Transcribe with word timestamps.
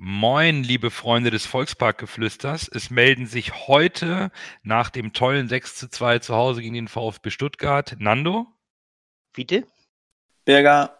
Moin, 0.00 0.62
liebe 0.62 0.92
Freunde 0.92 1.32
des 1.32 1.44
Volksparkgeflüsters. 1.46 2.68
Es 2.68 2.88
melden 2.88 3.26
sich 3.26 3.66
heute 3.66 4.30
nach 4.62 4.90
dem 4.90 5.12
tollen 5.12 5.48
6 5.48 5.74
zu 5.74 5.90
2 5.90 6.20
zu 6.20 6.36
Hause 6.36 6.62
gegen 6.62 6.74
den 6.74 6.86
VfB 6.86 7.30
Stuttgart 7.30 7.96
Nando 7.98 8.46
Bitte? 9.32 9.66
Berger, 10.44 10.96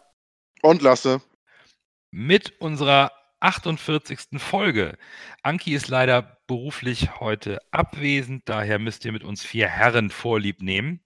Und 0.63 0.83
Lasse. 0.83 1.23
mit 2.11 2.61
unserer 2.61 3.13
48. 3.39 4.41
Folge. 4.41 4.99
Anki 5.43 5.75
ist 5.75 5.87
leider 5.87 6.41
beruflich 6.49 7.21
heute 7.21 7.61
abwesend, 7.71 8.49
daher 8.49 8.81
müsst 8.81 9.05
ihr 9.05 9.13
mit 9.13 9.23
uns 9.23 9.45
vier 9.45 9.69
Herren 9.69 10.11
Vorlieb 10.11 10.61
nehmen. 10.61 11.01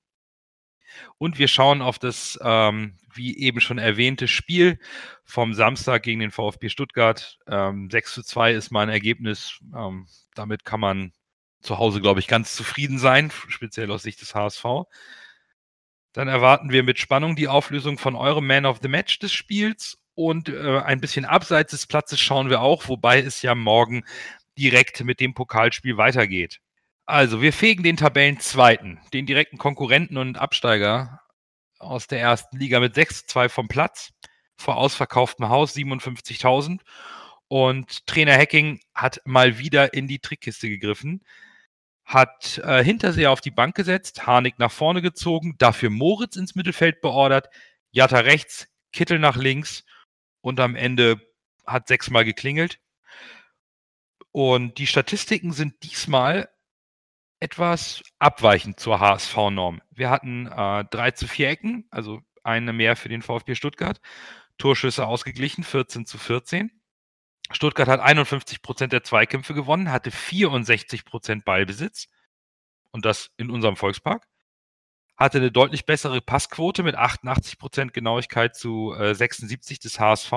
Und 1.19 1.39
wir 1.39 1.49
schauen 1.49 1.83
auf 1.83 1.99
das, 1.99 2.39
ähm, 2.43 2.99
wie 3.13 3.39
eben 3.39 3.61
schon 3.61 3.79
erwähnte, 3.79 4.29
Spiel 4.29 4.79
vom 5.25 5.55
Samstag 5.55 6.03
gegen 6.03 6.21
den 6.21 6.31
VfB 6.31 6.69
Stuttgart. 6.69 7.39
Ähm, 7.47 7.91
6 7.91 8.15
zu 8.15 8.23
2 8.23 8.53
ist 8.53 8.71
mein 8.71 8.89
Ergebnis. 8.89 9.59
Ähm, 9.75 10.07
damit 10.35 10.65
kann 10.65 10.81
man 10.81 11.13
zu 11.61 11.79
Hause, 11.79 12.01
glaube 12.01 12.21
ich, 12.21 12.27
ganz 12.27 12.55
zufrieden 12.55 12.99
sein, 12.99 13.33
speziell 13.49 13.91
aus 13.91 14.03
Sicht 14.03 14.21
des 14.21 14.35
HSV. 14.35 14.65
Dann 16.13 16.29
erwarten 16.29 16.71
wir 16.71 16.83
mit 16.83 16.99
Spannung 16.99 17.37
die 17.37 17.49
Auflösung 17.49 17.99
von 17.99 18.15
eurem 18.15 18.47
Man 18.47 18.67
of 18.67 18.81
the 18.83 18.89
Match 18.89 19.19
des 19.19 19.33
Spiels 19.33 19.99
und 20.15 20.49
äh, 20.51 20.81
ein 20.81 21.01
bisschen 21.01 21.25
abseits 21.25 21.71
des 21.71 21.87
Platzes 21.87 22.21
schauen 22.21 22.51
wir 22.51 22.61
auch, 22.61 22.89
wobei 22.89 23.21
es 23.21 23.41
ja 23.43 23.55
morgen 23.55 24.05
direkt 24.59 25.03
mit 25.05 25.21
dem 25.21 25.33
Pokalspiel 25.33 25.97
weitergeht. 25.97 26.61
Also, 27.13 27.43
wir 27.43 27.53
fegen 27.53 27.83
den 27.83 27.99
Tabellenzweiten, 27.99 28.99
den 29.13 29.27
direkten 29.27 29.59
Konkurrenten 29.59 30.17
und 30.17 30.39
Absteiger 30.39 31.21
aus 31.79 32.07
der 32.07 32.23
ersten 32.23 32.57
Liga 32.57 32.81
mit 32.81 32.95
6 32.95 33.19
zu 33.19 33.27
2 33.27 33.51
vom 33.51 33.69
Platz, 33.69 34.15
vor 34.57 34.79
ausverkauftem 34.79 35.51
Haus 35.51 35.77
57.000. 35.77 36.81
Und 37.49 38.07
Trainer 38.07 38.33
Hacking 38.33 38.81
hat 38.95 39.21
mal 39.27 39.59
wieder 39.59 39.93
in 39.93 40.09
die 40.09 40.21
Trickkiste 40.21 40.71
gegriffen, 40.71 41.23
hat 42.07 42.57
äh, 42.65 42.83
Hinterseher 42.83 43.31
auf 43.31 43.43
die 43.43 43.51
Bank 43.51 43.75
gesetzt, 43.75 44.27
Harnik 44.27 44.59
nach 44.59 44.73
vorne 44.73 45.03
gezogen, 45.03 45.57
dafür 45.59 45.91
Moritz 45.91 46.37
ins 46.37 46.55
Mittelfeld 46.55 47.03
beordert, 47.03 47.51
Jatta 47.91 48.21
rechts, 48.21 48.69
Kittel 48.91 49.19
nach 49.19 49.37
links 49.37 49.85
und 50.41 50.61
am 50.61 50.77
Ende 50.77 51.21
hat 51.67 51.89
sechsmal 51.89 52.25
geklingelt. 52.25 52.79
Und 54.31 54.79
die 54.79 54.87
Statistiken 54.87 55.53
sind 55.53 55.75
diesmal 55.83 56.49
etwas 57.43 58.03
abweichend 58.21 58.79
zur 58.79 59.01
HSV-Norm. 59.01 59.83
Wir 59.91 60.11
hatten 60.11 60.47
äh, 60.47 60.85
3 60.85 61.11
zu 61.11 61.27
4 61.27 61.51
Ecken, 61.51 61.89
also 61.91 62.21
eine 62.45 62.73
mehr 62.73 62.95
für 62.95 63.09
den 63.09 63.21
VfB 63.21 63.57
Stuttgart. 63.57 64.01
Torschüsse 64.59 65.07
ausgeglichen, 65.07 65.65
14 65.65 66.07
zu 66.07 66.19
14. 66.19 66.71
Stuttgart 67.51 67.89
hat 67.89 67.99
51 67.99 68.63
Prozent 68.63 68.93
der 68.93 69.03
Zweikämpfe 69.03 69.55
gewonnen, 69.55 69.91
hatte 69.91 70.13
64 70.13 71.05
Prozent 71.05 71.45
Ballbesitz. 71.45 72.07
Und 72.93 73.05
das 73.05 73.31
in 73.37 73.51
unserem 73.51 73.75
Volkspark. 73.75 74.29
Hatte 75.17 75.39
eine 75.39 75.51
deutlich 75.51 75.85
bessere 75.85 76.21
Passquote 76.21 76.85
mit 76.85 76.95
88 76.95 77.59
Prozent 77.59 77.93
Genauigkeit 77.93 78.55
zu 78.55 78.95
äh, 78.95 79.17
76 79.17 79.81
des 79.81 79.99
HSV. 79.99 80.33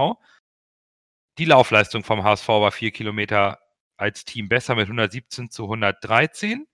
Die 1.38 1.46
Laufleistung 1.46 2.04
vom 2.04 2.24
HSV 2.24 2.48
war 2.48 2.72
vier 2.72 2.92
Kilometer 2.92 3.60
als 3.96 4.26
Team 4.26 4.50
besser 4.50 4.74
mit 4.76 4.86
117 4.86 5.52
zu 5.52 5.64
113. 5.64 6.68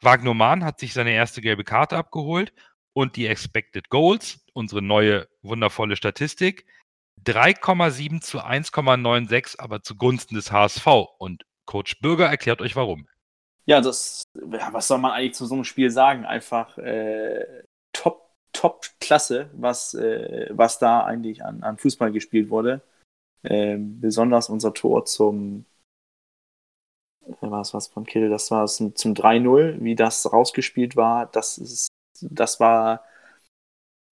Wagnoman 0.00 0.64
hat 0.64 0.78
sich 0.78 0.92
seine 0.92 1.12
erste 1.12 1.40
gelbe 1.40 1.64
Karte 1.64 1.96
abgeholt 1.96 2.52
und 2.92 3.16
die 3.16 3.26
Expected 3.26 3.90
Goals, 3.90 4.44
unsere 4.52 4.82
neue 4.82 5.28
wundervolle 5.42 5.96
Statistik, 5.96 6.66
3,7 7.24 8.20
zu 8.20 8.40
1,96, 8.40 9.58
aber 9.58 9.82
zugunsten 9.82 10.36
des 10.36 10.52
HSV. 10.52 10.86
Und 11.18 11.44
Coach 11.66 12.00
Bürger 12.00 12.26
erklärt 12.26 12.60
euch 12.60 12.76
warum. 12.76 13.08
ja, 13.66 13.80
das, 13.80 14.22
was 14.34 14.88
soll 14.88 14.98
man 14.98 15.12
eigentlich 15.12 15.34
zu 15.34 15.46
so 15.46 15.54
einem 15.54 15.64
Spiel 15.64 15.90
sagen? 15.90 16.24
Einfach 16.24 16.78
äh, 16.78 17.44
top, 17.92 18.30
top 18.52 18.86
Klasse, 19.00 19.50
was, 19.52 19.94
äh, 19.94 20.48
was 20.50 20.78
da 20.78 21.04
eigentlich 21.04 21.44
an, 21.44 21.62
an 21.62 21.76
Fußball 21.76 22.12
gespielt 22.12 22.50
wurde. 22.50 22.80
Ähm, 23.44 24.00
besonders 24.00 24.48
unser 24.48 24.74
Tor 24.74 25.04
zum, 25.04 25.64
äh, 27.28 27.34
was 27.40 27.74
was 27.74 27.88
von 27.88 28.04
Kill, 28.04 28.28
das 28.30 28.50
war 28.50 28.66
zum, 28.66 28.94
zum 28.94 29.14
3-0, 29.14 29.76
wie 29.80 29.94
das 29.94 30.32
rausgespielt 30.32 30.96
war, 30.96 31.26
das 31.26 31.58
ist, 31.58 31.88
das 32.20 32.60
war 32.60 33.04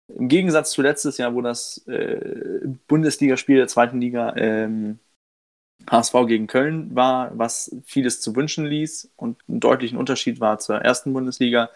im 0.09 0.29
Gegensatz 0.29 0.73
zu 0.73 0.83
letztes 0.83 1.19
Jahr, 1.19 1.35
wo 1.35 1.41
das 1.41 1.87
äh, 1.87 2.67
Bundesligaspiel 2.89 3.57
der 3.57 3.69
zweiten 3.69 4.01
Liga 4.01 4.35
ähm, 4.37 4.99
HSV 5.89 6.15
gegen 6.27 6.47
Köln 6.47 6.95
war, 6.95 7.37
was 7.39 7.75
vieles 7.85 8.21
zu 8.21 8.35
wünschen 8.37 8.67
ließ 8.67 9.13
und 9.17 9.39
einen 9.49 9.61
deutlichen 9.61 9.99
Unterschied 9.99 10.41
war 10.41 10.59
zur 10.59 10.77
ersten 10.77 11.13
Bundesliga, 11.13 11.71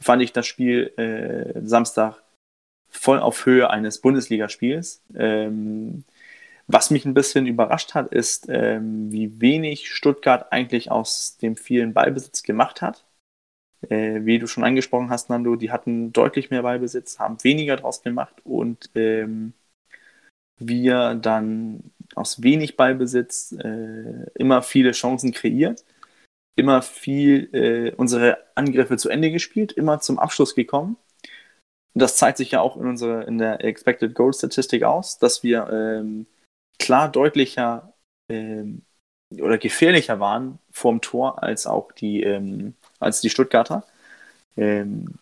fand 0.00 0.22
ich 0.22 0.32
das 0.32 0.46
Spiel 0.46 0.92
äh, 0.96 1.60
Samstag 1.66 2.22
voll 2.90 3.20
auf 3.20 3.46
Höhe 3.46 3.70
eines 3.70 4.00
Bundesligaspiels. 4.00 5.02
Ähm, 5.14 6.04
was 6.72 6.90
mich 6.90 7.04
ein 7.04 7.14
bisschen 7.14 7.46
überrascht 7.46 7.94
hat, 7.94 8.12
ist, 8.12 8.46
ähm, 8.48 9.10
wie 9.10 9.40
wenig 9.40 9.92
Stuttgart 9.92 10.52
eigentlich 10.52 10.90
aus 10.90 11.36
dem 11.38 11.56
vielen 11.56 11.94
Ballbesitz 11.94 12.42
gemacht 12.42 12.82
hat. 12.82 13.04
Äh, 13.88 14.24
wie 14.24 14.38
du 14.38 14.46
schon 14.46 14.64
angesprochen 14.64 15.10
hast, 15.10 15.30
Nando, 15.30 15.56
die 15.56 15.70
hatten 15.70 16.12
deutlich 16.12 16.50
mehr 16.50 16.62
Ballbesitz, 16.62 17.18
haben 17.18 17.42
weniger 17.42 17.76
draus 17.76 18.02
gemacht 18.02 18.34
und 18.44 18.90
ähm, 18.94 19.54
wir 20.58 21.14
dann 21.14 21.92
aus 22.14 22.42
wenig 22.42 22.76
Ballbesitz 22.76 23.52
äh, 23.52 24.30
immer 24.34 24.62
viele 24.62 24.92
Chancen 24.92 25.32
kreiert, 25.32 25.84
immer 26.56 26.82
viel 26.82 27.48
äh, 27.54 27.94
unsere 27.96 28.38
Angriffe 28.54 28.98
zu 28.98 29.08
Ende 29.08 29.30
gespielt, 29.30 29.72
immer 29.72 30.00
zum 30.00 30.18
Abschluss 30.18 30.54
gekommen. 30.54 30.96
Und 31.94 32.02
das 32.02 32.16
zeigt 32.16 32.36
sich 32.38 32.52
ja 32.52 32.60
auch 32.60 32.76
in, 32.76 32.86
unsere, 32.86 33.24
in 33.24 33.38
der 33.38 33.64
Expected 33.64 34.14
Goal 34.14 34.34
Statistik 34.34 34.82
aus, 34.82 35.18
dass 35.18 35.42
wir 35.42 35.68
ähm, 35.72 36.26
klar 36.80 37.10
deutlicher 37.10 37.92
ähm, 38.28 38.82
oder 39.38 39.58
gefährlicher 39.58 40.18
waren 40.18 40.58
vorm 40.72 41.00
Tor 41.00 41.42
als 41.42 41.66
auch 41.66 41.92
die, 41.92 42.22
ähm, 42.22 42.74
als 42.98 43.20
die 43.20 43.30
Stuttgarter. 43.30 43.84
Ähm, 44.56 45.14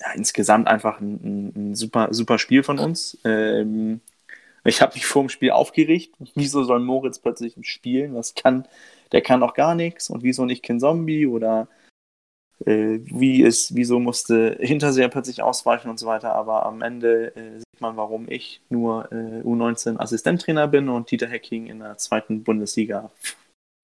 ja, 0.00 0.12
insgesamt 0.14 0.68
einfach 0.68 1.00
ein, 1.00 1.52
ein, 1.54 1.74
super, 1.74 2.08
super 2.12 2.38
Spiel 2.38 2.62
von 2.62 2.78
uns. 2.78 3.18
Ähm, 3.24 4.00
ich 4.64 4.82
habe 4.82 4.94
mich 4.94 5.06
vor 5.06 5.22
dem 5.22 5.28
Spiel 5.28 5.52
aufgeregt. 5.52 6.14
Wieso 6.34 6.64
soll 6.64 6.80
Moritz 6.80 7.18
plötzlich 7.18 7.56
spielen? 7.62 8.14
Was 8.14 8.34
kann, 8.34 8.66
der 9.12 9.22
kann 9.22 9.40
doch 9.40 9.54
gar 9.54 9.74
nichts. 9.74 10.10
Und 10.10 10.22
wieso 10.22 10.44
nicht 10.44 10.62
Ken 10.62 10.80
Zombie? 10.80 11.26
Oder 11.26 11.68
äh, 12.64 12.98
wie 13.04 13.42
ist, 13.42 13.74
wieso 13.74 14.00
musste 14.00 14.56
Hinterseher 14.60 15.08
plötzlich 15.08 15.42
ausweichen 15.42 15.88
und 15.88 15.98
so 15.98 16.06
weiter. 16.06 16.34
Aber 16.34 16.66
am 16.66 16.82
Ende 16.82 17.34
äh, 17.36 17.62
man, 17.80 17.96
warum 17.96 18.28
ich 18.28 18.60
nur 18.68 19.10
äh, 19.12 19.42
U19 19.42 19.98
Assistenttrainer 19.98 20.68
bin 20.68 20.88
und 20.88 21.10
Dieter 21.10 21.28
Hecking 21.28 21.66
in 21.66 21.80
der 21.80 21.98
zweiten 21.98 22.42
Bundesliga 22.44 23.10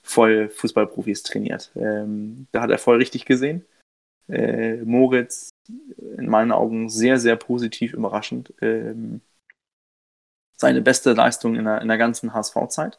voll 0.02 0.48
Fußballprofis 0.48 1.22
trainiert. 1.22 1.70
Ähm, 1.76 2.46
da 2.52 2.62
hat 2.62 2.70
er 2.70 2.78
voll 2.78 2.96
richtig 2.96 3.24
gesehen. 3.24 3.64
Äh, 4.28 4.76
Moritz 4.78 5.50
in 5.98 6.28
meinen 6.28 6.52
Augen 6.52 6.88
sehr, 6.88 7.18
sehr 7.18 7.36
positiv 7.36 7.92
überraschend. 7.92 8.52
Ähm, 8.60 9.20
seine 10.56 10.82
beste 10.82 11.12
Leistung 11.12 11.56
in 11.56 11.64
der, 11.64 11.80
in 11.82 11.88
der 11.88 11.98
ganzen 11.98 12.32
HSV-Zeit. 12.34 12.98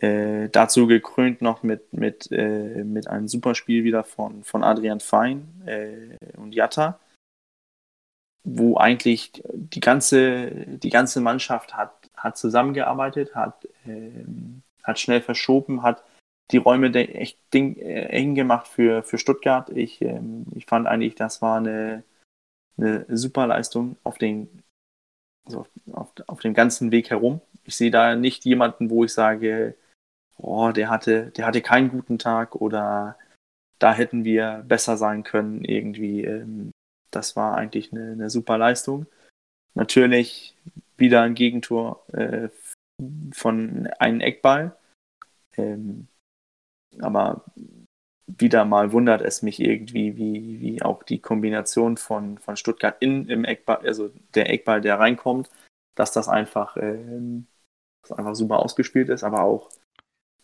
Äh, 0.00 0.48
dazu 0.48 0.86
gekrönt 0.86 1.40
noch 1.40 1.62
mit, 1.62 1.92
mit, 1.92 2.30
äh, 2.32 2.82
mit 2.82 3.06
einem 3.06 3.28
Superspiel 3.28 3.84
wieder 3.84 4.02
von, 4.02 4.42
von 4.42 4.64
Adrian 4.64 5.00
Fein 5.00 5.62
äh, 5.66 6.16
und 6.36 6.52
Jatta, 6.52 6.98
wo 8.44 8.76
eigentlich 8.76 9.42
die 9.52 9.80
ganze, 9.80 10.50
die 10.66 10.90
ganze 10.90 11.20
Mannschaft 11.20 11.74
hat, 11.74 11.92
hat 12.16 12.36
zusammengearbeitet, 12.36 13.34
hat, 13.34 13.66
ähm, 13.86 14.62
hat 14.82 15.00
schnell 15.00 15.22
verschoben, 15.22 15.82
hat 15.82 16.04
die 16.50 16.58
Räume 16.58 16.94
echt 16.94 17.38
ding, 17.54 17.76
äh, 17.76 18.06
eng 18.08 18.34
gemacht 18.34 18.68
für, 18.68 19.02
für 19.02 19.18
Stuttgart. 19.18 19.70
Ich, 19.70 20.02
ähm, 20.02 20.44
ich 20.54 20.66
fand 20.66 20.86
eigentlich, 20.86 21.14
das 21.14 21.40
war 21.40 21.56
eine, 21.56 22.04
eine 22.76 23.06
super 23.08 23.46
Leistung 23.46 23.96
auf 24.04 24.18
den, 24.18 24.62
also 25.46 25.66
auf, 25.92 26.12
auf 26.26 26.40
dem 26.40 26.52
ganzen 26.52 26.90
Weg 26.92 27.10
herum. 27.10 27.40
Ich 27.64 27.76
sehe 27.76 27.90
da 27.90 28.14
nicht 28.14 28.44
jemanden, 28.44 28.90
wo 28.90 29.04
ich 29.04 29.14
sage, 29.14 29.74
oh, 30.36 30.70
der 30.70 30.90
hatte, 30.90 31.30
der 31.30 31.46
hatte 31.46 31.62
keinen 31.62 31.88
guten 31.88 32.18
Tag 32.18 32.56
oder 32.56 33.16
da 33.78 33.94
hätten 33.94 34.24
wir 34.24 34.64
besser 34.66 34.98
sein 34.98 35.22
können 35.22 35.64
irgendwie. 35.64 36.24
Ähm, 36.24 36.72
das 37.14 37.36
war 37.36 37.56
eigentlich 37.56 37.92
eine, 37.92 38.12
eine 38.12 38.30
super 38.30 38.58
Leistung. 38.58 39.06
Natürlich 39.74 40.56
wieder 40.96 41.22
ein 41.22 41.34
Gegentor 41.34 42.04
äh, 42.12 42.48
von 43.32 43.88
einem 43.98 44.20
Eckball. 44.20 44.76
Ähm, 45.56 46.08
aber 47.00 47.44
wieder 48.26 48.64
mal 48.64 48.92
wundert 48.92 49.22
es 49.22 49.42
mich 49.42 49.60
irgendwie, 49.60 50.16
wie, 50.16 50.60
wie 50.60 50.82
auch 50.82 51.02
die 51.02 51.20
Kombination 51.20 51.96
von, 51.96 52.38
von 52.38 52.56
Stuttgart 52.56 52.96
in 53.00 53.28
im 53.28 53.44
Eckball, 53.44 53.78
also 53.84 54.10
der 54.34 54.50
Eckball, 54.50 54.80
der 54.80 54.98
reinkommt, 54.98 55.50
dass 55.94 56.12
das 56.12 56.28
einfach, 56.28 56.76
ähm, 56.76 57.46
das 58.02 58.12
einfach 58.12 58.34
super 58.34 58.60
ausgespielt 58.60 59.08
ist, 59.08 59.24
aber 59.24 59.42
auch 59.42 59.70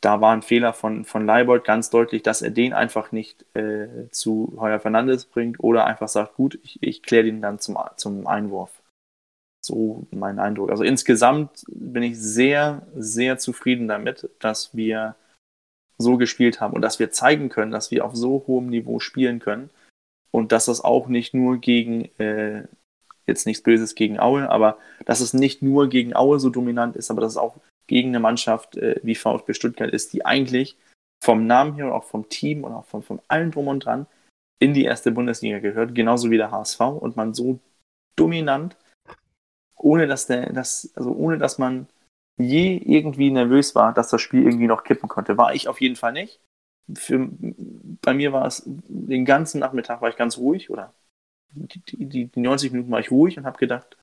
da 0.00 0.20
war 0.20 0.32
ein 0.32 0.42
Fehler 0.42 0.72
von, 0.72 1.04
von 1.04 1.26
Leibold 1.26 1.64
ganz 1.64 1.90
deutlich, 1.90 2.22
dass 2.22 2.42
er 2.42 2.50
den 2.50 2.72
einfach 2.72 3.12
nicht 3.12 3.44
äh, 3.54 4.08
zu 4.10 4.56
Heuer 4.58 4.80
Fernandes 4.80 5.26
bringt 5.26 5.60
oder 5.60 5.86
einfach 5.86 6.08
sagt, 6.08 6.34
gut, 6.34 6.58
ich, 6.62 6.82
ich 6.82 7.02
kläre 7.02 7.24
den 7.24 7.42
dann 7.42 7.58
zum, 7.58 7.78
zum 7.96 8.26
Einwurf. 8.26 8.70
So 9.62 10.06
mein 10.10 10.38
Eindruck. 10.38 10.70
Also 10.70 10.84
insgesamt 10.84 11.64
bin 11.68 12.02
ich 12.02 12.18
sehr, 12.18 12.86
sehr 12.96 13.38
zufrieden 13.38 13.88
damit, 13.88 14.30
dass 14.38 14.74
wir 14.74 15.16
so 15.98 16.16
gespielt 16.16 16.62
haben 16.62 16.72
und 16.72 16.80
dass 16.80 16.98
wir 16.98 17.10
zeigen 17.10 17.50
können, 17.50 17.70
dass 17.70 17.90
wir 17.90 18.06
auf 18.06 18.16
so 18.16 18.44
hohem 18.46 18.68
Niveau 18.68 19.00
spielen 19.00 19.38
können 19.38 19.68
und 20.30 20.50
dass 20.50 20.64
das 20.64 20.82
auch 20.82 21.08
nicht 21.08 21.34
nur 21.34 21.58
gegen, 21.58 22.06
äh, 22.18 22.64
jetzt 23.26 23.44
nichts 23.44 23.62
Böses 23.62 23.94
gegen 23.94 24.18
Aue, 24.18 24.48
aber 24.48 24.78
dass 25.04 25.20
es 25.20 25.34
nicht 25.34 25.60
nur 25.60 25.90
gegen 25.90 26.16
Aue 26.16 26.40
so 26.40 26.48
dominant 26.48 26.96
ist, 26.96 27.10
aber 27.10 27.20
dass 27.20 27.32
es 27.32 27.36
auch 27.36 27.56
gegen 27.90 28.10
eine 28.10 28.20
Mannschaft 28.20 28.76
äh, 28.76 29.00
wie 29.02 29.16
VfB 29.16 29.52
Stuttgart 29.52 29.90
ist, 29.90 30.12
die 30.12 30.24
eigentlich 30.24 30.76
vom 31.22 31.48
Namen 31.48 31.74
her 31.74 31.86
und 31.86 31.92
auch 31.92 32.04
vom 32.04 32.28
Team 32.28 32.62
und 32.62 32.72
auch 32.72 32.84
von, 32.84 33.02
von 33.02 33.20
allem 33.26 33.50
drum 33.50 33.66
und 33.66 33.84
dran 33.84 34.06
in 34.60 34.74
die 34.74 34.84
erste 34.84 35.10
Bundesliga 35.10 35.58
gehört, 35.58 35.92
genauso 35.92 36.30
wie 36.30 36.36
der 36.36 36.52
HSV 36.52 36.80
und 36.80 37.16
man 37.16 37.34
so 37.34 37.58
dominant, 38.14 38.76
ohne 39.76 40.06
dass 40.06 40.28
der, 40.28 40.52
das, 40.52 40.92
also 40.94 41.10
ohne 41.10 41.36
dass 41.36 41.58
man 41.58 41.88
je 42.38 42.76
irgendwie 42.76 43.32
nervös 43.32 43.74
war, 43.74 43.92
dass 43.92 44.08
das 44.08 44.20
Spiel 44.22 44.44
irgendwie 44.44 44.68
noch 44.68 44.84
kippen 44.84 45.08
konnte. 45.08 45.36
War 45.36 45.52
ich 45.52 45.66
auf 45.66 45.80
jeden 45.80 45.96
Fall 45.96 46.12
nicht. 46.12 46.40
Für, 46.94 47.28
bei 47.28 48.14
mir 48.14 48.32
war 48.32 48.46
es 48.46 48.62
den 48.66 49.24
ganzen 49.24 49.58
Nachmittag 49.58 50.00
war 50.00 50.10
ich 50.10 50.16
ganz 50.16 50.38
ruhig 50.38 50.70
oder 50.70 50.94
die, 51.52 51.80
die, 52.06 52.26
die 52.26 52.40
90 52.40 52.70
Minuten 52.70 52.92
war 52.92 53.00
ich 53.00 53.10
ruhig 53.10 53.36
und 53.36 53.46
habe 53.46 53.58
gedacht, 53.58 53.96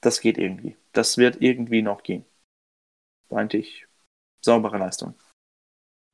das 0.00 0.22
geht 0.22 0.38
irgendwie. 0.38 0.76
Das 0.92 1.18
wird 1.18 1.42
irgendwie 1.42 1.82
noch 1.82 2.02
gehen 2.02 2.24
eigentlich 3.34 3.86
saubere 4.40 4.78
Leistung. 4.78 5.14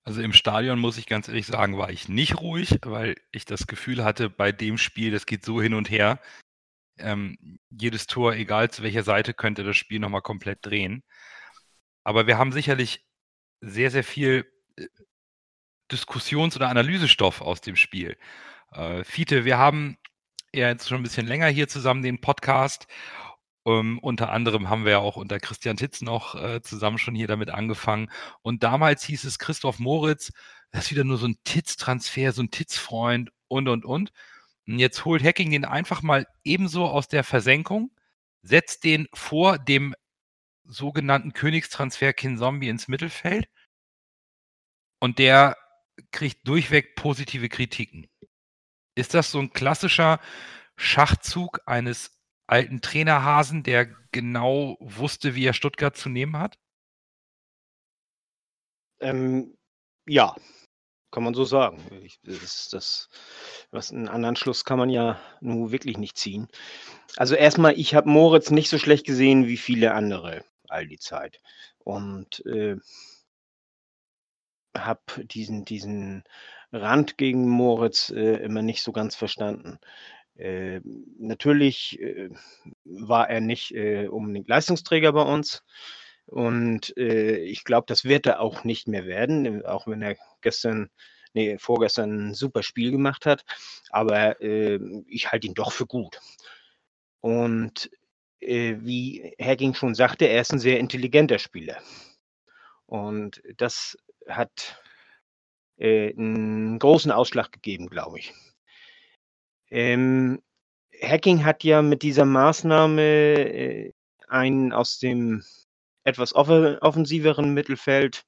Also 0.05 0.23
im 0.23 0.33
Stadion 0.33 0.79
muss 0.79 0.99
ich 0.99 1.07
ganz 1.07 1.29
ehrlich 1.29 1.47
sagen, 1.47 1.77
war 1.77 1.91
ich 1.91 2.09
nicht 2.09 2.41
ruhig, 2.41 2.79
weil 2.83 3.17
ich 3.33 3.45
das 3.45 3.67
Gefühl 3.67 4.03
hatte, 4.03 4.31
bei 4.31 4.51
dem 4.51 4.79
Spiel, 4.79 5.11
das 5.13 5.27
geht 5.27 5.45
so 5.45 5.61
hin 5.61 5.75
und 5.75 5.91
her. 5.91 6.21
Ähm, 6.99 7.59
jedes 7.71 8.07
Tor, 8.07 8.35
egal 8.35 8.71
zu 8.71 8.83
welcher 8.83 9.03
Seite, 9.03 9.35
könnte 9.35 9.63
das 9.63 9.77
Spiel 9.77 10.01
nochmal 10.01 10.23
komplett 10.23 10.65
drehen. 10.65 11.03
Aber 12.05 12.27
wir 12.27 12.39
haben 12.39 12.53
sicherlich 12.53 13.07
sehr, 13.61 13.91
sehr 13.91 14.05
viel 14.05 14.51
äh, 14.77 14.87
Diskussions- 15.93 16.57
oder 16.57 16.69
Analysestoff 16.69 17.41
aus 17.41 17.61
dem 17.61 17.77
Spiel. 17.77 18.17
Äh, 18.73 19.05
Fiete, 19.05 19.45
wir 19.45 19.59
haben 19.59 19.99
ja 20.53 20.69
jetzt 20.69 20.89
schon 20.89 21.01
ein 21.01 21.03
bisschen 21.03 21.27
länger 21.27 21.49
hier 21.49 21.69
zusammen 21.69 22.03
den 22.03 22.21
Podcast 22.21 22.87
ähm, 23.79 23.99
unter 23.99 24.31
anderem 24.31 24.69
haben 24.69 24.85
wir 24.85 24.93
ja 24.93 24.99
auch 24.99 25.17
unter 25.17 25.39
Christian 25.41 25.77
Titz 25.77 26.01
noch 26.03 26.35
äh, 26.35 26.63
zusammen 26.63 26.99
schon 26.99 27.15
hier 27.15 27.29
damit 27.29 27.51
angefangen. 27.51 28.11
Und 28.43 28.63
damals 28.63 29.05
hieß 29.05 29.25
es 29.25 29.39
Christoph 29.39 29.79
Moritz, 29.79 30.33
das 30.71 30.87
ist 30.87 30.91
wieder 30.91 31.05
nur 31.05 31.19
so 31.19 31.27
ein 31.27 31.39
Titz-Transfer, 31.45 32.33
so 32.33 32.43
ein 32.43 32.51
Titz-Freund 32.51 33.31
und, 33.49 33.69
und, 33.69 33.85
und. 33.85 34.13
Und 34.67 34.79
jetzt 34.79 35.05
holt 35.05 35.23
Hacking 35.23 35.51
den 35.51 35.65
einfach 35.65 36.03
mal 36.03 36.27
ebenso 36.45 36.87
aus 36.87 37.09
der 37.09 37.25
Versenkung, 37.25 37.91
setzt 38.43 38.85
den 38.85 39.09
vor 39.13 39.59
dem 39.59 39.95
sogenannten 40.65 41.33
Königstransfer 41.33 42.13
Kinzombie 42.13 42.69
ins 42.69 42.89
Mittelfeld 42.89 43.49
und 45.01 45.19
der 45.19 45.57
kriegt 46.13 46.47
durchweg 46.47 46.95
positive 46.95 47.49
Kritiken. 47.49 48.09
Ist 48.95 49.15
das 49.15 49.31
so 49.31 49.41
ein 49.41 49.53
klassischer 49.53 50.21
Schachzug 50.77 51.61
eines 51.67 52.20
alten 52.51 52.81
Trainerhasen, 52.81 53.63
der 53.63 53.87
genau 54.13 54.77
wusste, 54.81 55.35
wie 55.35 55.47
er 55.47 55.53
Stuttgart 55.53 55.97
zu 55.97 56.09
nehmen 56.09 56.39
hat? 56.39 56.59
Ähm, 59.01 59.57
ja, 60.07 60.35
kann 61.11 61.23
man 61.23 61.35
so 61.35 61.45
sagen. 61.45 61.83
Ich, 62.03 62.21
das, 62.23 62.69
das, 62.71 63.09
was 63.71 63.93
einen 63.93 64.09
anderen 64.09 64.37
Schluss 64.37 64.65
kann 64.65 64.79
man 64.79 64.91
ja 64.91 65.21
nun 65.41 65.73
wirklich 65.73 65.97
nicht 65.97 66.17
ziehen. 66.17 66.49
Also 67.17 67.35
erstmal, 67.35 67.79
ich 67.79 67.95
habe 67.95 68.09
Moritz 68.09 68.51
nicht 68.51 68.69
so 68.69 68.79
schlecht 68.79 69.07
gesehen 69.07 69.47
wie 69.47 69.57
viele 69.57 69.95
andere 69.95 70.45
all 70.69 70.87
die 70.87 70.99
Zeit. 70.99 71.41
Und 71.79 72.45
äh, 72.47 72.77
habe 74.77 75.01
diesen, 75.25 75.65
diesen 75.65 76.25
Rand 76.73 77.19
gegen 77.19 77.49
Moritz 77.49 78.11
äh, 78.11 78.37
immer 78.37 78.63
nicht 78.63 78.83
so 78.83 78.93
ganz 78.93 79.17
verstanden. 79.17 79.79
Äh, 80.41 80.81
natürlich 81.19 82.01
äh, 82.01 82.31
war 82.85 83.29
er 83.29 83.41
nicht 83.43 83.73
äh, 83.75 84.09
unbedingt 84.09 84.49
Leistungsträger 84.49 85.13
bei 85.13 85.23
uns. 85.23 85.63
Und 86.25 86.97
äh, 86.97 87.37
ich 87.37 87.65
glaube, 87.65 87.85
das 87.87 88.05
wird 88.05 88.27
er 88.27 88.41
auch 88.41 88.65
nicht 88.65 88.89
mehr 88.89 89.05
werden, 89.05 89.45
äh, 89.45 89.65
auch 89.67 89.87
wenn 89.87 90.01
er 90.01 90.17
gestern, 90.41 90.89
nee, 91.35 91.59
vorgestern 91.59 92.31
ein 92.31 92.35
super 92.35 92.63
Spiel 92.63 92.91
gemacht 92.91 93.27
hat. 93.27 93.45
Aber 93.91 94.41
ähm, 94.41 95.05
ich 95.09 95.31
halte 95.31 95.47
ihn 95.47 95.55
doch 95.55 95.73
für 95.73 95.87
gut. 95.87 96.21
Und 97.21 97.91
wie 98.43 99.35
Hacking 99.39 99.75
schon 99.75 99.95
sagte, 99.95 100.25
er 100.25 100.41
ist 100.41 100.51
ein 100.51 100.59
sehr 100.59 100.81
intelligenter 100.81 101.39
Spieler. 101.39 101.77
Und 102.87 103.43
das 103.59 103.99
hat 104.27 104.81
einen 105.79 106.79
großen 106.79 107.13
Ausschlag 107.13 107.53
gegeben, 107.53 107.91
glaube 107.91 108.19
ich. 108.19 108.33
Ähm, 109.71 110.43
Hacking 111.03 111.45
hat 111.45 111.65
ja 111.65 111.83
mit 111.83 112.03
dieser 112.03 112.25
Maßnahme 112.25 113.03
äh, 113.03 113.93
einen 114.29 114.73
aus 114.73 114.99
dem 114.99 115.43
etwas 116.05 116.35
offensiveren 116.35 117.55
Mittelfeld 117.55 118.25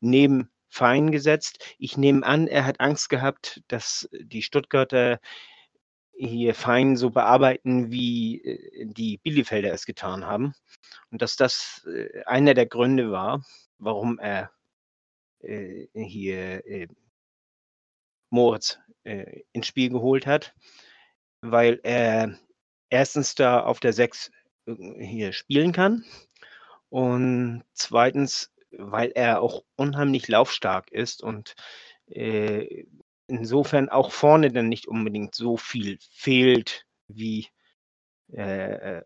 neben 0.00 0.50
Fein 0.68 1.10
gesetzt. 1.12 1.74
Ich 1.78 1.96
nehme 1.96 2.24
an, 2.24 2.48
er 2.48 2.64
hat 2.64 2.80
Angst 2.80 3.08
gehabt, 3.08 3.62
dass 3.68 4.08
die 4.12 4.42
Stuttgarter 4.42 5.20
hier 6.14 6.54
Fein 6.54 6.96
so 6.96 7.10
bearbeiten, 7.10 7.90
wie 7.90 8.42
äh, 8.42 8.86
die 8.86 9.18
Bielefelder 9.18 9.72
es 9.72 9.86
getan 9.86 10.26
haben. 10.26 10.54
Und 11.10 11.22
dass 11.22 11.36
das 11.36 11.86
äh, 11.86 12.22
einer 12.24 12.54
der 12.54 12.66
Gründe 12.66 13.10
war, 13.10 13.44
warum 13.78 14.18
er 14.18 14.50
äh, 15.40 15.88
hier 15.94 16.62
Moritz 18.30 18.78
äh, 19.04 19.42
ins 19.52 19.66
Spiel 19.66 19.90
geholt 19.90 20.26
hat 20.26 20.54
weil 21.42 21.80
er 21.82 22.38
erstens 22.88 23.34
da 23.34 23.60
auf 23.60 23.80
der 23.80 23.92
6 23.92 24.30
äh, 24.66 25.04
hier 25.04 25.32
spielen 25.32 25.72
kann 25.72 26.04
und 26.88 27.64
zweitens, 27.74 28.52
weil 28.70 29.10
er 29.14 29.42
auch 29.42 29.64
unheimlich 29.76 30.28
laufstark 30.28 30.90
ist 30.90 31.22
und 31.22 31.54
äh, 32.06 32.86
insofern 33.26 33.88
auch 33.88 34.12
vorne 34.12 34.50
dann 34.50 34.68
nicht 34.68 34.86
unbedingt 34.86 35.34
so 35.34 35.56
viel 35.56 35.98
fehlt 36.10 36.86
wie 37.08 37.48
äh, 38.32 38.98
äh 38.98 39.02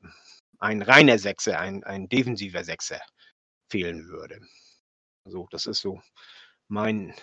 ein 0.58 0.80
reiner 0.80 1.18
Sechser, 1.18 1.60
ein, 1.60 1.84
ein 1.84 2.08
defensiver 2.08 2.64
Sechser 2.64 2.98
fehlen 3.68 4.08
würde. 4.08 4.40
So, 5.26 5.46
das 5.50 5.66
ist 5.66 5.82
so 5.82 6.00
mein 6.66 7.14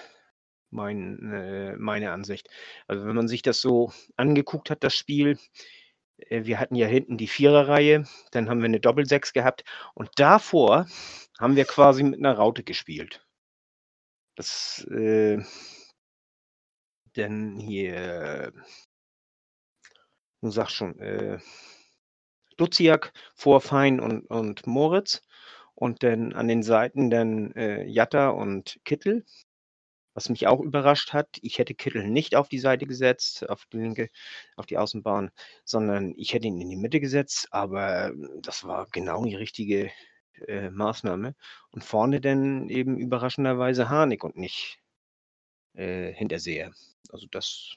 mein, 0.74 1.32
äh, 1.32 1.75
meine 1.77 2.12
Ansicht. 2.12 2.50
Also 2.88 3.06
wenn 3.06 3.15
man 3.15 3.27
sich 3.27 3.42
das 3.42 3.62
so 3.62 3.92
angeguckt 4.18 4.70
hat, 4.70 4.84
das 4.84 4.96
Spiel, 4.96 5.38
äh, 6.18 6.46
wir 6.46 6.60
hatten 6.60 6.75
ja 6.75 6.88
hinten 6.88 7.18
die 7.18 7.27
Viererreihe, 7.27 8.06
dann 8.32 8.50
haben 8.50 8.60
wir 8.60 8.65
eine 8.65 8.80
Doppelsechs 8.80 9.34
gehabt 9.34 9.63
und 9.94 10.10
davor 10.18 10.88
haben 11.39 11.56
wir 11.56 11.65
quasi 11.65 12.03
mit 12.03 12.20
einer 12.20 12.34
Raute 12.34 12.63
gespielt. 12.63 13.25
Das, 14.36 14.86
äh, 14.89 15.44
denn 17.15 17.58
hier, 17.60 18.51
du 20.42 20.50
sagst 20.50 20.75
schon, 20.75 21.00
äh, 21.00 21.39
Duziak 22.58 23.13
vor 23.36 23.62
Fein 23.62 24.00
und, 24.00 24.25
und 24.30 24.68
Moritz 24.68 25.22
und 25.75 26.03
dann 26.03 26.34
an 26.34 26.48
den 26.48 26.63
Seiten 26.63 27.10
dann 27.10 27.51
äh, 27.53 27.84
Jatta 27.86 28.30
und 28.30 28.80
Kittel. 28.86 29.25
Was 30.13 30.29
mich 30.29 30.48
auch 30.48 30.60
überrascht 30.60 31.13
hat, 31.13 31.27
ich 31.41 31.58
hätte 31.58 31.74
Kittel 31.74 32.08
nicht 32.08 32.36
auf 32.36 32.48
die 32.50 32.60
Seite 32.60 32.86
gesetzt, 32.86 33.50
auf 33.50 33.65
die 33.72 33.77
linke, 33.77 34.10
auf 34.55 34.65
die 34.65 34.77
Außenbahn, 34.77 35.32
sondern 35.65 36.13
ich 36.17 36.34
hätte 36.34 36.48
ihn 36.48 36.62
in 36.62 36.70
die 36.70 36.75
Mitte 36.75 37.00
gesetzt, 37.00 37.48
aber 37.51 38.12
das 38.41 38.63
war 38.63 38.88
genau 38.91 39.25
die 39.25 39.36
richtige 39.36 39.91
äh, 40.48 40.70
Maßnahme. 40.70 41.36
Und 41.72 41.84
vorne 41.84 42.22
dann 42.22 42.70
eben 42.70 42.98
überraschenderweise 42.98 43.89
Harnik 43.89 44.24
und 44.24 44.38
nicht 44.38 44.79
äh, 45.74 46.13
Hinterseher. 46.13 46.72
Also 47.12 47.27
das 47.32 47.75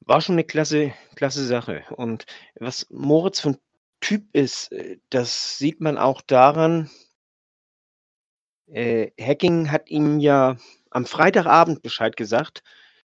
war 0.00 0.20
schon 0.20 0.34
eine 0.34 0.44
klasse, 0.44 0.92
klasse 1.14 1.44
Sache. 1.46 1.84
Und 1.96 2.26
was 2.54 2.88
Moritz 2.90 3.44
ein 3.46 3.58
Typ 4.00 4.34
ist, 4.34 4.72
äh, 4.72 4.98
das 5.10 5.58
sieht 5.58 5.80
man 5.80 5.98
auch 5.98 6.20
daran. 6.22 6.90
Äh, 8.72 9.10
Hacking 9.20 9.70
hat 9.70 9.90
ihm 9.90 10.18
ja 10.18 10.56
am 10.90 11.04
Freitagabend 11.06 11.82
Bescheid 11.82 12.16
gesagt, 12.16 12.62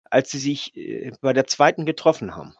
als 0.03 0.31
sie 0.31 0.39
sich 0.39 0.75
äh, 0.77 1.11
bei 1.21 1.33
der 1.33 1.47
zweiten 1.47 1.85
getroffen 1.85 2.35
haben. 2.35 2.55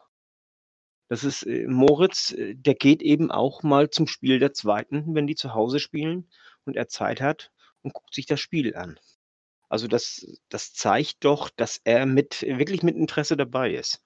Das 1.09 1.23
ist 1.23 1.43
äh, 1.43 1.67
Moritz, 1.67 2.31
äh, 2.31 2.55
der 2.55 2.75
geht 2.75 3.01
eben 3.01 3.31
auch 3.31 3.63
mal 3.63 3.89
zum 3.89 4.07
Spiel 4.07 4.39
der 4.39 4.53
zweiten, 4.53 5.13
wenn 5.15 5.27
die 5.27 5.35
zu 5.35 5.53
Hause 5.53 5.79
spielen 5.79 6.29
und 6.65 6.75
er 6.75 6.87
Zeit 6.87 7.21
hat 7.21 7.51
und 7.83 7.93
guckt 7.93 8.13
sich 8.15 8.25
das 8.25 8.39
Spiel 8.39 8.75
an. 8.75 8.99
Also 9.69 9.87
das, 9.87 10.25
das 10.49 10.73
zeigt 10.73 11.23
doch, 11.23 11.49
dass 11.49 11.79
er 11.83 12.05
mit 12.05 12.41
wirklich 12.41 12.83
mit 12.83 12.95
Interesse 12.95 13.37
dabei 13.37 13.73
ist. 13.73 14.03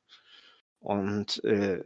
Und 0.79 1.43
äh, 1.43 1.83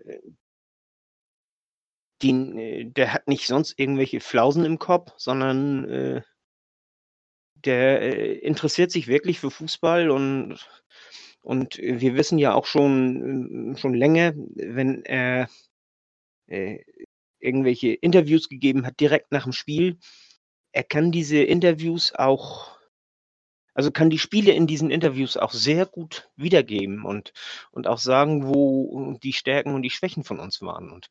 den, 2.24 2.58
äh, 2.58 2.86
der 2.86 3.14
hat 3.14 3.28
nicht 3.28 3.48
sonst 3.48 3.78
irgendwelche 3.78 4.22
Flausen 4.22 4.66
im 4.66 4.80
Kopf, 4.80 5.14
sondern 5.18 5.90
äh, 5.90 6.22
der 7.66 8.02
äh, 8.02 8.34
interessiert 8.40 8.92
sich 8.92 9.08
wirklich 9.08 9.40
für 9.40 9.52
Fußball 9.52 10.10
und, 10.10 10.60
und 11.42 11.78
wir 11.78 12.16
wissen 12.16 12.38
ja 12.38 12.54
auch 12.54 12.66
schon, 12.66 13.76
schon 13.78 13.94
länger, 13.94 14.34
wenn 14.36 15.04
er 15.04 15.50
äh, 16.48 16.80
irgendwelche 17.40 17.90
Interviews 17.94 18.50
gegeben 18.50 18.86
hat, 18.86 19.00
direkt 19.00 19.32
nach 19.32 19.44
dem 19.44 19.54
Spiel, 19.54 19.98
er 20.72 20.84
kann 20.84 21.12
diese 21.12 21.38
Interviews 21.38 22.14
auch, 22.14 22.78
also 23.74 23.92
kann 23.92 24.10
die 24.10 24.20
Spiele 24.20 24.52
in 24.52 24.68
diesen 24.68 24.92
Interviews 24.92 25.38
auch 25.38 25.52
sehr 25.52 25.86
gut 25.86 26.30
wiedergeben 26.36 27.06
und, 27.06 27.34
und 27.72 27.88
auch 27.88 28.00
sagen, 28.00 28.48
wo 28.48 29.18
die 29.24 29.34
Stärken 29.34 29.74
und 29.74 29.84
die 29.84 29.90
Schwächen 29.90 30.24
von 30.24 30.40
uns 30.40 30.62
waren. 30.62 30.92
Und 30.92 31.08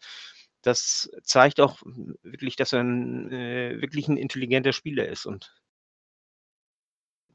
das 0.62 1.11
zeigt 1.23 1.61
auch 1.61 1.80
wirklich, 2.23 2.56
dass 2.56 2.73
er 2.73 2.80
ein, 2.80 3.30
äh, 3.32 3.80
wirklich 3.80 4.08
ein 4.08 4.16
intelligenter 4.16 4.73
Spieler 4.73 5.08
ist. 5.08 5.26
Und 5.26 5.54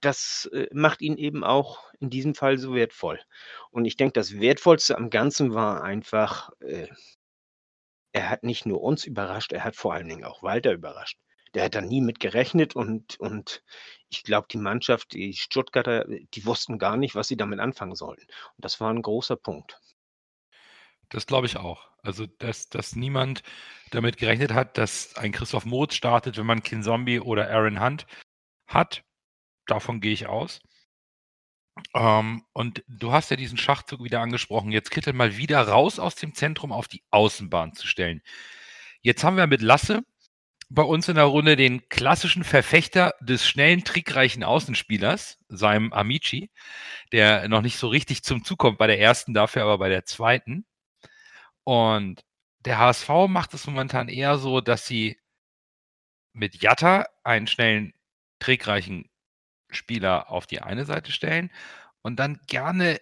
das 0.02 0.50
äh, 0.54 0.68
macht 0.74 1.02
ihn 1.02 1.18
eben 1.18 1.44
auch 1.44 1.92
in 2.00 2.10
diesem 2.10 2.36
Fall 2.36 2.58
so 2.58 2.74
wertvoll. 2.74 3.20
Und 3.72 3.86
ich 3.86 3.98
denke, 3.98 4.14
das 4.14 4.40
Wertvollste 4.40 4.98
am 4.98 5.10
Ganzen 5.10 5.54
war 5.54 5.84
einfach, 5.84 6.52
äh, 6.62 6.88
er 8.14 8.30
hat 8.30 8.44
nicht 8.44 8.66
nur 8.66 8.82
uns 8.82 9.06
überrascht, 9.06 9.54
er 9.54 9.64
hat 9.64 9.76
vor 9.76 9.94
allen 9.94 10.08
Dingen 10.08 10.24
auch 10.24 10.44
Walter 10.44 10.72
überrascht. 10.74 11.18
Der 11.54 11.66
hat 11.66 11.76
da 11.76 11.82
nie 11.82 12.02
mit 12.02 12.20
gerechnet 12.20 12.76
und, 12.76 13.20
und 13.20 13.64
ich 14.10 14.24
glaube, 14.24 14.48
die 14.52 14.58
Mannschaft, 14.58 15.14
die 15.14 15.34
Stuttgarter, 15.34 16.06
die 16.08 16.46
wussten 16.46 16.78
gar 16.78 16.96
nicht, 16.98 17.16
was 17.16 17.28
sie 17.28 17.38
damit 17.38 17.60
anfangen 17.60 17.96
sollten. 17.96 18.24
Und 18.24 18.66
das 18.66 18.80
war 18.80 18.92
ein 18.92 19.02
großer 19.02 19.36
Punkt. 19.36 19.80
Das 21.10 21.26
glaube 21.26 21.48
ich 21.48 21.58
auch. 21.58 21.90
Also, 22.04 22.28
dass, 22.28 22.70
dass 22.70 22.96
niemand 22.96 23.42
damit 23.92 24.18
gerechnet 24.18 24.54
hat, 24.54 24.78
dass 24.78 25.16
ein 25.18 25.32
Christoph 25.32 25.66
Moritz 25.66 25.96
startet, 25.96 26.38
wenn 26.38 26.46
man 26.46 26.64
Kin 26.64 26.84
Zombie 26.84 27.20
oder 27.20 27.50
Aaron 27.50 27.84
Hunt 27.84 28.06
hat. 28.68 29.04
Davon 29.70 30.02
gehe 30.02 30.14
ich 30.14 30.28
aus. 30.28 30.62
Ähm, 31.94 32.44
und 32.54 32.84
du 32.88 33.12
hast 33.12 33.32
ja 33.32 33.38
diesen 33.38 33.58
Schachzug 33.58 34.04
wieder 34.04 34.22
angesprochen. 34.22 34.72
Jetzt 34.72 34.92
Kittel 34.92 35.14
mal 35.14 35.38
wieder 35.38 35.62
raus 35.62 36.00
aus 36.00 36.16
dem 36.16 36.34
Zentrum 36.34 36.72
auf 36.72 36.88
die 36.88 37.04
Außenbahn 37.12 37.74
zu 37.74 37.88
stellen. 37.88 38.22
Jetzt 39.02 39.24
haben 39.24 39.38
wir 39.38 39.48
mit 39.48 39.62
Lasse 39.62 40.04
bei 40.70 40.84
uns 40.84 41.08
in 41.08 41.16
der 41.16 41.26
Runde 41.26 41.56
den 41.56 41.88
klassischen 41.90 42.44
Verfechter 42.44 43.14
des 43.22 43.48
schnellen, 43.48 43.84
trickreichen 43.84 44.44
Außenspielers, 44.44 45.40
seinem 45.50 45.94
Amici, 45.94 46.52
der 47.12 47.48
noch 47.50 47.62
nicht 47.62 47.78
so 47.78 47.88
richtig 47.88 48.24
zum 48.24 48.44
Zug 48.44 48.60
kommt 48.60 48.78
bei 48.78 48.88
der 48.88 49.00
ersten, 49.00 49.34
dafür 49.34 49.64
aber 49.64 49.80
bei 49.80 49.90
der 49.90 50.06
zweiten. 50.06 50.66
Und 51.64 52.24
der 52.66 52.78
HSV 52.80 53.10
macht 53.28 53.54
es 53.54 53.68
momentan 53.68 54.10
eher 54.10 54.38
so, 54.38 54.62
dass 54.62 54.86
sie 54.86 55.18
mit 56.34 56.62
Jatta 56.62 57.08
einen 57.24 57.48
schnellen, 57.48 57.94
trickreichen 58.40 59.09
Spieler 59.70 60.30
auf 60.32 60.48
die 60.48 60.62
eine 60.62 60.86
Seite 60.86 61.12
stellen 61.12 61.52
und 62.02 62.18
dann 62.18 62.40
gerne 62.48 63.00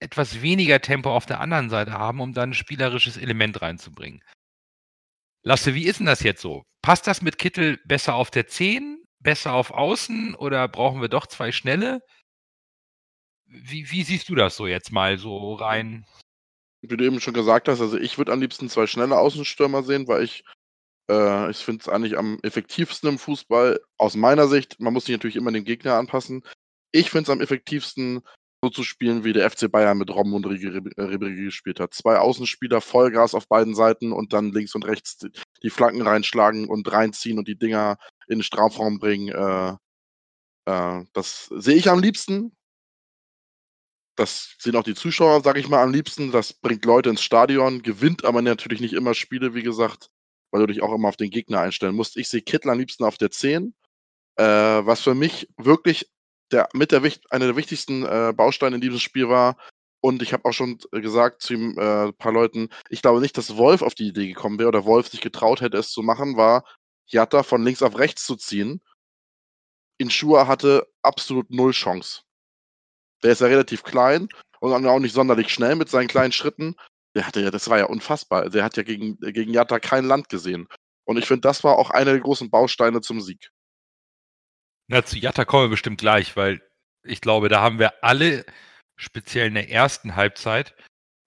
etwas 0.00 0.42
weniger 0.42 0.80
Tempo 0.80 1.14
auf 1.14 1.26
der 1.26 1.40
anderen 1.40 1.70
Seite 1.70 1.92
haben, 1.92 2.20
um 2.20 2.34
dann 2.34 2.50
ein 2.50 2.54
spielerisches 2.54 3.16
Element 3.16 3.62
reinzubringen. 3.62 4.22
Lasse, 5.42 5.74
wie 5.74 5.86
ist 5.86 5.98
denn 5.98 6.06
das 6.06 6.22
jetzt 6.22 6.40
so? 6.40 6.64
Passt 6.82 7.06
das 7.06 7.22
mit 7.22 7.38
Kittel 7.38 7.78
besser 7.84 8.14
auf 8.14 8.30
der 8.30 8.46
10, 8.46 9.02
besser 9.20 9.52
auf 9.52 9.70
Außen 9.70 10.34
oder 10.34 10.68
brauchen 10.68 11.00
wir 11.00 11.08
doch 11.08 11.26
zwei 11.26 11.52
Schnelle? 11.52 12.00
Wie, 13.46 13.90
wie 13.90 14.02
siehst 14.02 14.28
du 14.28 14.34
das 14.34 14.56
so 14.56 14.66
jetzt 14.66 14.90
mal 14.90 15.18
so 15.18 15.54
rein? 15.54 16.06
Wie 16.80 16.96
du 16.96 17.04
eben 17.04 17.20
schon 17.20 17.34
gesagt 17.34 17.68
hast, 17.68 17.80
also 17.80 17.98
ich 17.98 18.18
würde 18.18 18.32
am 18.32 18.40
liebsten 18.40 18.68
zwei 18.68 18.86
schnelle 18.86 19.16
Außenstürmer 19.16 19.82
sehen, 19.82 20.08
weil 20.08 20.24
ich 20.24 20.44
äh, 21.10 21.50
ich 21.50 21.58
finde 21.58 21.82
es 21.82 21.88
eigentlich 21.88 22.16
am 22.18 22.38
effektivsten 22.42 23.08
im 23.10 23.18
Fußball, 23.18 23.80
aus 23.98 24.16
meiner 24.16 24.48
Sicht, 24.48 24.80
man 24.80 24.92
muss 24.92 25.04
sich 25.06 25.14
natürlich 25.14 25.36
immer 25.36 25.52
den 25.52 25.64
Gegner 25.64 25.94
anpassen. 25.94 26.42
Ich 26.92 27.10
finde 27.10 27.24
es 27.24 27.30
am 27.30 27.40
effektivsten, 27.40 28.22
so 28.62 28.70
zu 28.70 28.82
spielen, 28.82 29.24
wie 29.24 29.34
der 29.34 29.50
FC 29.50 29.70
Bayern 29.70 29.98
mit 29.98 30.10
Robben 30.10 30.32
und 30.32 30.46
Ribéry 30.46 31.44
gespielt 31.44 31.80
hat. 31.80 31.92
Zwei 31.92 32.18
Außenspieler, 32.18 32.80
Vollgas 32.80 33.34
auf 33.34 33.46
beiden 33.46 33.74
Seiten 33.74 34.12
und 34.12 34.32
dann 34.32 34.52
links 34.52 34.74
und 34.74 34.86
rechts 34.86 35.18
die 35.62 35.70
Flanken 35.70 36.02
reinschlagen 36.02 36.68
und 36.68 36.90
reinziehen 36.90 37.38
und 37.38 37.46
die 37.46 37.58
Dinger 37.58 37.98
in 38.26 38.38
den 38.38 38.42
Strafraum 38.42 38.98
bringen. 38.98 39.28
Äh, 39.28 39.76
äh, 40.70 41.04
das 41.12 41.46
sehe 41.54 41.76
ich 41.76 41.90
am 41.90 42.00
liebsten. 42.00 42.56
Das 44.16 44.54
sehen 44.58 44.76
auch 44.76 44.84
die 44.84 44.94
Zuschauer, 44.94 45.42
sage 45.42 45.60
ich 45.60 45.68
mal, 45.68 45.82
am 45.82 45.92
liebsten. 45.92 46.32
Das 46.32 46.54
bringt 46.54 46.84
Leute 46.86 47.10
ins 47.10 47.22
Stadion, 47.22 47.82
gewinnt 47.82 48.24
aber 48.24 48.40
natürlich 48.40 48.80
nicht 48.80 48.94
immer 48.94 49.12
Spiele, 49.12 49.54
wie 49.54 49.62
gesagt 49.62 50.10
weil 50.54 50.60
du 50.60 50.72
dich 50.72 50.84
auch 50.84 50.94
immer 50.94 51.08
auf 51.08 51.16
den 51.16 51.30
Gegner 51.30 51.62
einstellen 51.62 51.96
musst. 51.96 52.16
Ich 52.16 52.28
sehe 52.28 52.40
Kittel 52.40 52.70
am 52.70 52.78
liebsten 52.78 53.02
auf 53.02 53.18
der 53.18 53.32
10, 53.32 53.74
äh, 54.36 54.44
was 54.44 55.00
für 55.00 55.16
mich 55.16 55.48
wirklich 55.56 56.08
der, 56.52 56.68
mit 56.72 56.92
der, 56.92 57.02
einer 57.30 57.46
der 57.46 57.56
wichtigsten 57.56 58.04
äh, 58.04 58.32
Bausteine 58.32 58.76
in 58.76 58.80
diesem 58.80 59.00
Spiel 59.00 59.28
war. 59.28 59.56
Und 60.00 60.22
ich 60.22 60.32
habe 60.32 60.44
auch 60.44 60.52
schon 60.52 60.78
gesagt 60.92 61.42
zu 61.42 61.54
ein 61.54 61.76
äh, 61.76 62.12
paar 62.12 62.30
Leuten, 62.30 62.68
ich 62.88 63.02
glaube 63.02 63.20
nicht, 63.20 63.36
dass 63.36 63.56
Wolf 63.56 63.82
auf 63.82 63.96
die 63.96 64.06
Idee 64.06 64.28
gekommen 64.28 64.60
wäre 64.60 64.68
oder 64.68 64.84
Wolf 64.84 65.08
sich 65.08 65.20
getraut 65.20 65.60
hätte, 65.60 65.76
es 65.76 65.90
zu 65.90 66.02
machen, 66.02 66.36
war 66.36 66.62
Jatta 67.08 67.42
von 67.42 67.64
links 67.64 67.82
auf 67.82 67.98
rechts 67.98 68.24
zu 68.24 68.36
ziehen. 68.36 68.80
Inshua 69.98 70.46
hatte 70.46 70.86
absolut 71.02 71.50
null 71.50 71.72
Chance. 71.72 72.22
Der 73.24 73.32
ist 73.32 73.40
ja 73.40 73.48
relativ 73.48 73.82
klein 73.82 74.28
und 74.60 74.86
auch 74.86 75.00
nicht 75.00 75.14
sonderlich 75.14 75.52
schnell 75.52 75.74
mit 75.74 75.88
seinen 75.88 76.06
kleinen 76.06 76.30
Schritten. 76.30 76.76
Der 77.14 77.26
hatte 77.26 77.40
ja, 77.40 77.50
das 77.50 77.68
war 77.68 77.78
ja 77.78 77.86
unfassbar. 77.86 78.50
Der 78.50 78.64
hat 78.64 78.76
ja 78.76 78.82
gegen, 78.82 79.18
gegen 79.18 79.52
Jatta 79.52 79.78
kein 79.78 80.04
Land 80.04 80.28
gesehen. 80.28 80.66
Und 81.04 81.18
ich 81.18 81.26
finde, 81.26 81.42
das 81.42 81.62
war 81.64 81.78
auch 81.78 81.90
einer 81.90 82.12
der 82.12 82.20
großen 82.20 82.50
Bausteine 82.50 83.00
zum 83.00 83.20
Sieg. 83.20 83.50
Na, 84.88 85.04
zu 85.04 85.18
Jatta 85.18 85.44
kommen 85.44 85.64
wir 85.64 85.70
bestimmt 85.70 86.00
gleich, 86.00 86.36
weil 86.36 86.60
ich 87.02 87.20
glaube, 87.20 87.48
da 87.48 87.60
haben 87.60 87.78
wir 87.78 88.02
alle, 88.02 88.44
speziell 88.96 89.48
in 89.48 89.54
der 89.54 89.70
ersten 89.70 90.16
Halbzeit, 90.16 90.74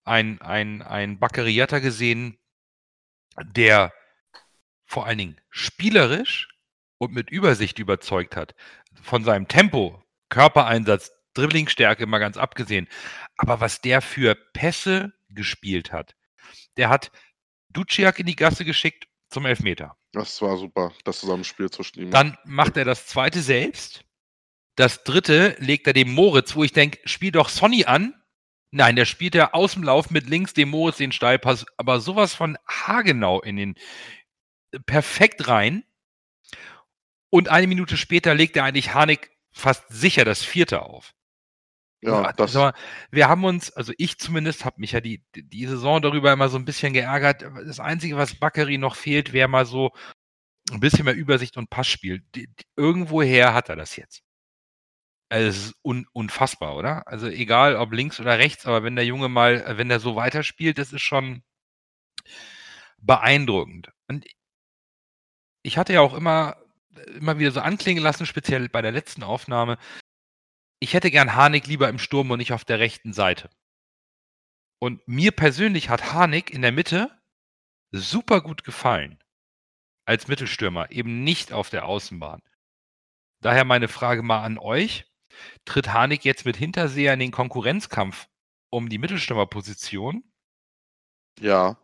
ein, 0.04 0.42
ein, 0.42 0.82
ein 0.82 1.20
Bakary 1.20 1.52
Jatta 1.52 1.80
gesehen, 1.80 2.38
der 3.44 3.94
vor 4.86 5.06
allen 5.06 5.18
Dingen 5.18 5.42
spielerisch 5.50 6.50
und 6.98 7.14
mit 7.14 7.30
Übersicht 7.30 7.80
überzeugt 7.80 8.36
hat. 8.36 8.56
Von 9.02 9.24
seinem 9.24 9.48
Tempo, 9.48 10.04
Körpereinsatz, 10.30 11.12
Dribblingstärke 11.34 12.08
mal 12.08 12.20
ganz 12.20 12.38
abgesehen. 12.38 12.88
Aber 13.38 13.60
was 13.60 13.82
der 13.82 14.02
für 14.02 14.36
Pässe 14.54 15.14
gespielt 15.38 15.94
hat. 15.94 16.16
Der 16.76 16.90
hat 16.90 17.12
Duciak 17.70 18.20
in 18.20 18.26
die 18.26 18.36
Gasse 18.36 18.66
geschickt 18.66 19.08
zum 19.30 19.46
Elfmeter. 19.46 19.96
Das 20.12 20.42
war 20.42 20.58
super, 20.58 20.92
das 21.06 21.20
Zusammenspiel 21.20 21.70
zwischen 21.70 22.02
ihm. 22.02 22.12
Dann 22.12 22.38
macht 22.44 22.76
er 22.76 22.86
das 22.86 23.08
zweite 23.08 23.42
selbst. 23.42 24.04
Das 24.76 25.04
dritte 25.04 25.56
legt 25.60 25.88
er 25.88 25.94
dem 25.94 26.12
Moritz, 26.12 26.56
wo 26.56 26.64
ich 26.64 26.72
denke, 26.74 27.00
spiel 27.06 27.32
doch 27.32 27.50
Sonny 27.50 27.86
an. 27.86 28.14
Nein, 28.72 28.96
der 28.96 29.06
spielt 29.06 29.34
er 29.36 29.56
aus 29.56 29.74
dem 29.74 29.84
Lauf 29.84 30.10
mit 30.10 30.30
links 30.30 30.54
dem 30.54 30.70
Moritz 30.70 30.98
den 30.98 31.12
Steilpass, 31.12 31.66
aber 31.78 32.00
sowas 32.00 32.34
von 32.34 32.58
haargenau 32.68 33.42
in 33.42 33.56
den 33.56 33.76
perfekt 34.86 35.48
rein. 35.48 35.84
Und 37.30 37.50
eine 37.50 37.68
Minute 37.68 37.98
später 37.98 38.36
legt 38.36 38.56
er 38.56 38.66
eigentlich 38.66 38.94
Harnik 38.94 39.32
fast 39.52 39.86
sicher 39.90 40.26
das 40.26 40.44
vierte 40.44 40.84
auf. 40.84 41.14
Ja, 42.08 42.32
das 42.34 42.56
also, 42.56 42.72
wir 43.12 43.28
haben 43.28 43.44
uns, 43.44 43.72
also 43.72 43.94
ich 43.98 44.18
zumindest, 44.18 44.66
habe 44.66 44.80
mich 44.80 44.94
ja 44.94 45.02
die, 45.02 45.24
die 45.36 45.66
Saison 45.68 46.02
darüber 46.02 46.32
immer 46.32 46.50
so 46.50 46.58
ein 46.58 46.66
bisschen 46.66 46.94
geärgert. 46.94 47.44
Das 47.66 47.80
Einzige, 47.80 48.18
was 48.18 48.36
Bakkeri 48.36 48.78
noch 48.78 48.96
fehlt, 48.96 49.34
wäre 49.34 49.50
mal 49.50 49.66
so 49.66 49.92
ein 50.72 50.80
bisschen 50.80 51.06
mehr 51.06 51.16
Übersicht 51.16 51.58
und 51.58 51.70
Passspiel. 51.70 52.24
Die, 52.36 52.48
die, 52.48 52.66
irgendwoher 52.76 53.54
hat 53.54 53.70
er 53.70 53.76
das 53.76 53.96
jetzt. 53.98 54.22
Also 55.30 55.50
es 55.50 55.58
ist 55.58 55.76
un, 55.84 56.06
unfassbar, 56.14 56.76
oder? 56.78 57.08
Also 57.08 57.28
egal, 57.28 57.76
ob 57.76 57.92
links 57.92 58.20
oder 58.20 58.38
rechts, 58.38 58.66
aber 58.66 58.84
wenn 58.84 58.96
der 58.96 59.06
Junge 59.06 59.28
mal, 59.28 59.78
wenn 59.78 59.90
der 59.90 60.00
so 60.00 60.16
weiterspielt, 60.16 60.78
das 60.78 60.94
ist 60.94 61.02
schon 61.02 61.44
beeindruckend. 63.00 63.92
Und 64.08 64.26
ich 65.64 65.78
hatte 65.78 65.94
ja 65.94 66.02
auch 66.02 66.14
immer, 66.14 66.56
immer 67.20 67.40
wieder 67.40 67.52
so 67.52 67.60
anklingen 67.60 68.04
lassen, 68.04 68.26
speziell 68.26 68.70
bei 68.70 68.82
der 68.82 68.94
letzten 68.94 69.24
Aufnahme, 69.24 69.78
ich 70.80 70.94
hätte 70.94 71.12
gern 71.12 71.36
Harnik 71.36 71.68
lieber 71.68 71.90
im 71.90 72.00
Sturm 72.00 72.32
und 72.32 72.40
nicht 72.40 72.54
auf 72.54 72.66
der 72.66 72.80
rechten 72.80 73.14
Seite. 73.14 73.50
Und 74.80 75.08
mir 75.08 75.32
persönlich 75.32 75.90
hat 75.90 76.14
Harnik 76.14 76.52
in 76.52 76.62
der 76.62 76.72
Mitte 76.72 77.12
super 77.92 78.42
gut 78.42 78.64
gefallen. 78.64 79.20
Als 80.06 80.28
Mittelstürmer, 80.28 80.92
eben 80.92 81.24
nicht 81.24 81.52
auf 81.52 81.70
der 81.70 81.86
Außenbahn. 81.86 82.42
Daher 83.42 83.66
meine 83.66 83.88
Frage 83.88 84.24
mal 84.24 84.44
an 84.44 84.58
euch. 84.58 85.06
Tritt 85.66 85.90
Harnik 85.90 86.24
jetzt 86.26 86.46
mit 86.46 86.58
Hinterseher 86.58 87.14
in 87.14 87.20
den 87.20 87.32
Konkurrenzkampf 87.32 88.28
um 88.70 88.90
die 88.90 88.98
Mittelstürmerposition? 88.98 90.24
Ja. 91.40 91.78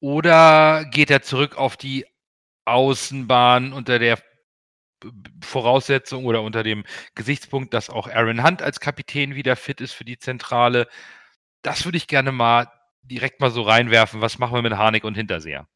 Oder 0.00 0.84
geht 0.86 1.10
er 1.10 1.22
zurück 1.22 1.56
auf 1.56 1.76
die 1.76 2.06
Außenbahn 2.64 3.72
unter 3.72 3.98
der 3.98 4.22
Voraussetzung 5.42 6.24
oder 6.24 6.42
unter 6.42 6.62
dem 6.62 6.84
Gesichtspunkt, 7.14 7.74
dass 7.74 7.90
auch 7.90 8.08
Aaron 8.08 8.44
Hunt 8.44 8.62
als 8.62 8.80
Kapitän 8.80 9.34
wieder 9.34 9.56
fit 9.56 9.80
ist 9.80 9.92
für 9.92 10.04
die 10.04 10.18
Zentrale? 10.18 10.88
Das 11.62 11.84
würde 11.84 11.98
ich 11.98 12.06
gerne 12.06 12.32
mal 12.32 12.70
direkt 13.02 13.40
mal 13.40 13.50
so 13.50 13.62
reinwerfen. 13.62 14.20
Was 14.20 14.38
machen 14.38 14.54
wir 14.54 14.62
mit 14.62 14.76
Harnik 14.76 15.04
und 15.04 15.14
Hinterseher? 15.14 15.66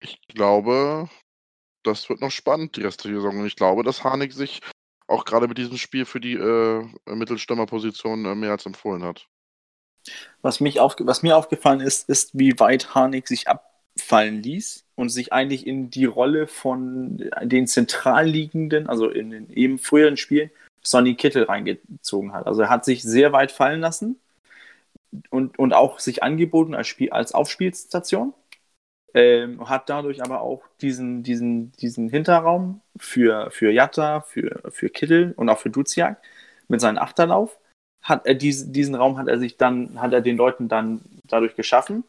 Ich 0.00 0.20
glaube, 0.28 1.08
das 1.82 2.08
wird 2.08 2.20
noch 2.20 2.30
spannend, 2.30 2.76
die 2.76 2.82
restliche 2.82 3.16
Saison. 3.16 3.40
Und 3.40 3.46
ich 3.46 3.56
glaube, 3.56 3.82
dass 3.82 4.04
Harnik 4.04 4.32
sich 4.32 4.60
auch 5.06 5.24
gerade 5.24 5.48
mit 5.48 5.58
diesem 5.58 5.76
Spiel 5.76 6.04
für 6.04 6.20
die 6.20 6.34
äh, 6.34 6.86
Mittelstürmerposition 7.06 8.24
äh, 8.24 8.34
mehr 8.34 8.52
als 8.52 8.66
empfohlen 8.66 9.02
hat. 9.02 9.28
Was, 10.40 10.60
mich 10.60 10.80
auf, 10.80 10.96
was 11.00 11.22
mir 11.22 11.36
aufgefallen 11.36 11.80
ist, 11.80 12.08
ist, 12.08 12.38
wie 12.38 12.58
weit 12.58 12.94
Harnik 12.94 13.28
sich 13.28 13.46
abfallen 13.48 14.42
ließ 14.42 14.86
und 15.00 15.08
sich 15.08 15.32
eigentlich 15.32 15.66
in 15.66 15.88
die 15.88 16.04
Rolle 16.04 16.46
von 16.46 17.30
den 17.42 17.66
Zentralliegenden, 17.66 18.86
also 18.86 19.08
in 19.08 19.30
den 19.30 19.50
eben 19.50 19.78
früheren 19.78 20.18
Spielen, 20.18 20.50
Sonny 20.82 21.14
Kittel 21.14 21.44
reingezogen 21.44 22.34
hat. 22.34 22.46
Also 22.46 22.60
er 22.60 22.68
hat 22.68 22.84
sich 22.84 23.02
sehr 23.02 23.32
weit 23.32 23.50
fallen 23.50 23.80
lassen 23.80 24.20
und, 25.30 25.58
und 25.58 25.72
auch 25.72 26.00
sich 26.00 26.22
angeboten 26.22 26.74
als, 26.74 26.86
Spiel, 26.86 27.10
als 27.12 27.32
Aufspielstation. 27.32 28.34
Ähm, 29.14 29.66
hat 29.70 29.88
dadurch 29.88 30.22
aber 30.22 30.42
auch 30.42 30.62
diesen, 30.82 31.22
diesen, 31.22 31.72
diesen 31.72 32.10
Hinterraum 32.10 32.82
für, 32.98 33.50
für 33.50 33.70
Jatta, 33.72 34.20
für, 34.20 34.60
für 34.70 34.90
Kittel 34.90 35.32
und 35.34 35.48
auch 35.48 35.58
für 35.58 35.70
Duziak 35.70 36.20
mit 36.68 36.82
seinem 36.82 36.98
Achterlauf. 36.98 37.58
Hat 38.02 38.26
er 38.26 38.34
diesen, 38.34 38.74
diesen 38.74 38.94
Raum 38.94 39.16
hat 39.16 39.28
er 39.28 39.38
sich 39.38 39.56
dann, 39.56 39.98
hat 39.98 40.12
er 40.12 40.20
den 40.20 40.36
Leuten 40.36 40.68
dann 40.68 41.00
dadurch 41.24 41.56
geschaffen. 41.56 42.04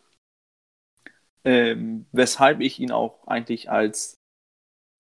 Ähm, 1.44 2.06
weshalb 2.12 2.62
ich 2.62 2.80
ihn 2.80 2.92
auch 2.92 3.28
eigentlich 3.28 3.70
als, 3.70 4.18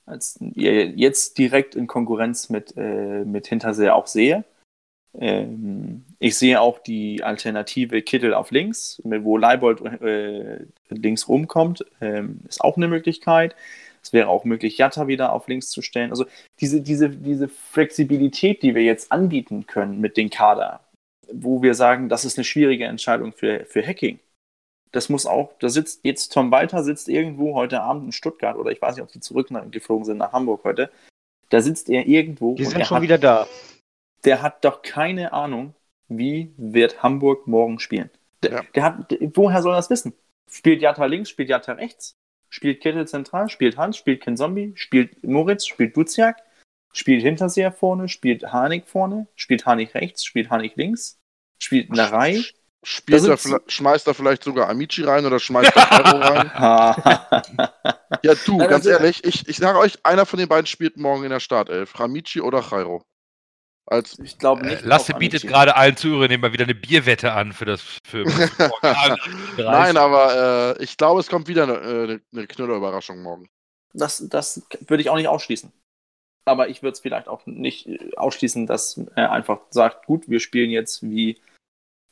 als 0.05 0.39
jetzt 0.55 1.37
direkt 1.37 1.75
in 1.75 1.87
Konkurrenz 1.87 2.49
mit, 2.49 2.75
äh, 2.77 3.23
mit 3.25 3.47
Hinterseher 3.47 3.95
auch 3.95 4.07
sehe. 4.07 4.43
Ähm, 5.19 6.05
ich 6.19 6.37
sehe 6.37 6.61
auch 6.61 6.79
die 6.79 7.23
Alternative 7.23 8.01
Kittel 8.01 8.33
auf 8.33 8.51
links, 8.51 9.01
wo 9.03 9.37
Leibold 9.37 9.81
äh, 10.01 10.65
links 10.89 11.27
rumkommt, 11.27 11.85
ähm, 11.99 12.41
ist 12.47 12.61
auch 12.61 12.77
eine 12.77 12.87
Möglichkeit. 12.87 13.55
Es 14.03 14.13
wäre 14.13 14.29
auch 14.29 14.45
möglich, 14.45 14.77
Jatta 14.77 15.07
wieder 15.07 15.33
auf 15.33 15.47
links 15.47 15.69
zu 15.69 15.81
stellen. 15.81 16.11
Also 16.11 16.25
diese, 16.59 16.81
diese, 16.81 17.09
diese 17.09 17.47
Flexibilität, 17.49 18.63
die 18.63 18.73
wir 18.73 18.83
jetzt 18.83 19.11
anbieten 19.11 19.67
können 19.67 19.99
mit 20.01 20.17
dem 20.17 20.29
Kader, 20.29 20.79
wo 21.31 21.61
wir 21.61 21.75
sagen, 21.75 22.09
das 22.09 22.25
ist 22.25 22.37
eine 22.37 22.45
schwierige 22.45 22.85
Entscheidung 22.85 23.33
für, 23.33 23.65
für 23.65 23.85
Hacking. 23.85 24.19
Das 24.91 25.09
muss 25.09 25.25
auch, 25.25 25.53
da 25.59 25.69
sitzt 25.69 26.01
jetzt 26.03 26.33
Tom 26.33 26.51
Walter 26.51 26.83
sitzt 26.83 27.07
irgendwo 27.07 27.55
heute 27.55 27.81
Abend 27.81 28.05
in 28.05 28.11
Stuttgart 28.11 28.57
oder 28.57 28.71
ich 28.71 28.81
weiß 28.81 28.95
nicht, 28.95 29.03
ob 29.03 29.11
die 29.11 29.21
zurückgeflogen 29.21 30.05
sind 30.05 30.17
nach 30.17 30.33
Hamburg 30.33 30.63
heute. 30.63 30.91
Da 31.49 31.61
sitzt 31.61 31.89
er 31.89 32.07
irgendwo. 32.07 32.55
Die 32.55 32.65
sind 32.65 32.85
schon 32.85 32.97
hat, 32.97 33.03
wieder 33.03 33.17
da 33.17 33.47
der 34.23 34.41
hat 34.41 34.63
doch 34.63 34.81
keine 34.81 35.33
Ahnung, 35.33 35.73
wie 36.07 36.53
wird 36.57 37.03
Hamburg 37.03 37.47
morgen 37.47 37.79
spielen. 37.79 38.09
Der, 38.43 38.51
ja. 38.51 38.61
der 38.75 38.83
hat, 38.83 39.17
woher 39.33 39.61
soll 39.61 39.73
er 39.73 39.77
das 39.77 39.89
wissen? 39.89 40.13
Spielt 40.49 40.81
Jatta 40.81 41.05
links, 41.05 41.29
spielt 41.29 41.49
Jatta 41.49 41.73
rechts, 41.73 42.15
spielt 42.49 42.81
Kittel 42.81 43.07
zentral, 43.07 43.49
spielt 43.49 43.77
Hans, 43.77 43.97
spielt 43.97 44.21
Ken 44.21 44.37
Zombie, 44.37 44.73
spielt 44.75 45.23
Moritz, 45.23 45.65
spielt 45.65 45.95
Duziak, 45.95 46.37
spielt 46.91 47.23
Hinterseher 47.23 47.71
vorne, 47.71 48.09
spielt 48.09 48.51
Harnik 48.51 48.87
vorne, 48.87 49.27
spielt 49.35 49.65
Harnik 49.65 49.93
rechts, 49.93 50.25
spielt 50.25 50.49
Harnik 50.49 50.75
links, 50.75 51.19
spielt 51.59 51.89
Narei. 51.89 52.41
Spielt 52.83 53.23
er, 53.25 53.37
schmeißt 53.67 54.07
er 54.07 54.15
vielleicht 54.15 54.43
sogar 54.43 54.67
Amici 54.67 55.03
rein 55.03 55.25
oder 55.25 55.39
schmeißt 55.39 55.75
er 55.75 55.81
Ferro 55.85 56.17
rein? 56.17 56.51
ja, 58.23 58.33
du, 58.45 58.57
ganz 58.57 58.87
ehrlich, 58.87 59.23
ich, 59.23 59.47
ich 59.47 59.57
sage 59.57 59.77
euch, 59.77 59.99
einer 60.03 60.25
von 60.25 60.39
den 60.39 60.49
beiden 60.49 60.65
spielt 60.65 60.97
morgen 60.97 61.23
in 61.23 61.29
der 61.29 61.39
Startelf. 61.39 61.99
Ramici 61.99 62.41
oder 62.41 62.61
Jairo. 62.61 63.03
Als 63.85 64.17
ich 64.19 64.37
glaube 64.37 64.65
nicht. 64.65 64.83
Äh, 64.83 64.87
Lasse 64.87 65.13
bietet 65.13 65.43
gerade 65.43 65.75
allen 65.75 65.97
Zuhörern 65.97 66.39
mal 66.39 66.53
wieder 66.53 66.63
eine 66.63 66.75
Bierwette 66.75 67.33
an 67.33 67.51
für 67.51 67.65
das. 67.65 67.81
Für 68.05 68.23
Nein, 69.57 69.97
aber 69.97 70.77
äh, 70.79 70.83
ich 70.83 70.97
glaube, 70.97 71.19
es 71.19 71.27
kommt 71.27 71.47
wieder 71.47 71.63
eine, 71.63 71.73
äh, 71.73 72.19
eine 72.31 72.47
Knüller-Überraschung 72.47 73.21
morgen. 73.21 73.49
Das, 73.93 74.25
das 74.29 74.65
würde 74.87 75.01
ich 75.01 75.09
auch 75.09 75.17
nicht 75.17 75.27
ausschließen. 75.27 75.71
Aber 76.45 76.69
ich 76.69 76.81
würde 76.81 76.93
es 76.93 76.99
vielleicht 76.99 77.27
auch 77.27 77.45
nicht 77.45 77.87
äh, 77.87 78.15
ausschließen, 78.15 78.65
dass 78.65 78.99
er 79.15 79.31
einfach 79.31 79.59
sagt: 79.71 80.05
Gut, 80.05 80.29
wir 80.29 80.39
spielen 80.39 80.71
jetzt 80.71 81.03
wie 81.03 81.41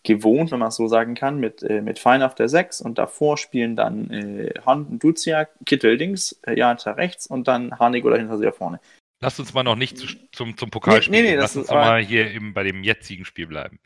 gewohnt, 0.03 0.51
wenn 0.51 0.59
man 0.59 0.69
es 0.69 0.75
so 0.75 0.87
sagen 0.87 1.15
kann, 1.15 1.39
mit, 1.39 1.61
äh, 1.63 1.81
mit 1.81 1.99
Fein 1.99 2.23
auf 2.23 2.35
der 2.35 2.47
6 2.47 2.81
und 2.81 2.97
davor 2.97 3.37
spielen 3.37 3.75
dann 3.75 4.09
äh, 4.09 4.53
Hand 4.65 4.89
und 4.89 5.03
Duziak, 5.03 5.49
Kittel 5.65 5.95
links, 5.95 6.39
äh, 6.43 6.57
Jata 6.57 6.91
rechts 6.91 7.27
und 7.27 7.47
dann 7.47 7.77
Harnik 7.77 8.05
oder 8.05 8.17
hinter 8.17 8.37
sehr 8.37 8.53
vorne. 8.53 8.79
Lass 9.21 9.39
uns 9.39 9.53
mal 9.53 9.63
noch 9.63 9.75
nicht 9.75 9.97
zu, 9.97 10.07
zum, 10.31 10.57
zum 10.57 10.69
Pokalspiel. 10.69 11.11
Nee, 11.11 11.21
nee, 11.21 11.31
nee, 11.31 11.35
Lass 11.35 11.55
uns 11.57 11.65
ist, 11.65 11.73
mal 11.73 12.01
hier 12.01 12.31
eben 12.31 12.53
bei 12.53 12.63
dem 12.63 12.83
jetzigen 12.83 13.25
Spiel 13.25 13.47
bleiben. 13.47 13.79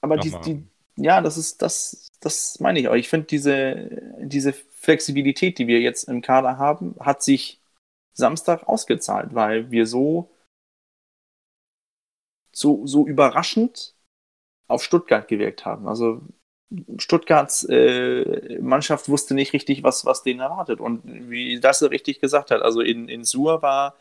Aber 0.00 0.16
die, 0.16 0.32
die, 0.44 0.62
ja, 0.96 1.20
das 1.20 1.36
ist, 1.36 1.60
das, 1.62 2.12
das 2.20 2.60
meine 2.60 2.78
ich 2.78 2.88
auch. 2.88 2.94
Ich 2.94 3.08
finde, 3.08 3.26
diese, 3.26 4.14
diese 4.20 4.52
Flexibilität, 4.52 5.58
die 5.58 5.66
wir 5.66 5.80
jetzt 5.80 6.04
im 6.04 6.22
Kader 6.22 6.58
haben, 6.58 6.94
hat 7.00 7.24
sich 7.24 7.60
Samstag 8.12 8.68
ausgezahlt, 8.68 9.34
weil 9.34 9.72
wir 9.72 9.86
so, 9.86 10.30
so, 12.52 12.86
so 12.86 13.04
überraschend 13.06 13.95
auf 14.68 14.82
Stuttgart 14.82 15.28
gewirkt 15.28 15.64
haben. 15.64 15.88
Also 15.88 16.20
Stuttgarts 16.98 17.64
äh, 17.64 18.58
Mannschaft 18.60 19.08
wusste 19.08 19.34
nicht 19.34 19.52
richtig, 19.52 19.82
was, 19.82 20.04
was 20.04 20.22
denen 20.22 20.40
erwartet. 20.40 20.80
Und 20.80 21.02
wie 21.04 21.60
das 21.60 21.82
richtig 21.82 22.20
gesagt 22.20 22.50
hat, 22.50 22.62
also 22.62 22.80
in, 22.80 23.08
in 23.08 23.24
Sur 23.24 23.62
war 23.62 23.96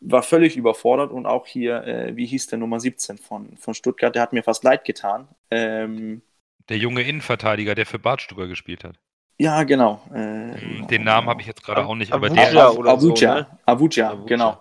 war 0.00 0.22
völlig 0.22 0.56
überfordert 0.56 1.10
und 1.10 1.26
auch 1.26 1.46
hier, 1.46 1.84
äh, 1.84 2.16
wie 2.16 2.26
hieß 2.26 2.48
der 2.48 2.58
Nummer 2.58 2.80
17 2.80 3.18
von, 3.18 3.56
von 3.56 3.74
Stuttgart, 3.74 4.14
der 4.14 4.22
hat 4.22 4.32
mir 4.32 4.42
fast 4.42 4.64
leid 4.64 4.84
getan. 4.84 5.28
Ähm, 5.50 6.22
der 6.68 6.78
junge 6.78 7.02
Innenverteidiger, 7.02 7.74
der 7.74 7.86
für 7.86 7.98
Bartstuber 7.98 8.46
gespielt 8.46 8.84
hat. 8.84 8.98
Ja, 9.38 9.64
genau. 9.64 10.00
Äh, 10.14 10.86
Den 10.86 11.04
Namen 11.04 11.28
habe 11.28 11.40
ich 11.40 11.46
jetzt 11.46 11.64
gerade 11.64 11.84
auch 11.84 11.94
nicht, 11.94 12.12
aber 12.12 12.28
Avuja 12.28 12.50
der 12.50 12.78
oder 12.78 12.90
Avuja, 12.92 13.16
so, 13.16 13.40
ne? 13.40 13.58
Avuja, 13.66 14.10
Avuja, 14.10 14.26
genau. 14.26 14.60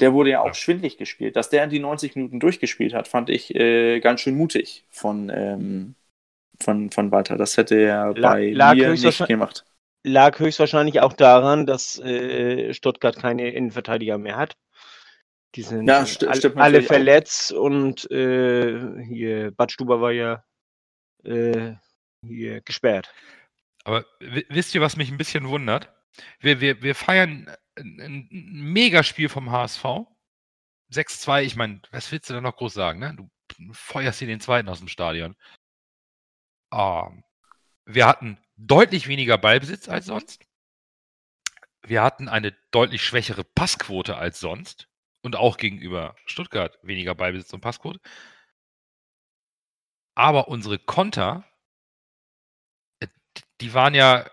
Der 0.00 0.12
wurde 0.12 0.30
ja 0.30 0.40
auch 0.40 0.48
ja. 0.48 0.54
schwindlig 0.54 0.98
gespielt. 0.98 1.36
Dass 1.36 1.48
der 1.48 1.66
die 1.66 1.78
90 1.78 2.16
Minuten 2.16 2.40
durchgespielt 2.40 2.94
hat, 2.94 3.08
fand 3.08 3.30
ich 3.30 3.54
äh, 3.54 4.00
ganz 4.00 4.20
schön 4.20 4.36
mutig 4.36 4.84
von, 4.90 5.30
ähm, 5.30 5.94
von, 6.60 6.90
von 6.90 7.10
Walter. 7.10 7.36
Das 7.36 7.56
hätte 7.56 7.76
er 7.76 8.14
La 8.14 8.32
bei 8.32 8.74
mir 8.74 8.90
nicht 8.90 9.26
gemacht 9.26 9.64
lag 10.06 10.38
höchstwahrscheinlich 10.38 11.00
auch 11.00 11.12
daran, 11.12 11.66
dass 11.66 11.98
äh, 11.98 12.72
Stuttgart 12.72 13.16
keine 13.16 13.50
Innenverteidiger 13.50 14.18
mehr 14.18 14.36
hat. 14.36 14.56
Die 15.56 15.62
sind 15.62 15.88
ja, 15.88 16.06
st 16.06 16.24
all, 16.24 16.52
alle 16.56 16.82
verletzt 16.82 17.52
auch. 17.52 17.60
und 17.60 18.10
äh, 18.10 19.02
hier 19.04 19.50
Bad 19.50 19.72
Stuber 19.72 20.00
war 20.00 20.12
ja 20.12 20.44
äh, 21.24 21.74
hier 22.22 22.60
gesperrt. 22.60 23.12
Aber 23.84 24.04
wisst 24.20 24.74
ihr, 24.74 24.80
was 24.80 24.96
mich 24.96 25.10
ein 25.10 25.18
bisschen 25.18 25.48
wundert? 25.48 25.92
Wir, 26.40 26.60
wir, 26.60 26.82
wir 26.82 26.94
feiern 26.94 27.50
ein, 27.76 28.00
ein 28.00 28.28
Megaspiel 28.72 29.28
vom 29.28 29.50
HSV. 29.50 29.84
6-2, 30.90 31.42
ich 31.42 31.56
meine, 31.56 31.80
was 31.90 32.10
willst 32.12 32.30
du 32.30 32.34
da 32.34 32.40
noch 32.40 32.56
groß 32.56 32.74
sagen? 32.74 33.00
Ne? 33.00 33.14
Du 33.16 33.28
feuerst 33.72 34.18
hier 34.18 34.28
den 34.28 34.40
zweiten 34.40 34.68
aus 34.68 34.78
dem 34.78 34.88
Stadion. 34.88 35.36
Oh, 36.70 37.10
wir 37.84 38.06
hatten 38.06 38.38
deutlich 38.56 39.08
weniger 39.08 39.38
Ballbesitz 39.38 39.88
als 39.88 40.06
sonst. 40.06 40.44
Wir 41.82 42.02
hatten 42.02 42.28
eine 42.28 42.52
deutlich 42.70 43.02
schwächere 43.04 43.44
Passquote 43.44 44.16
als 44.16 44.40
sonst 44.40 44.88
und 45.22 45.36
auch 45.36 45.56
gegenüber 45.56 46.16
Stuttgart 46.26 46.78
weniger 46.82 47.14
Ballbesitz 47.14 47.52
und 47.52 47.60
Passquote. 47.60 48.00
Aber 50.14 50.48
unsere 50.48 50.78
Konter, 50.78 51.44
äh, 53.00 53.08
die 53.60 53.74
waren 53.74 53.94
ja 53.94 54.28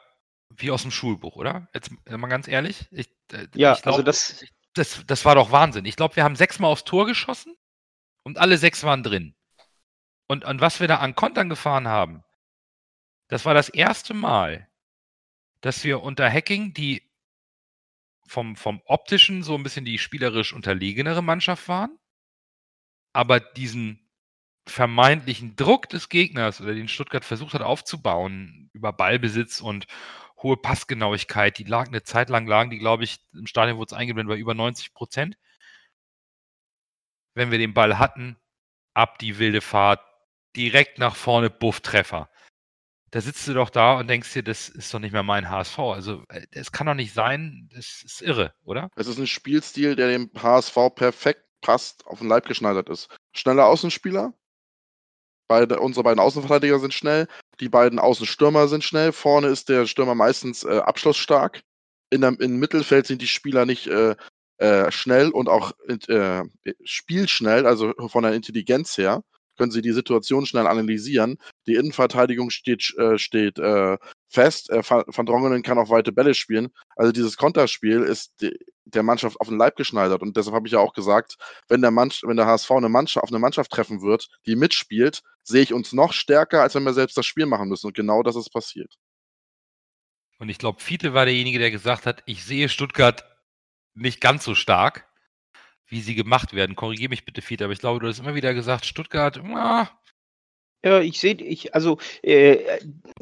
wie 0.57 0.71
aus 0.71 0.83
dem 0.83 0.91
Schulbuch, 0.91 1.35
oder? 1.35 1.67
Jetzt 1.73 1.91
mal 2.09 2.27
ganz 2.27 2.47
ehrlich. 2.47 2.87
Ich, 2.91 3.09
äh, 3.31 3.47
ja, 3.55 3.73
ich 3.73 3.81
glaub, 3.81 3.95
also 3.95 4.03
das, 4.03 4.45
das, 4.73 5.03
das 5.07 5.25
war 5.25 5.35
doch 5.35 5.51
Wahnsinn. 5.51 5.85
Ich 5.85 5.95
glaube, 5.95 6.15
wir 6.15 6.23
haben 6.23 6.35
sechsmal 6.35 6.71
aufs 6.71 6.83
Tor 6.85 7.05
geschossen 7.05 7.55
und 8.23 8.37
alle 8.37 8.57
sechs 8.57 8.83
waren 8.83 9.03
drin. 9.03 9.35
Und, 10.27 10.45
und 10.45 10.61
was 10.61 10.79
wir 10.79 10.87
da 10.87 10.97
an 10.97 11.15
Kontern 11.15 11.49
gefahren 11.49 11.87
haben, 11.87 12.23
das 13.29 13.45
war 13.45 13.53
das 13.53 13.69
erste 13.69 14.13
Mal, 14.13 14.69
dass 15.61 15.83
wir 15.83 16.03
unter 16.03 16.29
Hacking 16.31 16.73
die 16.73 17.03
vom, 18.27 18.55
vom 18.55 18.81
optischen 18.85 19.43
so 19.43 19.55
ein 19.55 19.63
bisschen 19.63 19.85
die 19.85 19.99
spielerisch 19.99 20.53
unterlegenere 20.53 21.21
Mannschaft 21.23 21.67
waren. 21.67 21.97
aber 23.13 23.39
diesen 23.39 23.99
vermeintlichen 24.67 25.55
Druck 25.55 25.89
des 25.89 26.09
Gegners 26.09 26.61
oder 26.61 26.73
den 26.73 26.87
Stuttgart 26.87 27.25
versucht 27.25 27.53
hat 27.53 27.61
aufzubauen 27.61 28.69
über 28.73 28.93
Ballbesitz 28.93 29.61
und 29.61 29.87
hohe 30.43 30.57
Passgenauigkeit, 30.57 31.57
die 31.57 31.63
lag 31.63 31.87
eine 31.87 32.03
Zeit 32.03 32.29
lang, 32.29 32.45
lagen 32.45 32.69
die, 32.69 32.77
glaube 32.77 33.03
ich, 33.03 33.19
im 33.33 33.47
Stadion 33.47 33.77
wurde 33.77 33.95
es 33.95 33.97
eingeblendet, 33.97 34.35
bei 34.35 34.39
über 34.39 34.53
90 34.53 34.93
Prozent. 34.93 35.37
Wenn 37.33 37.49
wir 37.49 37.57
den 37.57 37.73
Ball 37.73 37.97
hatten, 37.97 38.37
ab 38.93 39.17
die 39.19 39.39
wilde 39.39 39.61
Fahrt, 39.61 40.01
direkt 40.55 40.99
nach 40.99 41.15
vorne, 41.15 41.49
Buff, 41.49 41.81
Treffer. 41.81 42.29
Da 43.11 43.21
sitzt 43.21 43.47
du 43.47 43.53
doch 43.53 43.69
da 43.69 43.93
und 43.93 44.07
denkst 44.07 44.33
dir, 44.33 44.43
das 44.43 44.69
ist 44.69 44.93
doch 44.93 44.99
nicht 44.99 45.11
mehr 45.11 45.23
mein 45.23 45.49
HSV. 45.49 45.79
Also, 45.79 46.23
es 46.51 46.71
kann 46.71 46.87
doch 46.87 46.95
nicht 46.95 47.13
sein, 47.13 47.69
das 47.71 48.01
ist 48.03 48.21
irre, 48.21 48.53
oder? 48.63 48.89
Es 48.95 49.07
ist 49.07 49.19
ein 49.19 49.27
Spielstil, 49.27 49.95
der 49.95 50.09
dem 50.09 50.31
HSV 50.35 50.75
perfekt 50.95 51.45
passt, 51.61 52.05
auf 52.07 52.19
den 52.19 52.27
Leib 52.27 52.45
geschneidert 52.45 52.89
ist. 52.89 53.15
Schneller 53.31 53.67
Außenspieler, 53.67 54.33
Beide, 55.53 55.79
unsere 55.79 56.03
beiden 56.03 56.19
Außenverteidiger 56.19 56.79
sind 56.79 56.95
schnell, 56.95 57.27
die 57.59 57.69
beiden 57.69 57.99
Außenstürmer 57.99 58.67
sind 58.67 58.83
schnell. 58.83 59.11
Vorne 59.11 59.49
ist 59.49 59.69
der 59.69 59.85
Stürmer 59.85 60.15
meistens 60.15 60.63
äh, 60.63 60.79
abschlussstark. 60.79 61.61
In 62.09 62.21
der, 62.21 62.35
Im 62.39 62.57
Mittelfeld 62.57 63.05
sind 63.05 63.21
die 63.21 63.27
Spieler 63.27 63.67
nicht 63.67 63.85
äh, 63.85 64.15
äh, 64.57 64.91
schnell 64.91 65.29
und 65.29 65.49
auch 65.49 65.73
äh, 65.87 66.41
spielschnell, 66.83 67.67
also 67.67 67.93
von 68.07 68.23
der 68.23 68.33
Intelligenz 68.33 68.97
her 68.97 69.21
können 69.55 69.69
sie 69.69 69.83
die 69.83 69.91
Situation 69.91 70.47
schnell 70.47 70.65
analysieren. 70.65 71.37
Die 71.67 71.75
Innenverteidigung 71.75 72.49
steht, 72.49 72.91
äh, 72.97 73.19
steht 73.19 73.59
äh, 73.59 73.99
fest. 74.33 74.69
Äh, 74.69 74.81
Van 74.83 75.25
Drongelen 75.25 75.63
kann 75.63 75.77
auch 75.77 75.89
weite 75.89 76.11
Bälle 76.11 76.33
spielen. 76.33 76.71
Also 76.95 77.11
dieses 77.11 77.37
Konterspiel 77.37 78.01
ist 78.01 78.33
der 78.85 79.03
Mannschaft 79.03 79.39
auf 79.39 79.47
den 79.47 79.57
Leib 79.57 79.75
geschneidert. 79.75 80.21
Und 80.21 80.35
deshalb 80.35 80.55
habe 80.55 80.67
ich 80.67 80.73
ja 80.73 80.79
auch 80.79 80.93
gesagt, 80.93 81.37
wenn 81.67 81.81
der, 81.81 81.91
Mann, 81.91 82.11
wenn 82.23 82.37
der 82.37 82.45
HSV 82.45 82.71
eine 82.71 82.89
Mannschaft, 82.89 83.23
auf 83.23 83.31
eine 83.31 83.39
Mannschaft 83.39 83.71
treffen 83.71 84.01
wird, 84.01 84.27
die 84.45 84.55
mitspielt, 84.55 85.21
sehe 85.43 85.63
ich 85.63 85.73
uns 85.73 85.93
noch 85.93 86.13
stärker, 86.13 86.61
als 86.61 86.75
wenn 86.75 86.83
wir 86.83 86.93
selbst 86.93 87.17
das 87.17 87.25
Spiel 87.25 87.45
machen 87.45 87.69
müssen. 87.69 87.87
Und 87.87 87.95
genau 87.95 88.23
das 88.23 88.35
ist 88.35 88.51
passiert. 88.51 88.93
Und 90.39 90.49
ich 90.49 90.57
glaube, 90.57 90.81
Fiete 90.81 91.13
war 91.13 91.25
derjenige, 91.25 91.59
der 91.59 91.71
gesagt 91.71 92.05
hat, 92.05 92.23
ich 92.25 92.43
sehe 92.43 92.67
Stuttgart 92.67 93.23
nicht 93.93 94.19
ganz 94.19 94.43
so 94.43 94.55
stark 94.55 95.07
wie 95.93 96.01
sie 96.01 96.15
gemacht 96.15 96.53
werden. 96.53 96.75
Korrigiere 96.75 97.09
mich 97.09 97.23
bitte, 97.23 97.41
Fiete, 97.41 97.65
aber 97.65 97.73
ich 97.73 97.79
glaube, 97.79 97.99
du 97.99 98.07
hast 98.07 98.19
immer 98.19 98.35
wieder 98.35 98.53
gesagt, 98.53 98.85
Stuttgart, 98.85 99.39
ah. 99.53 99.89
Ja, 100.85 100.99
ich 100.99 101.19
sehe, 101.19 101.35
ich, 101.35 101.73
also 101.73 101.97
äh, 102.23 102.79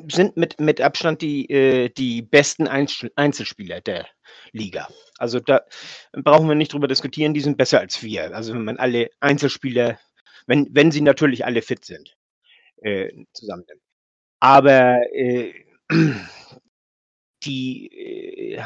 sind 0.09 0.35
mit, 0.35 0.59
mit 0.59 0.81
Abstand 0.81 1.21
die, 1.21 1.47
äh, 1.49 1.89
die 1.89 2.23
besten 2.23 2.67
Einzelspieler 2.67 3.81
der 3.81 4.07
Liga. 4.51 4.89
Also 5.19 5.39
da 5.39 5.61
brauchen 6.11 6.47
wir 6.47 6.55
nicht 6.55 6.73
drüber 6.73 6.87
diskutieren, 6.87 7.35
die 7.35 7.39
sind 7.41 7.57
besser 7.57 7.79
als 7.79 8.01
wir. 8.01 8.35
Also 8.35 8.53
wenn 8.53 8.63
man 8.63 8.77
alle 8.77 9.11
Einzelspieler, 9.19 9.99
wenn, 10.47 10.67
wenn 10.71 10.91
sie 10.91 11.01
natürlich 11.01 11.45
alle 11.45 11.61
fit 11.61 11.85
sind, 11.85 12.17
äh, 12.81 13.11
zusammennimmt. 13.33 13.81
Aber 14.39 15.01
äh, 15.13 15.53
die 17.43 17.87
äh, 18.55 18.63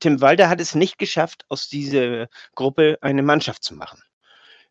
Tim 0.00 0.20
Walter 0.20 0.48
hat 0.48 0.60
es 0.60 0.74
nicht 0.74 0.98
geschafft, 0.98 1.44
aus 1.48 1.68
dieser 1.68 2.28
Gruppe 2.54 2.98
eine 3.00 3.22
Mannschaft 3.22 3.62
zu 3.64 3.74
machen. 3.74 4.02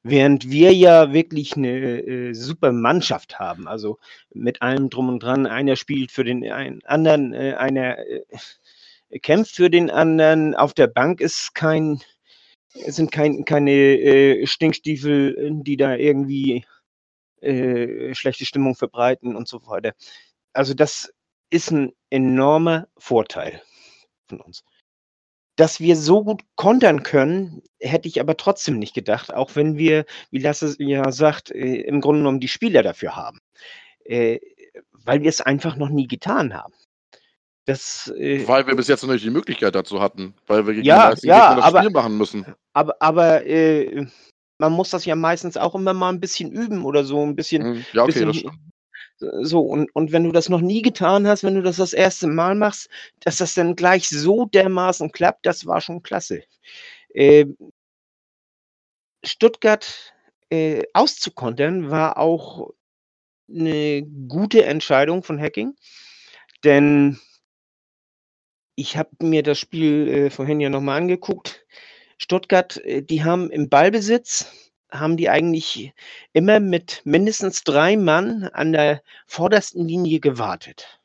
Während 0.08 0.52
wir 0.52 0.72
ja 0.72 1.14
wirklich 1.14 1.58
eine 1.58 2.00
äh, 2.04 2.34
super 2.36 2.72
Mannschaft 2.72 3.40
haben, 3.40 3.68
also 3.68 3.98
mit 4.32 4.62
allem 4.62 4.92
drum 4.92 5.10
und 5.10 5.24
dran, 5.24 5.48
einer 5.48 5.76
spielt 5.76 6.12
für 6.12 6.24
den 6.24 6.44
anderen, 6.86 7.34
äh, 7.34 7.56
einer 7.56 7.98
äh, 7.98 9.20
kämpft 9.20 9.56
für 9.56 9.72
den 9.72 9.90
anderen, 9.90 10.54
auf 10.54 10.76
der 10.76 10.86
Bank 10.86 11.22
ist 11.22 11.56
kein, 11.56 12.02
sind 12.70 13.12
kein, 13.12 13.46
keine 13.46 13.72
äh, 13.72 14.46
Stinkstiefel, 14.46 15.50
die 15.64 15.76
da 15.76 15.96
irgendwie 15.96 16.68
äh, 17.42 18.14
schlechte 18.14 18.46
Stimmung 18.46 18.76
verbreiten 18.76 19.36
und 19.36 19.48
so 19.48 19.66
weiter. 19.66 19.94
Also 20.54 20.76
das 20.76 21.12
ist 21.50 21.72
ein 21.72 21.94
enormer 22.12 22.88
Vorteil 22.96 23.60
von 24.28 24.40
uns. 24.40 24.64
Dass 25.56 25.80
wir 25.80 25.96
so 25.96 26.24
gut 26.24 26.42
kontern 26.56 27.04
können, 27.04 27.62
hätte 27.80 28.08
ich 28.08 28.20
aber 28.20 28.36
trotzdem 28.36 28.78
nicht 28.78 28.94
gedacht, 28.94 29.34
auch 29.34 29.56
wenn 29.56 29.78
wir, 29.78 30.06
wie 30.32 30.40
Lasse 30.40 30.76
ja 30.80 31.12
sagt, 31.12 31.52
äh, 31.52 31.82
im 31.82 32.02
Grunde 32.02 32.20
genommen 32.20 32.40
die 32.40 32.50
Spieler 32.50 32.84
dafür 32.84 33.16
haben. 33.16 33.40
Äh, 34.04 34.40
weil 34.92 35.22
wir 35.22 35.30
es 35.30 35.42
einfach 35.42 35.76
noch 35.76 35.90
nie 35.90 36.08
getan 36.08 36.54
haben. 36.54 36.74
Das, 37.66 38.14
äh, 38.18 38.48
weil 38.48 38.68
wir 38.68 38.76
bis 38.76 38.88
jetzt 38.88 39.04
noch 39.04 39.12
nicht 39.12 39.26
die 39.26 39.32
Möglichkeit 39.32 39.74
dazu 39.74 40.00
hatten, 40.00 40.36
weil 40.46 40.68
wir 40.68 40.74
gegen 40.74 40.86
ja, 40.86 41.16
die 41.16 41.28
ja, 41.28 41.56
das 41.56 41.66
aber, 41.66 41.80
Spiel 41.80 41.92
machen 41.92 42.18
müssen. 42.18 42.46
Aber, 42.74 42.96
aber 43.00 43.46
äh, 43.46 44.06
man 44.60 44.72
muss 44.72 44.92
das 44.92 45.06
ja 45.06 45.16
meistens 45.16 45.58
auch 45.58 45.74
immer 45.74 45.94
mal 45.94 46.10
ein 46.10 46.20
bisschen 46.20 46.52
üben 46.52 46.86
oder 46.86 47.04
so 47.04 47.24
ein 47.24 47.36
bisschen. 47.36 47.64
Hm, 47.64 47.86
ja, 47.94 48.04
okay, 48.04 48.12
bisschen, 48.12 48.28
das 48.28 48.38
stimmt. 48.38 48.56
So, 49.18 49.62
und, 49.62 49.94
und 49.96 50.12
wenn 50.12 50.26
du 50.26 50.32
das 50.32 50.50
noch 50.50 50.62
nie 50.62 50.82
getan 50.82 51.28
hast, 51.28 51.44
wenn 51.44 51.56
du 51.56 51.62
das 51.62 51.78
das 51.78 51.94
erste 51.94 52.28
Mal 52.28 52.56
machst, 52.56 52.90
dass 53.22 53.38
das 53.38 53.54
dann 53.54 53.76
gleich 53.76 54.10
so 54.10 54.46
dermaßen 54.46 55.12
klappt, 55.12 55.46
das 55.46 55.66
war 55.66 55.80
schon 55.82 56.04
klasse. 56.04 56.44
Äh, 57.14 57.46
Stuttgart 59.24 60.14
äh, 60.50 60.84
auszukontern 60.94 61.90
war 61.90 62.18
auch 62.18 62.72
eine 63.50 64.04
gute 64.28 64.66
Entscheidung 64.66 65.24
von 65.24 65.40
Hacking, 65.40 65.76
denn 66.64 67.20
ich 68.76 68.98
habe 68.98 69.12
mir 69.22 69.44
das 69.44 69.60
Spiel 69.60 70.08
äh, 70.08 70.30
vorhin 70.30 70.60
ja 70.60 70.70
nochmal 70.70 70.98
angeguckt. 70.98 71.66
Stuttgart, 72.18 72.78
äh, 72.78 73.02
die 73.02 73.24
haben 73.24 73.50
im 73.50 73.70
Ballbesitz 73.70 74.52
haben 74.92 75.18
die 75.18 75.30
eigentlich 75.30 75.94
immer 76.34 76.60
mit 76.60 77.02
mindestens 77.06 77.64
drei 77.64 77.98
Mann 77.98 78.44
an 78.54 78.72
der 78.72 79.02
vordersten 79.26 79.88
Linie 79.88 80.20
gewartet. 80.20 81.00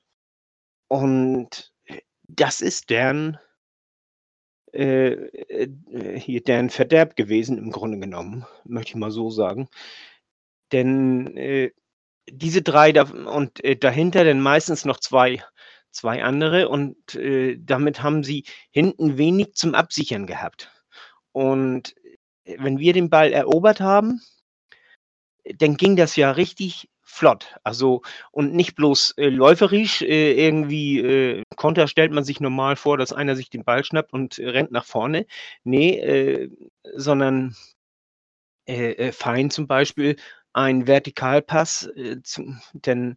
Und 0.88 1.72
das 2.22 2.60
ist 2.60 2.90
deren, 2.90 3.38
äh, 4.72 5.12
äh, 5.12 5.68
hier 6.18 6.42
deren 6.42 6.70
Verderb 6.70 7.16
gewesen, 7.16 7.58
im 7.58 7.70
Grunde 7.70 7.98
genommen, 7.98 8.46
möchte 8.64 8.90
ich 8.90 8.96
mal 8.96 9.10
so 9.10 9.30
sagen. 9.30 9.68
Denn 10.72 11.36
äh, 11.36 11.72
diese 12.30 12.62
drei 12.62 12.92
da, 12.92 13.02
und 13.02 13.62
äh, 13.64 13.76
dahinter 13.76 14.24
dann 14.24 14.40
meistens 14.40 14.84
noch 14.84 15.00
zwei, 15.00 15.42
zwei 15.90 16.22
andere 16.22 16.68
und 16.68 17.14
äh, 17.16 17.56
damit 17.58 18.02
haben 18.02 18.22
sie 18.22 18.44
hinten 18.70 19.18
wenig 19.18 19.54
zum 19.54 19.74
Absichern 19.74 20.26
gehabt. 20.26 20.70
Und 21.32 21.94
wenn 22.44 22.78
wir 22.78 22.92
den 22.92 23.10
Ball 23.10 23.32
erobert 23.32 23.80
haben, 23.80 24.20
dann 25.58 25.76
ging 25.76 25.96
das 25.96 26.16
ja 26.16 26.30
richtig 26.32 26.88
flott. 27.02 27.56
Also 27.64 28.02
und 28.30 28.54
nicht 28.54 28.76
bloß 28.76 29.14
äh, 29.18 29.28
läuferisch, 29.28 30.02
äh, 30.02 30.32
irgendwie 30.32 31.00
äh, 31.00 31.42
Konter 31.56 31.88
stellt 31.88 32.12
man 32.12 32.24
sich 32.24 32.40
normal 32.40 32.76
vor, 32.76 32.98
dass 32.98 33.12
einer 33.12 33.36
sich 33.36 33.50
den 33.50 33.64
Ball 33.64 33.84
schnappt 33.84 34.12
und 34.12 34.38
äh, 34.38 34.48
rennt 34.48 34.70
nach 34.72 34.84
vorne. 34.84 35.26
Nee, 35.64 35.98
äh, 35.98 36.50
sondern 36.94 37.56
äh, 38.66 38.92
äh, 38.92 39.12
fein 39.12 39.50
zum 39.50 39.66
Beispiel 39.66 40.16
ein 40.52 40.86
Vertikalpass, 40.86 41.86
äh, 41.96 42.22
zum, 42.22 42.60
denn 42.72 43.16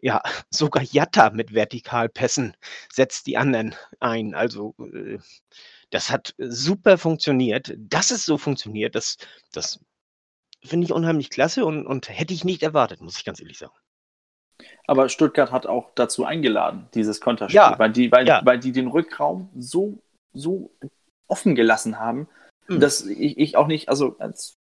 ja, 0.00 0.22
sogar 0.50 0.82
Jatta 0.82 1.30
mit 1.30 1.54
Vertikalpässen 1.54 2.56
setzt 2.92 3.26
die 3.26 3.36
anderen 3.36 3.74
ein. 4.00 4.34
Also 4.34 4.74
äh, 4.78 5.18
das 5.90 6.10
hat 6.10 6.34
super 6.38 6.98
funktioniert. 6.98 7.74
Dass 7.76 8.10
es 8.10 8.24
so 8.24 8.38
funktioniert, 8.38 8.94
das, 8.94 9.16
das 9.52 9.80
finde 10.62 10.86
ich 10.86 10.92
unheimlich 10.92 11.30
klasse 11.30 11.64
und, 11.64 11.86
und 11.86 12.08
hätte 12.08 12.34
ich 12.34 12.44
nicht 12.44 12.62
erwartet, 12.62 13.00
muss 13.00 13.18
ich 13.18 13.24
ganz 13.24 13.40
ehrlich 13.40 13.58
sagen. 13.58 13.74
Aber 14.86 15.08
Stuttgart 15.08 15.50
hat 15.50 15.66
auch 15.66 15.90
dazu 15.94 16.24
eingeladen, 16.24 16.88
dieses 16.94 17.20
Konterspiel, 17.20 17.56
ja, 17.56 17.78
weil, 17.78 17.90
die, 17.90 18.12
weil, 18.12 18.26
ja. 18.26 18.40
weil 18.44 18.58
die 18.58 18.72
den 18.72 18.88
Rückraum 18.88 19.50
so, 19.56 19.98
so 20.32 20.70
offen 21.26 21.54
gelassen 21.54 21.98
haben, 21.98 22.28
hm. 22.66 22.80
dass 22.80 23.04
ich, 23.04 23.38
ich 23.38 23.56
auch 23.56 23.66
nicht, 23.66 23.88
also 23.88 24.16
als, 24.18 24.56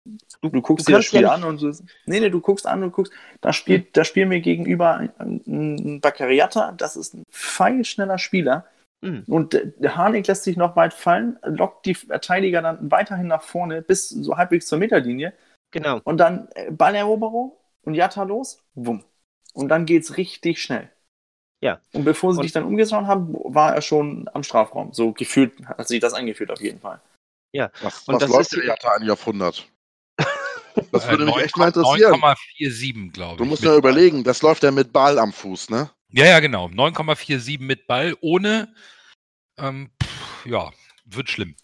du, 0.42 0.48
du 0.50 0.60
guckst 0.60 0.86
du 0.86 0.92
dir 0.92 0.98
das 0.98 1.06
Spiel 1.06 1.22
ja 1.22 1.32
an 1.32 1.44
und 1.44 1.58
so, 1.58 1.68
nee, 2.06 2.20
nee, 2.20 2.30
du 2.30 2.40
guckst 2.40 2.66
an 2.66 2.82
und 2.82 2.92
guckst, 2.92 3.12
da 3.40 3.52
spielt, 3.52 3.86
hm. 3.86 3.90
da 3.94 4.04
spielen 4.04 4.30
wir 4.30 4.40
gegenüber 4.40 4.96
ein, 4.96 5.12
ein 5.18 6.00
Baccariata, 6.00 6.72
das 6.72 6.96
ist 6.96 7.14
ein 7.14 7.24
feilschneller 7.30 8.18
Spieler, 8.18 8.66
Mhm. 9.00 9.24
Und 9.28 9.60
der 9.76 9.96
Harnik 9.96 10.26
lässt 10.26 10.44
sich 10.44 10.56
noch 10.56 10.74
weit 10.76 10.92
fallen, 10.92 11.38
lockt 11.44 11.86
die 11.86 11.94
Verteidiger 11.94 12.62
dann 12.62 12.90
weiterhin 12.90 13.28
nach 13.28 13.42
vorne 13.42 13.82
bis 13.82 14.08
so 14.08 14.36
halbwegs 14.36 14.66
zur 14.66 14.78
Meterlinie. 14.78 15.32
Genau. 15.70 16.00
Und 16.04 16.18
dann 16.18 16.48
äh, 16.54 16.70
Balleroberung 16.70 17.52
und 17.82 17.94
Jatta 17.94 18.24
los, 18.24 18.64
wumm. 18.74 19.04
Und 19.52 19.68
dann 19.68 19.86
geht's 19.86 20.16
richtig 20.16 20.60
schnell. 20.62 20.90
Ja. 21.60 21.80
Und 21.92 22.04
bevor 22.04 22.32
sie 22.32 22.38
und 22.38 22.44
sich 22.44 22.52
dann 22.52 22.64
umgeschaut 22.64 23.06
haben, 23.06 23.34
war 23.44 23.74
er 23.74 23.82
schon 23.82 24.28
am 24.32 24.42
Strafraum. 24.42 24.92
So 24.92 25.12
gefühlt 25.12 25.66
hat 25.66 25.88
sich 25.88 26.00
das 26.00 26.14
angefühlt 26.14 26.50
auf 26.50 26.60
jeden 26.60 26.80
Fall. 26.80 27.00
Ja. 27.52 27.70
Was, 27.82 28.06
und 28.08 28.14
was 28.14 28.22
das 28.22 28.30
läuft 28.30 28.52
ist 28.52 28.56
der 28.56 28.66
Jatta 28.66 28.90
eigentlich 28.90 29.10
auf 29.10 29.20
100? 29.20 29.68
Das 30.92 31.08
würde 31.08 31.24
Äh, 31.24 31.26
mich 31.26 31.34
9, 31.34 31.44
echt 31.44 31.56
mal 31.56 31.66
interessieren. 31.66 32.14
9,47, 32.14 33.12
glaube 33.12 33.32
ich. 33.32 33.38
Du 33.38 33.44
musst 33.46 33.64
ja 33.64 33.76
überlegen, 33.76 34.22
das 34.22 34.42
läuft 34.42 34.62
ja 34.62 34.70
mit 34.70 34.92
Ball 34.92 35.18
am 35.18 35.32
Fuß, 35.32 35.70
ne? 35.70 35.90
Ja, 36.10 36.24
ja, 36.26 36.40
genau. 36.40 36.66
9,47 36.68 37.60
mit 37.60 37.86
Ball, 37.86 38.16
ohne, 38.20 38.74
ähm, 39.58 39.90
pff, 40.02 40.46
ja, 40.46 40.70
wird 41.04 41.28
schlimm. 41.30 41.54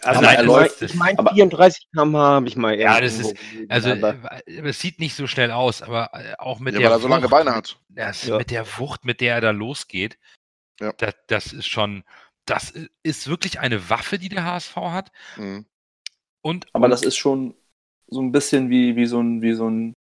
Also, 0.00 0.22
er 0.22 0.42
läuft- 0.42 0.82
ich 0.82 0.94
meine, 0.94 1.18
aber- 1.18 1.32
34 1.34 1.86
km/h 1.92 2.18
habe 2.18 2.48
ich 2.48 2.56
mal 2.56 2.78
Ja, 2.78 3.00
das 3.00 3.18
ist- 3.18 3.36
Also, 3.68 3.90
äh, 3.90 4.16
es 4.46 4.80
sieht 4.80 4.98
nicht 4.98 5.14
so 5.14 5.26
schnell 5.26 5.50
aus, 5.52 5.82
aber 5.82 6.10
äh, 6.14 6.34
auch 6.38 6.58
mit 6.60 6.74
Ja, 6.74 6.80
der 6.80 6.90
weil 6.90 6.96
er 6.96 7.00
so 7.00 7.08
lange 7.08 7.28
Beine 7.28 7.54
hat. 7.54 7.78
Das, 7.90 8.26
Ja. 8.26 8.38
Mit 8.38 8.50
der 8.50 8.66
Wucht, 8.78 9.04
mit 9.04 9.20
der 9.20 9.34
er 9.34 9.40
da 9.42 9.50
losgeht, 9.50 10.18
Ja. 10.80 10.92
das, 10.94 11.14
das 11.28 11.52
ist 11.52 11.66
schon, 11.68 12.04
das 12.46 12.72
ist 13.02 13.28
wirklich 13.28 13.60
eine 13.60 13.90
Waffe, 13.90 14.18
die 14.18 14.30
der 14.30 14.44
HSV 14.44 14.76
hat. 14.76 15.12
Mhm. 15.36 15.66
Und, 16.40 16.66
Aber 16.72 16.86
und 16.86 16.90
das 16.90 17.02
ist 17.02 17.16
schon 17.16 17.54
so 18.08 18.20
ein 18.20 18.32
bisschen 18.32 18.70
wie, 18.70 18.96
wie, 18.96 19.06
so, 19.06 19.20
ein, 19.20 19.42
wie 19.42 19.52
so, 19.52 19.68
ein, 19.68 19.94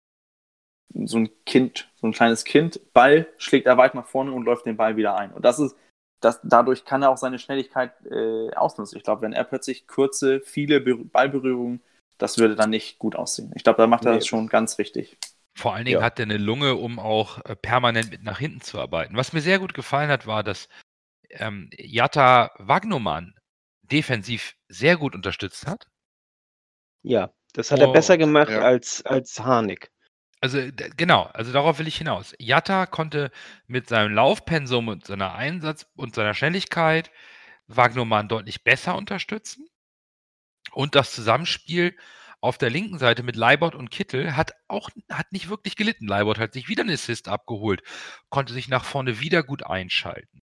so 0.94 1.18
ein 1.18 1.30
Kind, 1.46 1.90
so 1.96 2.06
ein 2.06 2.12
kleines 2.12 2.44
Kind. 2.44 2.80
Ball 2.92 3.26
schlägt 3.38 3.66
er 3.66 3.76
weit 3.78 3.94
nach 3.94 4.06
vorne 4.06 4.32
und 4.32 4.44
läuft 4.44 4.66
den 4.66 4.76
Ball 4.76 4.96
wieder 4.96 5.16
ein. 5.16 5.32
Und 5.32 5.44
das 5.44 5.58
ist, 5.58 5.76
das, 6.20 6.40
dadurch 6.42 6.84
kann 6.84 7.02
er 7.02 7.10
auch 7.10 7.16
seine 7.18 7.38
Schnelligkeit 7.38 7.92
äh, 8.06 8.50
ausnutzen. 8.54 8.96
Ich 8.98 9.04
glaube, 9.04 9.22
wenn 9.22 9.32
er 9.32 9.44
plötzlich 9.44 9.86
kurze, 9.86 10.40
viele 10.40 10.80
Be 10.80 10.96
Ballberührungen, 10.96 11.82
das 12.18 12.38
würde 12.38 12.56
dann 12.56 12.70
nicht 12.70 12.98
gut 12.98 13.16
aussehen. 13.16 13.52
Ich 13.54 13.62
glaube, 13.64 13.78
da 13.78 13.86
macht 13.86 14.06
er 14.06 14.12
Nee. 14.12 14.14
das 14.14 14.26
schon 14.26 14.48
ganz 14.48 14.78
richtig. 14.78 15.18
vor 15.56 15.74
allen 15.74 15.84
Dingen 15.84 16.00
Ja. 16.00 16.02
hat 16.02 16.18
er 16.18 16.24
eine 16.24 16.38
Lunge, 16.38 16.76
um 16.76 16.98
auch 16.98 17.44
äh, 17.44 17.54
permanent 17.56 18.10
mit 18.10 18.22
nach 18.22 18.38
hinten 18.38 18.60
zu 18.62 18.78
arbeiten. 18.80 19.16
Was 19.16 19.32
mir 19.32 19.40
sehr 19.40 19.58
gut 19.58 19.74
gefallen 19.74 20.10
hat, 20.10 20.26
war, 20.26 20.42
dass 20.42 20.68
ähm, 21.30 21.70
Jatta 21.78 22.52
Wagnumann 22.58 23.34
defensiv 23.82 24.56
sehr 24.68 24.96
gut 24.98 25.14
unterstützt 25.14 25.66
hat. 25.66 25.88
Ja, 27.02 27.32
das 27.54 27.70
hat 27.72 27.80
er 27.80 27.88
Oh, 27.88 27.92
besser 27.92 28.18
gemacht 28.18 28.48
ja. 28.48 28.60
als, 28.60 29.04
als 29.04 29.40
Harnik. 29.40 29.90
Also 30.40 30.60
genau, 30.96 31.24
also 31.34 31.52
darauf 31.52 31.78
will 31.78 31.88
ich 31.88 31.98
hinaus. 31.98 32.34
Jatta 32.38 32.86
konnte 32.86 33.30
mit 33.66 33.88
seinem 33.88 34.14
Laufpensum 34.14 34.88
und 34.88 35.04
seiner 35.06 35.34
Einsatz 35.34 35.86
und 35.96 36.14
seiner 36.14 36.34
Schnelligkeit 36.34 37.10
Wagnumann 37.66 38.28
deutlich 38.28 38.64
besser 38.64 38.96
unterstützen. 38.96 39.68
Und 40.72 40.94
das 40.94 41.12
Zusammenspiel 41.12 41.96
auf 42.40 42.58
der 42.58 42.70
linken 42.70 42.98
Seite 42.98 43.22
mit 43.22 43.36
Leibert 43.36 43.74
und 43.74 43.90
Kittel 43.90 44.36
hat 44.36 44.52
auch 44.68 44.90
hat 45.10 45.32
nicht 45.32 45.48
wirklich 45.48 45.76
gelitten. 45.76 46.06
Leibert 46.06 46.38
hat 46.38 46.52
sich 46.52 46.68
wieder 46.68 46.82
einen 46.82 46.92
Assist 46.94 47.28
abgeholt, 47.28 47.82
konnte 48.30 48.52
sich 48.52 48.68
nach 48.68 48.84
vorne 48.84 49.20
wieder 49.20 49.42
gut 49.42 49.64
einschalten. 49.66 50.42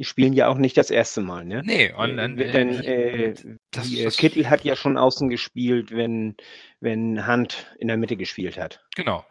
Die 0.00 0.06
spielen 0.06 0.32
ja 0.32 0.48
auch 0.48 0.56
nicht 0.56 0.78
das 0.78 0.90
erste 0.90 1.20
Mal, 1.20 1.44
ne? 1.44 1.60
Nee, 1.62 1.92
und 1.92 2.16
dann, 2.16 2.38
äh, 2.38 2.50
denn 2.52 2.70
äh, 2.82 3.34
das- 3.70 3.86
die, 3.86 4.00
äh, 4.00 4.04
das- 4.04 4.16
Kittel 4.16 4.48
hat 4.48 4.64
ja 4.64 4.74
schon 4.74 4.96
außen 4.96 5.28
gespielt, 5.28 5.90
wenn, 5.90 6.38
wenn 6.80 7.26
Hand 7.26 7.70
in 7.78 7.88
der 7.88 7.98
Mitte 7.98 8.16
gespielt 8.16 8.56
hat. 8.56 8.82
Genau. 8.96 9.26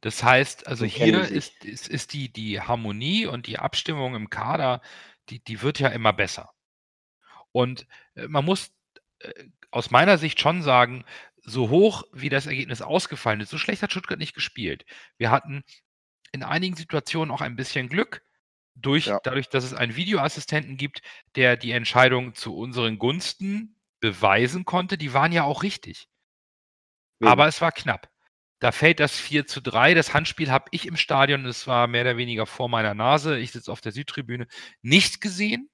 Das 0.00 0.24
heißt, 0.24 0.66
also 0.66 0.84
So 0.86 0.90
kennen 0.90 1.24
hier 1.24 1.36
ist, 1.36 1.64
ist, 1.64 1.86
ist 1.88 2.12
die, 2.14 2.32
die 2.32 2.60
Harmonie 2.60 3.26
und 3.26 3.46
die 3.46 3.60
Abstimmung 3.60 4.16
im 4.16 4.28
Kader, 4.28 4.80
die, 5.28 5.38
die 5.38 5.62
wird 5.62 5.78
ja 5.78 5.86
immer 5.86 6.12
besser. 6.12 6.50
Und 7.52 7.86
äh, 8.16 8.26
man 8.26 8.44
muss 8.44 8.72
äh, 9.20 9.30
aus 9.70 9.92
meiner 9.92 10.18
Sicht 10.18 10.40
schon 10.40 10.62
sagen, 10.62 11.04
so 11.42 11.70
hoch 11.70 12.02
wie 12.12 12.28
das 12.28 12.46
Ergebnis 12.48 12.82
ausgefallen 12.82 13.40
ist, 13.40 13.50
so 13.50 13.58
schlecht 13.58 13.82
hat 13.82 13.92
Stuttgart 13.92 14.18
nicht 14.18 14.34
gespielt. 14.34 14.84
Wir 15.16 15.30
hatten 15.30 15.62
in 16.32 16.42
einigen 16.42 16.74
Situationen 16.74 17.30
auch 17.32 17.40
ein 17.40 17.54
bisschen 17.54 17.88
Glück, 17.88 18.22
durch, 18.82 19.06
Ja. 19.06 19.20
dadurch, 19.22 19.48
dass 19.48 19.64
es 19.64 19.74
einen 19.74 19.96
Videoassistenten 19.96 20.76
gibt, 20.76 21.02
der 21.36 21.56
die 21.56 21.72
Entscheidung 21.72 22.34
zu 22.34 22.56
unseren 22.56 22.98
Gunsten 22.98 23.76
beweisen 24.00 24.64
konnte. 24.64 24.98
Die 24.98 25.12
waren 25.14 25.32
ja 25.32 25.44
auch 25.44 25.62
richtig. 25.62 26.08
Wen? 27.20 27.28
Aber 27.28 27.46
es 27.48 27.60
war 27.60 27.72
knapp. 27.72 28.10
Da 28.60 28.72
fällt 28.72 29.00
das 29.00 29.16
4 29.18 29.46
zu 29.46 29.60
3. 29.60 29.94
Das 29.94 30.14
Handspiel 30.14 30.50
habe 30.50 30.66
ich 30.72 30.86
im 30.86 30.96
Stadion, 30.96 31.46
es 31.46 31.66
war 31.66 31.86
mehr 31.86 32.02
oder 32.02 32.16
weniger 32.16 32.46
vor 32.46 32.68
meiner 32.68 32.94
Nase. 32.94 33.38
Ich 33.38 33.52
sitze 33.52 33.70
auf 33.70 33.80
der 33.80 33.92
Südtribüne, 33.92 34.46
nicht 34.82 35.20
gesehen. 35.20 35.70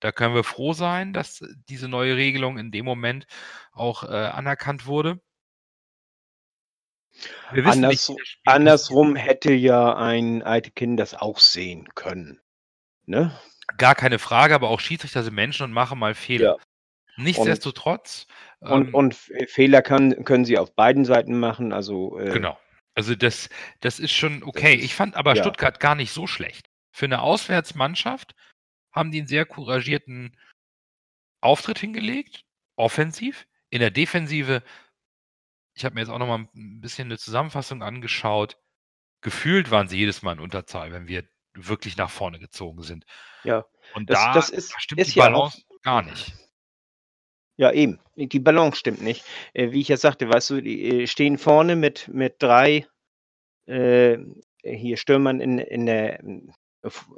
Da 0.00 0.12
können 0.12 0.34
wir 0.34 0.44
froh 0.44 0.72
sein, 0.72 1.12
dass 1.12 1.44
diese 1.68 1.88
neue 1.88 2.16
Regelung 2.16 2.58
in 2.58 2.70
dem 2.72 2.84
Moment 2.84 3.26
auch 3.72 4.04
äh, 4.04 4.08
anerkannt 4.08 4.86
wurde. 4.86 5.20
Anders, 7.50 8.08
nicht, 8.08 8.38
andersrum 8.44 9.16
hätte 9.16 9.52
ja 9.52 9.96
ein 9.96 10.42
Eitekin 10.42 10.96
das 10.96 11.14
auch 11.14 11.38
sehen 11.38 11.88
können. 11.94 12.40
Ne? 13.06 13.38
Gar 13.78 13.94
keine 13.94 14.18
Frage, 14.18 14.54
aber 14.54 14.70
auch 14.70 14.80
Schiedsrichter 14.80 15.22
sind 15.22 15.34
Menschen 15.34 15.64
und 15.64 15.72
machen 15.72 15.98
mal 15.98 16.14
Fehler. 16.14 16.58
Nichtsdestotrotz. 17.16 18.26
Und, 18.60 18.88
ähm, 18.88 18.94
und 18.94 19.14
Fehler 19.14 19.82
kann, 19.82 20.24
können 20.24 20.44
sie 20.44 20.58
auf 20.58 20.74
beiden 20.74 21.04
Seiten 21.04 21.38
machen. 21.38 21.72
Also 21.72 22.18
äh, 22.18 22.30
Genau. 22.32 22.58
Also 22.94 23.14
das, 23.14 23.48
das 23.80 23.98
ist 23.98 24.12
schon 24.12 24.42
okay. 24.42 24.74
ist- 24.74 24.84
ich 24.84 24.94
fand 24.94 25.14
aber 25.16 25.34
ja. 25.34 25.42
Stuttgart 25.42 25.80
gar 25.80 25.94
nicht 25.94 26.12
so 26.12 26.26
schlecht. 26.26 26.68
Für 26.90 27.06
eine 27.06 27.22
Auswärtsmannschaft 27.22 28.34
haben 28.92 29.10
die 29.10 29.18
einen 29.18 29.28
sehr 29.28 29.46
couragierten 29.46 30.36
Auftritt 31.40 31.78
hingelegt, 31.78 32.44
offensiv. 32.76 33.46
In 33.70 33.80
der 33.80 33.90
Defensive, 33.90 34.62
ich 35.74 35.84
habe 35.84 35.94
mir 35.94 36.00
jetzt 36.02 36.10
auch 36.10 36.18
noch 36.18 36.26
mal 36.26 36.38
ein 36.54 36.80
bisschen 36.80 37.06
eine 37.08 37.18
Zusammenfassung 37.18 37.82
angeschaut. 37.82 38.58
Gefühlt 39.22 39.70
waren 39.70 39.88
sie 39.88 39.98
jedes 39.98 40.22
Mal 40.22 40.32
in 40.32 40.40
Unterzahl, 40.40 40.92
wenn 40.92 41.08
wir 41.08 41.24
wirklich 41.54 41.96
nach 41.96 42.10
vorne 42.10 42.38
gezogen 42.38 42.82
sind. 42.82 43.04
Ja. 43.44 43.64
Und 43.94 44.10
Das- 44.10 44.18
da, 44.18 44.32
das 44.34 44.50
ist- 44.50 44.72
da 44.74 44.80
stimmt 44.80 45.00
ist 45.00 45.14
die 45.14 45.18
ja 45.18 45.26
Balance 45.28 45.62
gar 45.82 46.02
nicht. 46.02 46.34
Ja, 47.58 47.70
eben. 47.72 48.00
Die 48.16 48.40
Balance 48.40 48.78
stimmt 48.78 49.02
nicht. 49.02 49.24
Äh, 49.52 49.72
wie 49.72 49.80
ich 49.80 49.88
ja 49.88 49.96
sagte, 49.96 50.28
weißt 50.28 50.50
du, 50.50 50.60
die 50.62 51.02
äh, 51.02 51.06
stehen 51.06 51.36
vorne 51.38 51.76
mit, 51.76 52.08
mit 52.08 52.36
drei 52.42 52.86
äh, 53.66 54.18
hier 54.64 54.96
Stürmern 54.96 55.40
in, 55.40 55.58
in 55.58 55.86
der 55.86 56.20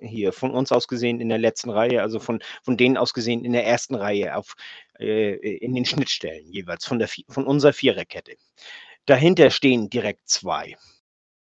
hier 0.01 0.33
von 0.33 0.53
uns 0.53 0.73
aus 0.73 0.89
gesehen 0.89 1.21
in 1.21 1.29
der 1.29 1.39
letzten 1.39 1.71
Reihe, 1.71 2.03
also 2.03 2.19
von, 2.21 2.43
von 2.63 2.77
denen 2.77 2.97
aus 2.97 3.15
gesehen 3.15 3.45
in 3.45 3.53
der 3.53 3.67
ersten 3.67 3.95
Reihe 3.95 4.37
auf 4.37 4.55
äh, 4.99 5.35
in 5.35 5.75
den 5.75 5.85
Schnittstellen 5.87 6.51
jeweils 6.51 6.85
von 6.85 6.99
der 6.99 7.09
von 7.29 7.47
unserer 7.47 7.73
Viererkette. 7.73 8.37
Dahinter 9.07 9.51
stehen 9.51 9.91
direkt 9.91 10.29
zwei. 10.29 10.77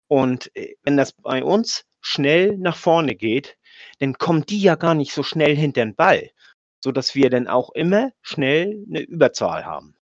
Und 0.09 0.55
äh, 0.57 0.75
wenn 0.83 0.97
das 0.97 1.13
bei 1.13 1.43
uns 1.43 1.85
schnell 2.01 2.57
nach 2.59 2.77
vorne 2.77 3.15
geht, 3.15 3.57
dann 3.99 4.15
kommen 4.15 4.45
die 4.47 4.61
ja 4.61 4.75
gar 4.77 4.95
nicht 4.95 5.13
so 5.13 5.23
schnell 5.23 5.57
hinter 5.57 5.85
den 5.85 5.95
Ball 5.95 6.31
so 6.85 6.93
dass 6.93 7.15
wir 7.15 7.31
dann 7.31 7.49
auch 7.49 7.71
immer 7.71 8.13
schnell 8.21 8.85
eine 8.87 9.01
Überzahl 9.01 9.65
haben. 9.65 9.97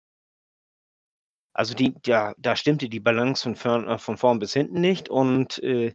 Also 1.53 1.75
die, 1.75 1.93
ja, 2.07 2.33
da 2.39 2.55
stimmte 2.55 2.89
die 2.89 2.99
Balance 2.99 3.53
von, 3.53 3.87
äh, 3.87 3.99
von 3.99 4.17
vorn 4.17 4.39
bis 4.39 4.53
hinten 4.53 4.81
nicht 4.81 5.07
und 5.07 5.61
äh, 5.61 5.93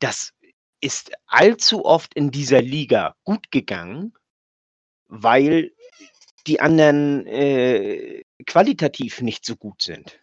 das 0.00 0.34
ist 0.80 1.12
allzu 1.26 1.84
oft 1.84 2.14
in 2.14 2.30
dieser 2.30 2.60
Liga 2.60 3.16
gut 3.24 3.50
gegangen, 3.50 4.14
weil 5.08 5.72
die 6.46 6.60
anderen 6.60 7.26
äh, 7.26 8.22
qualitativ 8.46 9.20
nicht 9.20 9.44
so 9.44 9.56
gut 9.56 9.82
sind. 9.82 10.18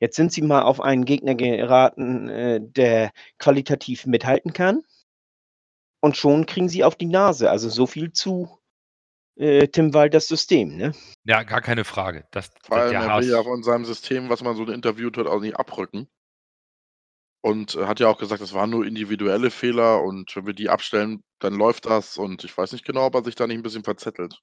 Jetzt 0.00 0.16
sind 0.16 0.32
sie 0.32 0.42
mal 0.42 0.62
auf 0.62 0.80
einen 0.80 1.04
Gegner 1.04 1.34
geraten, 1.34 2.28
äh, 2.28 2.60
der 2.62 3.10
qualitativ 3.38 4.06
mithalten 4.06 4.52
kann. 4.52 4.82
Und 6.00 6.16
schon 6.16 6.46
kriegen 6.46 6.68
sie 6.68 6.84
auf 6.84 6.94
die 6.94 7.06
Nase. 7.06 7.50
Also 7.50 7.68
so 7.68 7.86
viel 7.86 8.12
zu 8.12 8.58
äh, 9.36 9.66
Tim 9.68 9.94
Walders 9.94 10.28
System, 10.28 10.76
ne? 10.76 10.92
Ja, 11.24 11.42
gar 11.42 11.60
keine 11.60 11.84
Frage. 11.84 12.26
Das, 12.30 12.50
Vor 12.62 12.76
allem, 12.76 12.92
der 12.92 13.02
er 13.02 13.20
will 13.20 13.30
ja 13.30 13.42
von 13.42 13.62
seinem 13.62 13.84
System, 13.84 14.28
was 14.28 14.42
man 14.42 14.56
so 14.56 14.64
interviewt 14.64 15.16
hat, 15.16 15.26
auch 15.26 15.40
nicht 15.40 15.56
abrücken. 15.56 16.08
Und 17.40 17.76
äh, 17.76 17.86
hat 17.86 18.00
ja 18.00 18.08
auch 18.08 18.18
gesagt, 18.18 18.42
das 18.42 18.52
waren 18.52 18.70
nur 18.70 18.84
individuelle 18.84 19.50
Fehler 19.50 20.02
und 20.02 20.34
wenn 20.34 20.46
wir 20.46 20.54
die 20.54 20.68
abstellen, 20.68 21.22
dann 21.38 21.54
läuft 21.54 21.86
das. 21.86 22.18
Und 22.18 22.44
ich 22.44 22.56
weiß 22.56 22.72
nicht 22.72 22.84
genau, 22.84 23.06
ob 23.06 23.14
er 23.14 23.24
sich 23.24 23.34
da 23.34 23.46
nicht 23.46 23.58
ein 23.58 23.62
bisschen 23.62 23.84
verzettelt. 23.84 24.40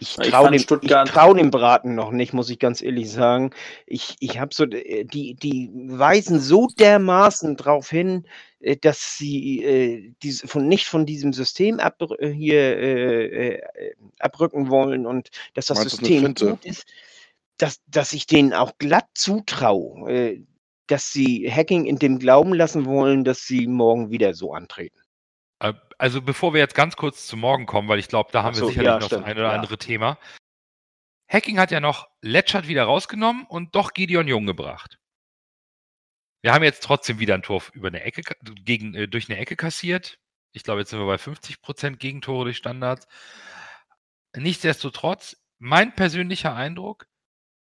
Ich 0.00 0.16
traue 0.16 0.50
dem, 0.50 0.64
ich 0.80 0.90
trau 1.10 1.34
dem 1.34 1.50
Braten 1.50 1.94
noch 1.94 2.10
nicht, 2.10 2.32
muss 2.32 2.48
ich 2.48 2.58
ganz 2.58 2.80
ehrlich 2.80 3.12
sagen. 3.12 3.50
Ich, 3.86 4.16
ich 4.20 4.38
habe 4.40 4.54
so, 4.54 4.64
äh, 4.64 5.04
die, 5.04 5.34
die 5.34 5.70
weisen 5.74 6.40
so 6.40 6.68
dermaßen 6.78 7.56
darauf 7.56 7.90
hin, 7.90 8.26
äh, 8.60 8.78
dass 8.78 9.18
sie 9.18 9.62
äh, 9.62 10.12
diese, 10.22 10.48
von, 10.48 10.66
nicht 10.66 10.86
von 10.86 11.04
diesem 11.04 11.34
System 11.34 11.80
ab, 11.80 11.98
hier 12.18 12.78
äh, 12.78 13.62
abrücken 14.18 14.70
wollen 14.70 15.06
und 15.06 15.30
dass 15.52 15.66
das 15.66 15.78
Meinst 15.78 15.96
System 15.98 16.34
gut 16.34 16.64
ist, 16.64 16.86
dass, 17.58 17.82
dass 17.86 18.14
ich 18.14 18.26
denen 18.26 18.54
auch 18.54 18.78
glatt 18.78 19.08
zutraue, 19.12 20.40
dass 20.90 21.12
sie 21.12 21.50
Hacking 21.50 21.86
in 21.86 21.96
dem 21.96 22.18
Glauben 22.18 22.52
lassen 22.54 22.84
wollen, 22.86 23.24
dass 23.24 23.46
sie 23.46 23.66
morgen 23.66 24.10
wieder 24.10 24.34
so 24.34 24.52
antreten. 24.52 25.00
Äh, 25.60 25.74
Also 25.98 26.22
bevor 26.22 26.52
wir 26.52 26.60
jetzt 26.60 26.74
ganz 26.74 26.96
kurz 26.96 27.26
zu 27.26 27.36
morgen 27.36 27.66
kommen, 27.66 27.88
weil 27.88 27.98
ich 27.98 28.08
glaube, 28.08 28.30
da 28.32 28.42
haben 28.42 28.54
so, 28.54 28.62
wir 28.62 28.68
sicherlich 28.68 28.86
ja, 28.86 28.98
noch 28.98 29.06
stimmt, 29.06 29.22
das 29.22 29.30
ein 29.30 29.36
oder 29.36 29.48
ja. 29.48 29.54
andere 29.54 29.78
Thema. 29.78 30.18
Hacking 31.28 31.58
hat 31.58 31.70
ja 31.70 31.80
noch 31.80 32.08
Letschert 32.22 32.66
wieder 32.66 32.84
rausgenommen 32.84 33.46
und 33.46 33.74
doch 33.76 33.92
Gideon 33.92 34.26
Jung 34.26 34.46
gebracht. 34.46 34.98
Wir 36.42 36.52
haben 36.52 36.64
jetzt 36.64 36.82
trotzdem 36.82 37.18
wieder 37.20 37.34
ein 37.34 37.42
Tor 37.42 37.62
über 37.72 37.88
eine 37.88 38.02
Ecke 38.02 38.22
gegen, 38.64 38.94
äh, 38.94 39.06
durch 39.06 39.30
eine 39.30 39.38
Ecke 39.38 39.56
kassiert. 39.56 40.18
Ich 40.52 40.64
glaube, 40.64 40.80
jetzt 40.80 40.90
sind 40.90 40.98
wir 40.98 41.06
bei 41.06 41.18
50% 41.18 41.98
Gegentore 41.98 42.44
durch 42.44 42.56
Standards. 42.56 43.06
Nichtsdestotrotz, 44.34 45.36
mein 45.58 45.94
persönlicher 45.94 46.54
Eindruck, 46.54 47.06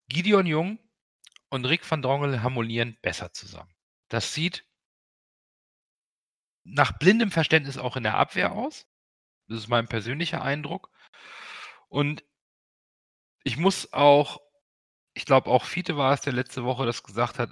Gideon 0.08 0.46
Jung 0.46 0.78
und 1.50 1.64
Rick 1.64 1.88
van 1.90 2.02
Drongel 2.02 2.42
harmonieren 2.42 2.98
besser 3.02 3.32
zusammen. 3.32 3.74
Das 4.08 4.34
sieht 4.34 4.64
nach 6.64 6.98
blindem 6.98 7.30
Verständnis 7.30 7.78
auch 7.78 7.96
in 7.96 8.02
der 8.02 8.16
Abwehr 8.16 8.52
aus. 8.52 8.86
Das 9.48 9.58
ist 9.58 9.68
mein 9.68 9.88
persönlicher 9.88 10.42
Eindruck. 10.42 10.90
Und 11.88 12.24
ich 13.44 13.56
muss 13.56 13.92
auch, 13.92 14.40
ich 15.14 15.24
glaube 15.24 15.50
auch 15.50 15.64
Fiete 15.64 15.96
war 15.96 16.12
es, 16.12 16.20
der 16.20 16.34
letzte 16.34 16.64
Woche 16.64 16.84
das 16.84 17.02
gesagt 17.02 17.38
hat, 17.38 17.50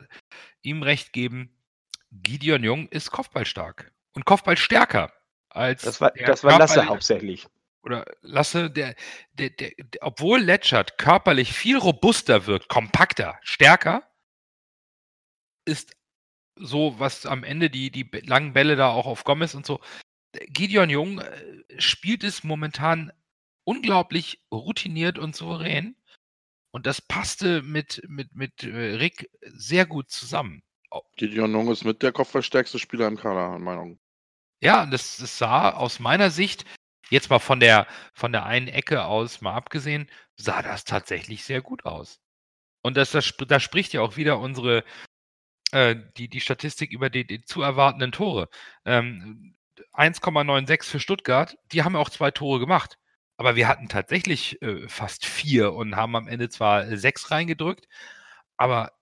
ihm 0.61 0.82
recht 0.82 1.12
geben, 1.12 1.56
Gideon 2.11 2.62
Jung 2.62 2.88
ist 2.88 3.11
Kopfballstark 3.11 3.92
und 4.12 4.24
Kopfballstärker 4.26 5.12
als 5.48 5.82
Das 5.82 6.00
war, 6.00 6.11
das 6.12 6.44
war 6.44 6.59
Lasse 6.59 6.87
hauptsächlich. 6.87 7.46
Oder 7.87 8.05
Lasse, 8.20 8.70
der, 8.70 8.94
der, 9.35 9.51
der, 9.51 9.70
der 9.79 10.03
obwohl 10.03 10.40
Letschert 10.40 10.99
körperlich 10.99 11.53
viel 11.53 11.79
robuster 11.79 12.46
wirkt, 12.46 12.68
kompakter, 12.68 13.38
stärker, 13.42 14.03
ist 15.64 15.96
so, 16.57 16.99
was 16.99 17.27
am 17.27 17.44
Ende 17.44 17.70
die, 17.70 17.90
die 17.90 18.09
langen 18.25 18.53
Bälle 18.53 18.77
da 18.77 18.90
auch 18.90 19.07
auf 19.07 19.25
Gomez 19.25 19.55
und 19.55 19.64
so. 19.64 19.81
Gideon 20.49 20.90
Jung 20.90 21.20
äh, 21.20 21.81
spielt 21.81 22.25
es 22.25 22.44
momentan 22.44 23.12
unglaublich 23.64 24.42
routiniert 24.53 25.18
und 25.18 25.37
souverän. 25.37 25.96
Und 26.72 26.87
das 26.87 27.01
passte 27.01 27.62
mit, 27.62 28.03
mit, 28.09 28.35
mit 28.35 28.64
äh, 28.64 28.96
Rick 28.96 29.31
sehr 29.46 29.87
gut 29.87 30.11
zusammen. 30.11 30.62
Gideon 31.16 31.53
Jung 31.53 31.70
ist 31.70 31.85
mit 31.85 32.03
der 32.03 32.12
kopfballstärkste 32.12 32.79
Spieler 32.79 33.07
im 33.07 33.16
Kader, 33.16 33.57
in 33.57 33.62
meinen 33.62 33.79
Augen. 33.79 34.01
Ja, 34.61 34.87
das, 34.87 35.18
das 35.18 35.38
sah 35.38 35.70
aus 35.70 36.01
meiner 36.01 36.31
Sicht, 36.31 36.64
jetzt 37.11 37.31
mal 37.31 37.38
von 37.38 37.61
der, 37.61 37.87
von 38.12 38.33
der 38.33 38.47
einen 38.47 38.69
Ecke 38.69 39.05
aus 39.05 39.40
mal 39.40 39.55
abgesehen, 39.55 40.11
sah 40.37 40.62
das 40.62 40.85
tatsächlich 40.85 41.45
sehr 41.45 41.62
gut 41.62 41.85
aus. 41.85 42.21
Und 42.83 42.97
das, 42.97 43.11
das, 43.11 43.35
da 43.49 43.61
spricht 43.61 43.92
ja 43.92 44.01
auch 44.03 44.16
wieder 44.16 44.38
unsere, 44.38 44.85
äh, 45.73 45.97
die, 46.16 46.29
die 46.29 46.40
Statistik 46.40 46.92
über 46.92 47.11
die, 47.11 47.27
die 47.27 47.42
zu 47.42 47.62
erwartenden 47.62 48.12
Tore. 48.12 48.49
Ähm, 48.85 49.57
1,96 49.92 50.85
für 50.85 51.01
Stuttgart, 51.01 51.57
die 51.73 51.83
haben 51.83 51.97
auch 51.97 52.11
zwei 52.11 52.31
Tore 52.31 52.61
gemacht. 52.61 52.99
Aber 53.38 53.57
wir 53.57 53.69
hatten 53.69 53.88
tatsächlich 53.88 54.61
äh, 54.62 54.88
fast 54.88 55.27
vier 55.27 55.75
und 55.75 55.97
haben 55.97 56.16
am 56.16 56.29
Ende 56.29 56.49
zwar 56.49 56.87
äh, 56.87 56.97
sechs 56.97 57.31
reingedrückt, 57.31 57.87
aber 58.57 58.92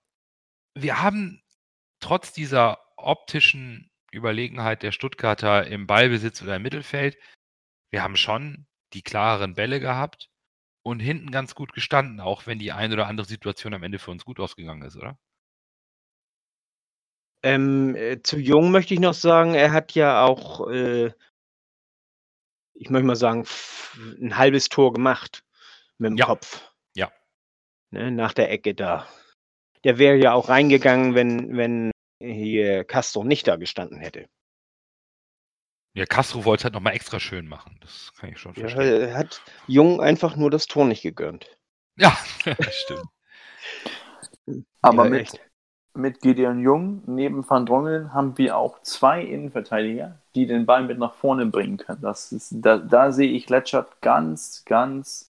wir 0.75 1.01
haben 1.01 1.41
trotz 2.01 2.33
dieser 2.33 2.79
optischen 2.97 3.91
Überlegenheit 4.11 4.83
der 4.83 4.91
Stuttgarter 4.91 5.67
im 5.67 5.87
Ballbesitz 5.87 6.41
oder 6.41 6.57
im 6.57 6.63
Mittelfeld, 6.63 7.17
wir 7.95 8.03
haben 8.03 8.17
schon 8.17 8.67
die 8.91 9.03
klareren 9.03 9.53
Bälle 9.53 9.79
gehabt 9.79 10.29
und 10.83 10.99
hinten 10.99 11.31
ganz 11.31 11.55
gut 11.55 11.71
gestanden, 11.71 12.19
auch 12.19 12.45
wenn 12.45 12.59
die 12.59 12.73
eine 12.73 12.93
oder 12.93 13.07
andere 13.07 13.25
Situation 13.25 13.73
am 13.73 13.83
Ende 13.83 13.99
für 13.99 14.11
uns 14.11 14.25
gut 14.25 14.37
ausgegangen 14.41 14.81
ist, 14.81 14.97
oder? 14.97 15.17
Ähm, 17.41 17.95
äh, 17.95 18.21
zu 18.21 18.37
Jung 18.37 18.71
möchte 18.71 18.93
ich 18.93 18.99
noch 18.99 19.13
sagen, 19.13 19.53
er 19.53 19.71
hat 19.71 19.93
ja 19.93 20.25
auch, 20.25 20.67
äh, 20.67 21.13
ich 22.73 22.89
möchte 22.89 23.07
mal 23.07 23.15
sagen, 23.15 23.45
ein 24.21 24.37
halbes 24.37 24.67
Tor 24.67 24.91
gemacht 24.91 25.45
mit 25.97 26.09
dem 26.09 26.17
Ja. 26.17 26.25
Kopf. 26.25 26.69
Ja. 26.97 27.13
Ne, 27.91 28.11
nach 28.11 28.33
der 28.33 28.51
Ecke 28.51 28.75
da. 28.75 29.07
Der 29.85 29.99
wäre 29.99 30.17
ja 30.17 30.33
auch 30.33 30.49
reingegangen, 30.49 31.15
wenn, 31.15 31.55
wenn 31.55 31.91
hier 32.21 32.83
Castro 32.83 33.23
nicht 33.23 33.47
da 33.47 33.55
gestanden 33.55 33.99
hätte. 33.99 34.27
Ja, 35.95 36.05
Castro 36.05 36.45
wollte 36.45 36.61
es 36.61 36.63
halt 36.65 36.75
nochmal 36.75 36.93
extra 36.93 37.19
schön 37.19 37.47
machen. 37.47 37.79
Das 37.81 38.13
kann 38.13 38.29
ich 38.29 38.37
schon 38.37 38.53
Ja, 38.55 38.67
verstehen. 38.67 39.01
er 39.07 39.15
hat 39.17 39.41
Jung 39.65 40.01
einfach 40.01 40.35
nur 40.35 40.51
das 40.51 40.67
Tor 40.67 40.83
nicht 40.85 41.01
gegönnt. 41.03 41.57
Ja, 41.97 42.17
stimmt. 42.71 43.09
Aber 44.81 45.03
Ja, 45.03 45.05
mit, 45.05 45.27
echt. 45.27 45.39
mit 45.95 46.21
Gideon 46.21 46.59
Jung 46.59 47.03
neben 47.07 47.49
Van 47.49 47.65
Drongelen 47.65 48.13
haben 48.13 48.37
wir 48.37 48.57
auch 48.57 48.81
zwei 48.81 49.23
Innenverteidiger, 49.23 50.19
die 50.35 50.47
den 50.47 50.65
Ball 50.65 50.83
mit 50.83 50.99
nach 50.99 51.13
vorne 51.15 51.45
bringen 51.45 51.77
können. 51.77 52.01
Das 52.01 52.31
ist, 52.31 52.53
da, 52.57 52.77
da 52.77 53.11
sehe 53.11 53.31
ich 53.31 53.49
Letschert 53.49 54.01
ganz, 54.01 54.63
ganz 54.65 55.31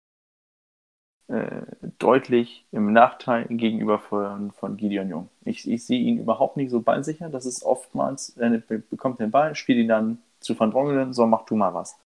äh, 1.27 1.61
deutlich 1.99 2.65
im 2.71 2.93
Nachteil 2.93 3.45
gegenüber 3.49 3.99
von, 3.99 4.51
von 4.51 4.77
Gideon 4.77 5.09
Jung. 5.09 5.29
Ich, 5.45 5.69
ich 5.69 5.85
sehe 5.85 5.99
ihn 5.99 6.19
überhaupt 6.19 6.57
nicht 6.57 6.69
so 6.71 6.81
ballsicher. 6.81 7.29
Das 7.29 7.45
ist 7.45 7.63
oftmals, 7.63 8.29
er 8.37 8.49
be- 8.59 8.79
bekommt 8.79 9.19
den 9.19 9.31
Ball, 9.31 9.55
spielt 9.55 9.79
ihn 9.79 9.87
dann 9.87 10.19
zu 10.41 10.59
Van 10.59 10.71
Drongelen, 10.71 11.13
so 11.13 11.25
mach 11.25 11.45
du 11.45 11.55
mal 11.55 11.73
was. 11.73 11.99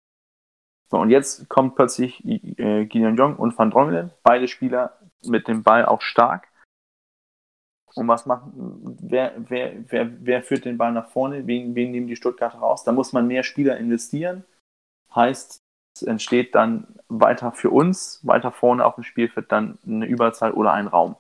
So, 0.91 0.99
und 0.99 1.11
jetzt 1.11 1.49
kommt 1.49 1.75
plötzlich 1.75 2.25
äh, 2.25 2.85
Gideon 2.85 3.17
Jong 3.17 3.37
und 3.37 3.57
Van 3.57 3.71
Drongelen, 3.71 4.11
beide 4.23 4.49
Spieler 4.49 4.99
mit 5.25 5.49
dem 5.49 5.63
Ball 5.63 5.87
auch 5.87 6.03
stark. 6.03 6.49
Und 7.95 8.09
was 8.09 8.27
machen, 8.27 8.99
wer, 9.01 9.35
wer, 9.37 9.91
wer, 9.91 10.11
wer 10.25 10.43
führt 10.43 10.65
den 10.65 10.79
Ball 10.79 10.93
nach 10.93 11.11
vorne? 11.11 11.47
Wen, 11.47 11.75
wen 11.75 11.91
nehmen 11.91 12.07
die 12.07 12.17
Stuttgarter 12.17 12.59
raus? 12.59 12.85
Da 12.85 12.93
muss 12.93 13.13
man 13.13 13.27
mehr 13.27 13.43
Spieler 13.43 13.77
investieren. 13.77 14.45
Heißt, 15.15 15.61
es 15.95 16.03
entsteht 16.03 16.55
dann 16.55 16.87
weiter 17.09 17.53
für 17.53 17.71
uns, 17.71 18.21
weiter 18.27 18.51
vorne 18.51 18.85
auf 18.85 18.95
dem 18.95 19.05
Spielfeld 19.05 19.53
dann 19.53 19.79
eine 19.87 20.07
Überzahl 20.07 20.53
oder 20.53 20.73
ein 20.73 20.87
Raum. 20.87 21.17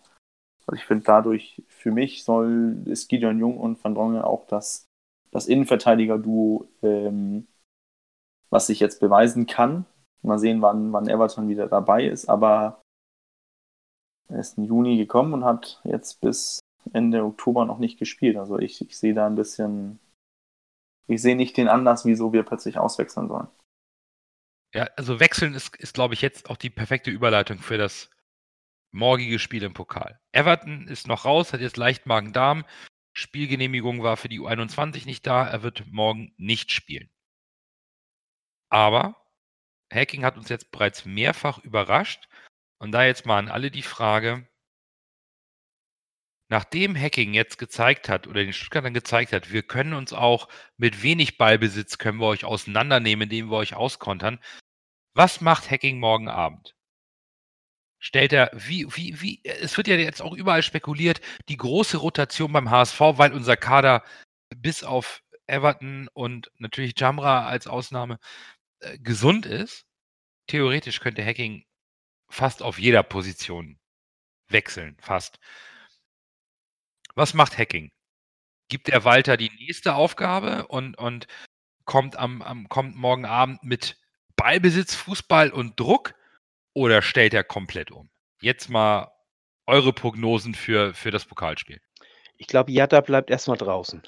Also 0.66 0.80
ich 0.80 0.86
finde 0.86 1.04
dadurch, 1.04 1.62
für 1.68 1.90
mich 1.90 2.24
soll, 2.24 2.82
ist 2.86 3.08
Gideon 3.08 3.38
Jung 3.38 3.58
und 3.58 3.82
Van 3.82 3.94
Drongelen 3.94 4.22
auch 4.22 4.46
das, 4.46 4.86
das 5.32 5.48
Innenverteidiger-Duo, 5.48 6.68
ähm, 6.82 7.48
was 8.50 8.68
sich 8.68 8.78
jetzt 8.78 9.00
beweisen 9.00 9.46
kann. 9.46 9.86
Mal 10.22 10.38
sehen, 10.38 10.62
wann, 10.62 10.92
wann 10.92 11.08
Everton 11.08 11.48
wieder 11.48 11.66
dabei 11.66 12.06
ist, 12.06 12.28
aber 12.28 12.82
er 14.28 14.38
ist 14.38 14.56
im 14.56 14.64
Juni 14.64 14.96
gekommen 14.96 15.32
und 15.34 15.44
hat 15.44 15.80
jetzt 15.84 16.20
bis 16.20 16.60
Ende 16.92 17.24
Oktober 17.24 17.64
noch 17.64 17.78
nicht 17.78 17.98
gespielt. 17.98 18.36
Also 18.36 18.58
ich, 18.58 18.80
ich 18.80 18.96
sehe 18.96 19.14
da 19.14 19.26
ein 19.26 19.34
bisschen, 19.34 19.98
ich 21.08 21.20
sehe 21.20 21.34
nicht 21.34 21.56
den 21.56 21.68
Anlass, 21.68 22.04
wieso 22.04 22.32
wir 22.32 22.44
plötzlich 22.44 22.78
auswechseln 22.78 23.28
sollen. 23.28 23.48
Ja, 24.74 24.88
also 24.96 25.18
wechseln 25.18 25.54
ist, 25.54 25.76
ist 25.76 25.94
glaube 25.94 26.14
ich, 26.14 26.22
jetzt 26.22 26.48
auch 26.48 26.56
die 26.56 26.70
perfekte 26.70 27.10
Überleitung 27.10 27.58
für 27.58 27.78
das 27.78 28.10
morgige 28.90 29.38
Spiel 29.38 29.62
im 29.64 29.74
Pokal. 29.74 30.20
Everton 30.32 30.86
ist 30.88 31.08
noch 31.08 31.24
raus, 31.24 31.52
hat 31.52 31.60
jetzt 31.60 31.76
leicht 31.76 32.06
Magen-Darm. 32.06 32.64
Spielgenehmigung 33.12 34.02
war 34.02 34.16
für 34.16 34.28
die 34.28 34.40
U21 34.40 35.06
nicht 35.06 35.26
da. 35.26 35.46
Er 35.46 35.62
wird 35.62 35.86
morgen 35.86 36.34
nicht 36.36 36.70
spielen. 36.72 37.10
Aber 38.70 39.16
Hacking 39.92 40.24
hat 40.24 40.36
uns 40.36 40.48
jetzt 40.48 40.70
bereits 40.72 41.04
mehrfach 41.04 41.58
überrascht. 41.58 42.28
Und 42.78 42.92
da 42.92 43.04
jetzt 43.04 43.26
mal 43.26 43.38
an 43.38 43.48
alle 43.48 43.70
die 43.70 43.82
Frage, 43.82 44.48
nachdem 46.48 46.96
Hacking 46.96 47.34
jetzt 47.34 47.58
gezeigt 47.58 48.08
hat 48.08 48.26
oder 48.26 48.42
den 48.42 48.52
Stuttgartern 48.52 48.94
gezeigt 48.94 49.32
hat, 49.32 49.52
wir 49.52 49.62
können 49.62 49.92
uns 49.94 50.12
auch 50.12 50.48
mit 50.76 51.02
wenig 51.02 51.38
Ballbesitz, 51.38 51.98
können 51.98 52.18
wir 52.18 52.26
euch 52.26 52.44
auseinandernehmen, 52.44 53.24
indem 53.24 53.50
wir 53.50 53.56
euch 53.58 53.74
auskontern. 53.74 54.40
Was 55.14 55.40
macht 55.40 55.70
Hacking 55.70 56.00
morgen 56.00 56.28
Abend? 56.28 56.74
Stellt 58.04 58.32
er, 58.32 58.50
wie, 58.52 58.84
wie, 58.96 59.20
wie, 59.20 59.40
es 59.44 59.76
wird 59.76 59.86
ja 59.86 59.94
jetzt 59.94 60.20
auch 60.22 60.32
überall 60.34 60.64
spekuliert, 60.64 61.20
die 61.48 61.56
große 61.56 61.98
Rotation 61.98 62.52
beim 62.52 62.68
HSV, 62.68 62.98
weil 62.98 63.32
unser 63.32 63.56
Kader 63.56 64.02
bis 64.56 64.82
auf 64.82 65.22
Everton 65.46 66.08
und 66.12 66.50
natürlich 66.58 66.94
Jamra 66.98 67.46
als 67.46 67.68
Ausnahme 67.68 68.18
äh, 68.80 68.98
gesund 68.98 69.46
ist. 69.46 69.86
Theoretisch 70.48 70.98
könnte 70.98 71.24
Hacking 71.24 71.64
fast 72.28 72.60
auf 72.60 72.80
jeder 72.80 73.04
Position 73.04 73.78
wechseln, 74.48 74.96
fast. 75.00 75.38
Was 77.14 77.34
macht 77.34 77.56
Hacking? 77.56 77.92
Gibt 78.66 78.88
er 78.88 79.04
Walter 79.04 79.36
die 79.36 79.52
nächste 79.60 79.94
Aufgabe 79.94 80.66
und, 80.66 80.98
und 80.98 81.28
kommt, 81.84 82.16
am, 82.16 82.42
am, 82.42 82.68
kommt 82.68 82.96
morgen 82.96 83.26
Abend 83.26 83.62
mit 83.62 83.96
Ballbesitz, 84.34 84.96
Fußball 84.96 85.50
und 85.50 85.78
Druck 85.78 86.16
oder 86.74 87.02
stellt 87.02 87.34
er 87.34 87.44
komplett 87.44 87.90
um? 87.90 88.10
Jetzt 88.40 88.68
mal 88.68 89.12
eure 89.66 89.92
Prognosen 89.92 90.54
für, 90.54 90.94
für 90.94 91.10
das 91.10 91.24
Pokalspiel. 91.24 91.80
Ich 92.36 92.46
glaube, 92.46 92.72
Jatta 92.72 93.00
bleibt 93.00 93.30
erstmal 93.30 93.56
draußen. 93.56 94.02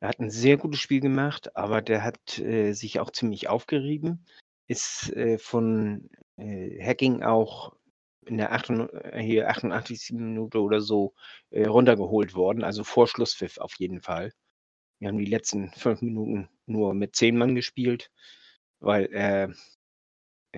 Er 0.00 0.08
hat 0.08 0.20
ein 0.20 0.30
sehr 0.30 0.56
gutes 0.56 0.80
Spiel 0.80 1.00
gemacht, 1.00 1.56
aber 1.56 1.82
der 1.82 2.04
hat 2.04 2.38
äh, 2.38 2.72
sich 2.72 3.00
auch 3.00 3.10
ziemlich 3.10 3.48
aufgerieben. 3.48 4.24
Ist 4.66 5.12
äh, 5.14 5.38
von 5.38 6.08
äh, 6.36 6.82
Hacking 6.82 7.22
auch 7.22 7.74
in 8.26 8.38
der 8.38 8.52
88, 8.52 9.12
äh, 9.12 9.22
hier 9.22 9.48
88. 9.48 10.12
Minute 10.12 10.60
oder 10.60 10.80
so 10.80 11.14
äh, 11.50 11.66
runtergeholt 11.66 12.34
worden. 12.34 12.62
Also 12.62 12.84
vor 12.84 13.08
Schlusspfiff 13.08 13.58
auf 13.58 13.74
jeden 13.78 14.00
Fall. 14.00 14.32
Wir 15.00 15.08
haben 15.08 15.18
die 15.18 15.24
letzten 15.24 15.70
fünf 15.72 16.02
Minuten 16.02 16.48
nur 16.66 16.94
mit 16.94 17.16
zehn 17.16 17.36
Mann 17.36 17.54
gespielt, 17.54 18.10
weil 18.80 19.08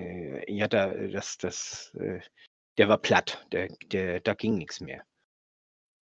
äh, 0.01 0.45
äh, 0.45 0.53
Jatta, 0.53 0.93
äh, 0.93 1.11
das, 1.11 1.39
das, 1.39 1.93
äh, 1.95 2.21
der 2.79 2.89
war 2.89 2.99
platt. 2.99 3.47
Der, 3.53 3.69
der, 3.93 4.21
da 4.21 4.35
ging 4.35 4.57
nichts 4.57 4.81
mehr. 4.81 5.03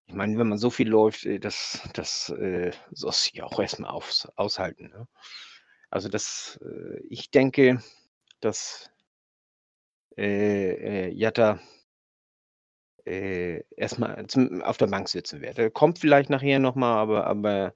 Ich 0.07 0.13
meine, 0.13 0.37
wenn 0.37 0.47
man 0.47 0.57
so 0.57 0.69
viel 0.69 0.87
läuft, 0.87 1.25
äh, 1.25 1.39
das, 1.39 1.87
das 1.93 2.29
äh, 2.29 2.71
soll 2.91 3.11
sich 3.13 3.33
ja 3.33 3.45
auch 3.45 3.59
erstmal 3.59 3.91
aus, 3.91 4.27
aushalten. 4.35 4.89
Ne? 4.89 5.07
Also 5.89 6.09
das, 6.09 6.59
äh, 6.61 6.99
ich 7.09 7.31
denke, 7.31 7.81
dass 8.39 8.91
äh, 10.17 11.07
äh, 11.07 11.09
Jatta 11.09 11.59
äh, 13.05 13.63
erstmal 13.75 14.27
zum, 14.27 14.61
auf 14.61 14.77
der 14.77 14.87
Bank 14.87 15.07
sitzen 15.09 15.41
wird. 15.41 15.59
Er 15.59 15.71
kommt 15.71 15.99
vielleicht 15.99 16.29
nachher 16.29 16.59
nochmal, 16.59 16.97
aber, 16.97 17.27
aber 17.27 17.73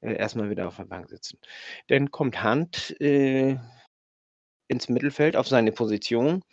äh, 0.00 0.14
erstmal 0.14 0.50
wieder 0.50 0.68
auf 0.68 0.76
der 0.76 0.84
Bank 0.84 1.08
sitzen. 1.08 1.38
Dann 1.88 2.10
kommt 2.10 2.42
Hand 2.42 2.94
ins 4.68 4.88
Mittelfeld 4.88 5.36
auf 5.36 5.48
seine 5.48 5.72
Position. 5.72 6.44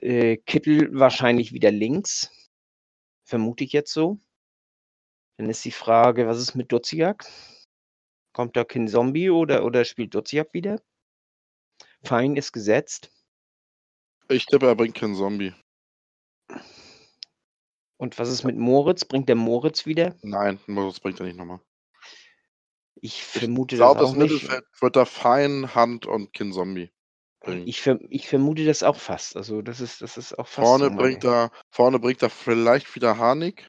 Äh, 0.00 0.36
Kittel 0.36 0.90
wahrscheinlich 0.98 1.52
wieder 1.52 1.70
links. 1.70 2.30
Vermute 3.24 3.64
ich 3.64 3.72
jetzt 3.72 3.92
so. 3.92 4.20
Dann 5.38 5.50
ist 5.50 5.64
die 5.64 5.72
Frage, 5.72 6.26
was 6.26 6.38
ist 6.38 6.54
mit 6.54 6.70
Duziak? 6.70 7.26
Kommt 8.32 8.56
da 8.56 8.64
Kin 8.64 8.86
Zombie 8.86 9.30
oder, 9.30 9.64
oder 9.64 9.84
spielt 9.84 10.14
Duziak 10.14 10.52
wieder? 10.52 10.80
Fein 12.04 12.36
ist 12.36 12.52
gesetzt. 12.52 13.10
Ich 14.28 14.46
tippe, 14.46 14.66
er 14.66 14.76
bringt 14.76 14.94
keinen 14.94 15.14
Zombie. 15.14 15.54
Und 17.96 18.18
was 18.18 18.28
ist 18.28 18.44
mit 18.44 18.56
Moritz? 18.56 19.04
Bringt 19.04 19.28
der 19.28 19.36
Moritz 19.36 19.86
wieder? 19.86 20.16
Nein, 20.22 20.60
das 20.66 21.00
bringt 21.00 21.20
er 21.20 21.26
nicht 21.26 21.36
nochmal. 21.36 21.60
Ich 22.96 23.14
Ich 23.14 23.24
vermute 23.24 23.76
glaube, 23.76 24.00
das 24.00 24.10
das 24.10 24.16
auch 24.16 24.22
nicht. 24.22 24.32
Mittelfeld 24.32 24.64
wird 24.80 24.96
da 24.96 25.04
Fein, 25.04 25.74
Hand 25.74 26.06
und 26.06 26.32
Kin 26.32 26.52
Zombie 26.52 26.93
bringen. 27.44 27.66
Ich, 27.66 27.80
ver 27.80 27.98
ich 28.10 28.28
vermute 28.28 28.64
das 28.64 28.82
auch 28.82 28.96
fast. 28.96 29.36
Also 29.36 29.62
das 29.62 29.80
ist, 29.80 30.02
das 30.02 30.16
ist 30.16 30.38
auch 30.38 30.48
fast. 30.48 30.66
Vorne 30.66 30.86
so 30.86 30.96
bringt 30.96 31.24
er, 31.24 31.50
vorne 31.70 31.98
bringt 31.98 32.22
er 32.22 32.30
vielleicht 32.30 32.94
wieder 32.94 33.18
Harnik 33.18 33.68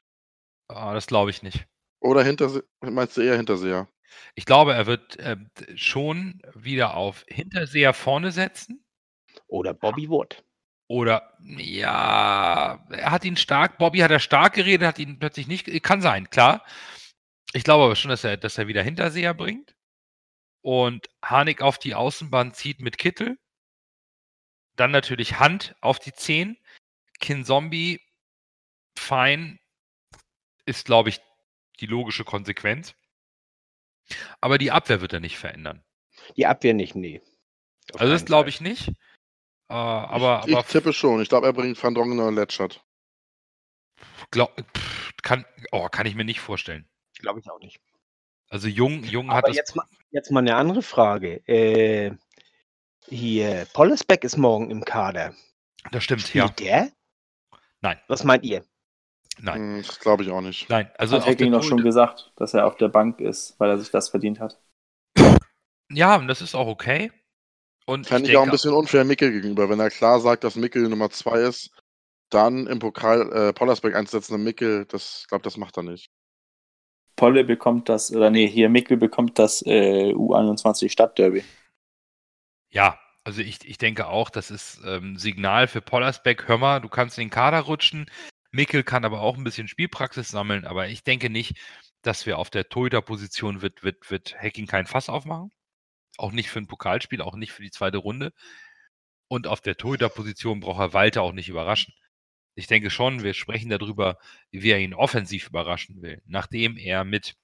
Ah, 0.68 0.94
das 0.94 1.06
glaube 1.06 1.30
ich 1.30 1.42
nicht. 1.42 1.66
oder 2.00 2.24
Hinterse 2.24 2.64
meinst 2.80 3.16
du 3.16 3.20
eher 3.20 3.36
Hinterseher? 3.36 3.88
Ich 4.34 4.46
glaube, 4.46 4.74
er 4.74 4.86
wird 4.86 5.16
äh, 5.18 5.36
schon 5.76 6.40
wieder 6.54 6.96
auf 6.96 7.24
Hinterseher 7.28 7.92
vorne 7.94 8.32
setzen. 8.32 8.84
Oder 9.46 9.74
Bobby 9.74 10.08
Wood. 10.08 10.42
Oder 10.88 11.36
ja, 11.40 12.84
er 12.90 13.10
hat 13.10 13.24
ihn 13.24 13.36
stark, 13.36 13.78
Bobby 13.78 13.98
hat 13.98 14.10
er 14.10 14.20
stark 14.20 14.54
geredet, 14.54 14.86
hat 14.86 14.98
ihn 14.98 15.18
plötzlich 15.18 15.48
nicht, 15.48 15.66
kann 15.82 16.00
sein, 16.00 16.30
klar. 16.30 16.64
Ich 17.52 17.64
glaube 17.64 17.84
aber 17.84 17.96
schon, 17.96 18.10
dass 18.10 18.24
er, 18.24 18.36
dass 18.36 18.58
er 18.58 18.68
wieder 18.68 18.82
Hinterseher 18.82 19.34
bringt. 19.34 19.74
Und 20.62 21.08
Harnik 21.24 21.62
auf 21.62 21.78
die 21.78 21.94
Außenbahn 21.94 22.54
zieht 22.54 22.80
mit 22.80 22.98
Kittel. 22.98 23.36
Dann 24.76 24.90
natürlich 24.90 25.38
Hand 25.38 25.74
auf 25.80 25.98
die 25.98 26.12
10. 26.12 26.56
Kinzombie, 27.18 28.00
fein, 28.98 29.58
ist, 30.66 30.84
glaube 30.84 31.08
ich, 31.08 31.20
die 31.80 31.86
logische 31.86 32.24
Konsequenz. 32.24 32.94
Aber 34.40 34.58
die 34.58 34.70
Abwehr 34.70 35.00
wird 35.00 35.12
er 35.12 35.20
nicht 35.20 35.38
verändern. 35.38 35.82
Die 36.36 36.46
Abwehr 36.46 36.74
nicht, 36.74 36.94
nee. 36.94 37.22
Auf 37.92 38.00
Also 38.00 38.12
das 38.12 38.24
glaube 38.24 38.48
ich 38.48 38.60
nicht. 38.60 38.88
Äh, 39.68 39.74
aber 39.74 40.44
ich, 40.46 40.54
aber 40.54 40.60
ich 40.64 40.72
tippe 40.72 40.92
schon. 40.92 41.20
Ich 41.22 41.28
glaube, 41.28 41.46
er 41.46 41.52
bringt 41.52 41.82
Van 41.82 41.94
Dongen 41.94 42.18
oder 42.18 42.32
Letschert. 42.32 42.84
glaub, 44.30 44.56
pff, 44.76 45.12
kann, 45.22 45.44
oh, 45.72 45.88
kann 45.88 46.06
ich 46.06 46.14
mir 46.14 46.24
nicht 46.24 46.40
vorstellen. 46.40 46.88
Glaube 47.18 47.40
ich 47.40 47.50
auch 47.50 47.58
nicht. 47.60 47.80
Also 48.48 48.68
Jung, 48.68 49.02
Jung 49.04 49.30
hat 49.30 49.38
Aber 49.38 49.48
das. 49.48 49.56
jetzt 49.56 49.74
mal, 49.74 49.86
jetzt 50.10 50.30
mal 50.30 50.40
eine 50.40 50.56
andere 50.56 50.82
Frage. 50.82 51.36
Äh, 51.48 52.12
hier, 53.08 53.66
Pollersbeck 53.72 54.24
ist 54.24 54.36
morgen 54.36 54.70
im 54.70 54.84
Kader. 54.84 55.34
Das 55.92 56.04
stimmt, 56.04 56.32
ja. 56.34 56.48
Spielt 56.48 56.60
der? 56.60 56.92
Nein. 57.80 57.98
Was 58.08 58.24
meint 58.24 58.44
ihr? 58.44 58.64
Nein, 59.38 59.60
Hm, 59.60 59.82
Das 59.86 60.00
glaube 60.00 60.22
ich 60.22 60.30
auch 60.30 60.40
nicht. 60.40 60.68
nein. 60.68 60.90
Also 60.96 61.16
Hat 61.16 61.26
Hacking 61.26 61.52
doch 61.52 61.62
schon 61.62 61.82
gesagt, 61.82 62.32
dass 62.36 62.54
er 62.54 62.66
auf 62.66 62.76
der 62.76 62.88
Bank 62.88 63.20
ist, 63.20 63.54
weil 63.58 63.70
er 63.70 63.78
sich 63.78 63.90
das 63.90 64.08
verdient 64.08 64.40
hat. 64.40 64.58
Ja, 65.90 66.16
und 66.16 66.26
das 66.26 66.42
ist 66.42 66.54
auch 66.54 66.66
okay. 66.66 67.12
Und 67.86 68.06
Fände 68.06 68.24
ich 68.24 68.30
ich 68.32 68.36
auch 68.36 68.42
ein 68.42 68.50
bisschen 68.50 68.72
unfair 68.72 69.04
Mickel 69.04 69.30
gegenüber. 69.30 69.68
Wenn 69.68 69.78
er 69.78 69.90
klar 69.90 70.20
sagt, 70.20 70.42
dass 70.42 70.56
Mickel 70.56 70.88
Nummer 70.88 71.10
2 71.10 71.40
ist, 71.42 71.70
dann 72.30 72.66
im 72.66 72.80
Pokal 72.80 73.30
äh, 73.32 73.52
Pollersbeck 73.52 73.94
einzusetzen 73.94 74.34
und 74.34 74.42
Mickel, 74.42 74.86
das 74.86 75.26
glaube 75.28 75.44
das 75.44 75.56
macht 75.56 75.76
er 75.76 75.84
nicht. 75.84 76.10
Polle 77.14 77.44
bekommt 77.44 77.88
das, 77.88 78.14
oder 78.14 78.30
nee, 78.30 78.48
hier 78.48 78.68
Mickel 78.68 78.96
bekommt 78.96 79.38
das 79.38 79.62
äh, 79.64 80.12
U21 80.12 80.90
Stadtderby. 80.90 81.44
Ja, 82.70 82.98
also 83.24 83.42
ich, 83.42 83.66
ich 83.68 83.78
denke 83.78 84.06
auch, 84.06 84.30
das 84.30 84.50
ist 84.50 84.80
ähm, 84.84 85.18
Signal 85.18 85.66
für 85.68 85.80
Pollersbeck. 85.80 86.46
Hör 86.48 86.58
mal, 86.58 86.80
du 86.80 86.88
kannst 86.88 87.18
in 87.18 87.24
den 87.24 87.30
Kader 87.30 87.60
rutschen. 87.60 88.08
Mickel 88.52 88.84
kann 88.84 89.04
aber 89.04 89.20
auch 89.20 89.36
ein 89.36 89.44
bisschen 89.44 89.68
Spielpraxis 89.68 90.28
sammeln, 90.28 90.64
aber 90.64 90.88
ich 90.88 91.02
denke 91.04 91.28
nicht, 91.30 91.58
dass 92.02 92.24
wir 92.26 92.38
auf 92.38 92.50
der 92.50 92.68
Torhüter-Position 92.68 93.62
wird, 93.62 93.82
wird, 93.82 94.10
wird 94.10 94.36
Hacking 94.40 94.66
kein 94.66 94.86
Fass 94.86 95.08
aufmachen. 95.08 95.50
Auch 96.18 96.32
nicht 96.32 96.50
für 96.50 96.60
ein 96.60 96.68
Pokalspiel, 96.68 97.20
auch 97.20 97.36
nicht 97.36 97.52
für 97.52 97.62
die 97.62 97.70
zweite 97.70 97.98
Runde. 97.98 98.32
Und 99.28 99.46
auf 99.48 99.60
der 99.60 99.76
Torhüter-Position 99.76 100.60
braucht 100.60 100.80
er 100.80 100.92
Walter 100.92 101.22
auch 101.22 101.32
nicht 101.32 101.48
überraschen. 101.48 101.94
Ich 102.54 102.68
denke 102.68 102.90
schon, 102.90 103.22
wir 103.24 103.34
sprechen 103.34 103.70
darüber, 103.70 104.18
wie 104.50 104.70
er 104.70 104.78
ihn 104.78 104.94
offensiv 104.94 105.48
überraschen 105.48 106.00
will. 106.00 106.22
Nachdem 106.26 106.76
er 106.76 107.04
mit 107.04 107.34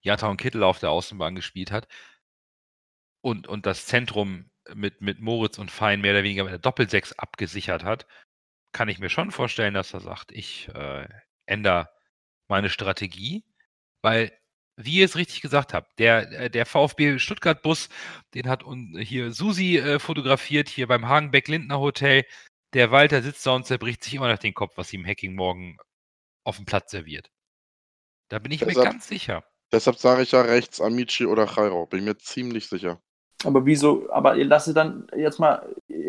Jatta 0.00 0.28
und 0.28 0.38
Kittel 0.38 0.62
auf 0.62 0.78
der 0.78 0.90
Außenbahn 0.90 1.34
gespielt 1.34 1.70
hat 1.70 1.88
und, 3.26 3.48
und 3.48 3.66
das 3.66 3.86
Zentrum 3.86 4.48
mit, 4.72 5.00
mit 5.00 5.18
Moritz 5.18 5.58
und 5.58 5.72
Fein 5.72 6.00
mehr 6.00 6.12
oder 6.12 6.22
weniger 6.22 6.44
mit 6.44 6.52
der 6.52 6.60
Doppelsechs 6.60 7.12
abgesichert 7.14 7.82
hat, 7.82 8.06
kann 8.70 8.88
ich 8.88 9.00
mir 9.00 9.10
schon 9.10 9.32
vorstellen, 9.32 9.74
dass 9.74 9.92
er 9.92 9.98
sagt, 9.98 10.30
ich 10.30 10.68
äh, 10.68 11.08
ändere 11.44 11.88
meine 12.46 12.70
Strategie, 12.70 13.44
weil, 14.00 14.30
wie 14.76 14.98
ihr 14.98 15.04
es 15.04 15.16
richtig 15.16 15.40
gesagt 15.40 15.74
habt, 15.74 15.98
der, 15.98 16.30
äh, 16.30 16.50
der 16.50 16.66
VfB 16.66 17.18
Stuttgart-Bus, 17.18 17.88
den 18.34 18.48
hat 18.48 18.62
hier 19.00 19.32
Susi 19.32 19.78
äh, 19.78 19.98
fotografiert, 19.98 20.68
hier 20.68 20.86
beim 20.86 21.08
Hagenbeck-Lindner 21.08 21.80
Hotel. 21.80 22.24
Der 22.74 22.92
Walter 22.92 23.22
sitzt 23.22 23.44
da 23.44 23.56
und 23.56 23.66
zerbricht 23.66 24.04
sich 24.04 24.14
immer 24.14 24.30
noch 24.30 24.38
den 24.38 24.54
Kopf, 24.54 24.76
was 24.76 24.92
ihm 24.92 25.04
Hacking 25.04 25.34
morgen 25.34 25.78
auf 26.44 26.56
dem 26.58 26.64
Platz 26.64 26.92
serviert. 26.92 27.32
Da 28.28 28.38
bin 28.38 28.52
ich 28.52 28.60
mir 28.60 28.68
Deshalb- 28.68 28.84
ganz 28.92 29.08
sicher. 29.08 29.42
Deshalb 29.72 29.96
sage 29.96 30.22
ich 30.22 30.30
ja 30.30 30.42
rechts 30.42 30.80
Amici 30.80 31.26
oder 31.26 31.46
Jairo. 31.46 31.86
Bin 31.86 32.04
mir 32.04 32.16
ziemlich 32.18 32.68
sicher. 32.68 33.02
Aber 33.44 33.66
wieso, 33.66 34.10
aber 34.10 34.34
lass 34.36 34.66
es 34.66 34.74
dann 34.74 35.06
jetzt 35.14 35.38
mal, 35.38 35.62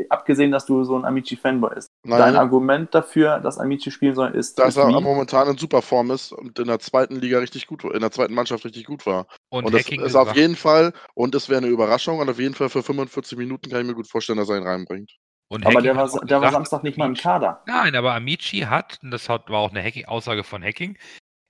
abgesehen, 0.10 0.52
dass 0.52 0.66
du 0.66 0.84
so 0.84 0.96
ein 0.96 1.06
Amici-Fanboy 1.06 1.76
bist. 1.76 1.92
Nein, 2.04 2.20
Dein 2.20 2.36
Argument 2.36 2.94
dafür, 2.94 3.40
dass 3.40 3.58
Amici 3.58 3.92
spielen 3.92 4.16
soll, 4.16 4.32
ist, 4.32 4.58
dass 4.60 4.78
er 4.78 4.88
wie? 4.88 5.02
momentan 5.02 5.50
in 5.50 5.58
Superform 5.58 6.12
ist 6.12 6.32
und 6.32 6.58
in 6.60 6.68
der 6.68 6.80
zweiten 6.80 7.18
Liga 7.18 7.40
richtig 7.40 7.68
gut 7.68 7.84
war, 7.84 7.94
in 7.94 8.02
der 8.02 8.12
zweiten 8.12 8.34
Mannschaft 8.34 8.64
richtig 8.66 8.86
gut 8.86 9.06
war. 9.06 9.28
Und, 9.50 9.66
Und 9.66 9.74
das 9.74 9.84
Hacking 9.84 10.02
ist 10.02 10.16
auf 10.16 10.36
jeden 10.36 10.56
Fall, 10.56 10.94
und 11.14 11.36
es 11.36 11.50
wäre 11.50 11.60
eine 11.60 11.68
Überraschung, 11.68 12.20
und 12.20 12.30
auf 12.30 12.40
jeden 12.40 12.56
Fall 12.56 12.70
für 12.70 12.84
45 12.84 13.38
Minuten 13.38 13.70
kann 13.70 13.82
ich 13.82 13.88
mir 13.88 13.96
gut 13.96 14.08
vorstellen, 14.08 14.38
dass 14.38 14.50
er 14.50 14.58
ihn 14.58 14.68
reinbringt. 14.68 15.12
und 15.50 15.66
aber 15.66 15.76
Hacking 15.76 15.84
der 15.84 15.96
war, 15.98 16.26
der 16.26 16.42
war 16.42 16.52
Samstag 16.52 16.84
nicht 16.84 16.98
mal 16.98 17.08
im 17.08 17.16
Kader. 17.16 17.62
Nein, 17.68 17.96
aber 17.96 18.14
Amici 18.14 18.60
hat, 18.60 19.00
und 19.04 19.12
das 19.12 19.28
hat, 19.30 19.50
war 19.50 19.60
auch 19.60 19.72
eine 19.72 19.84
Hacking, 19.84 20.06
Aussage 20.06 20.44
von 20.44 20.64
Hacking, 20.64 20.98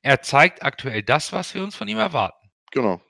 er 0.02 0.22
zeigt 0.22 0.64
aktuell 0.64 1.04
das, 1.04 1.34
was 1.34 1.54
wir 1.54 1.64
uns 1.64 1.76
von 1.76 1.88
ihm 1.88 1.98
erwarten. 1.98 2.50
Genau. 2.72 3.02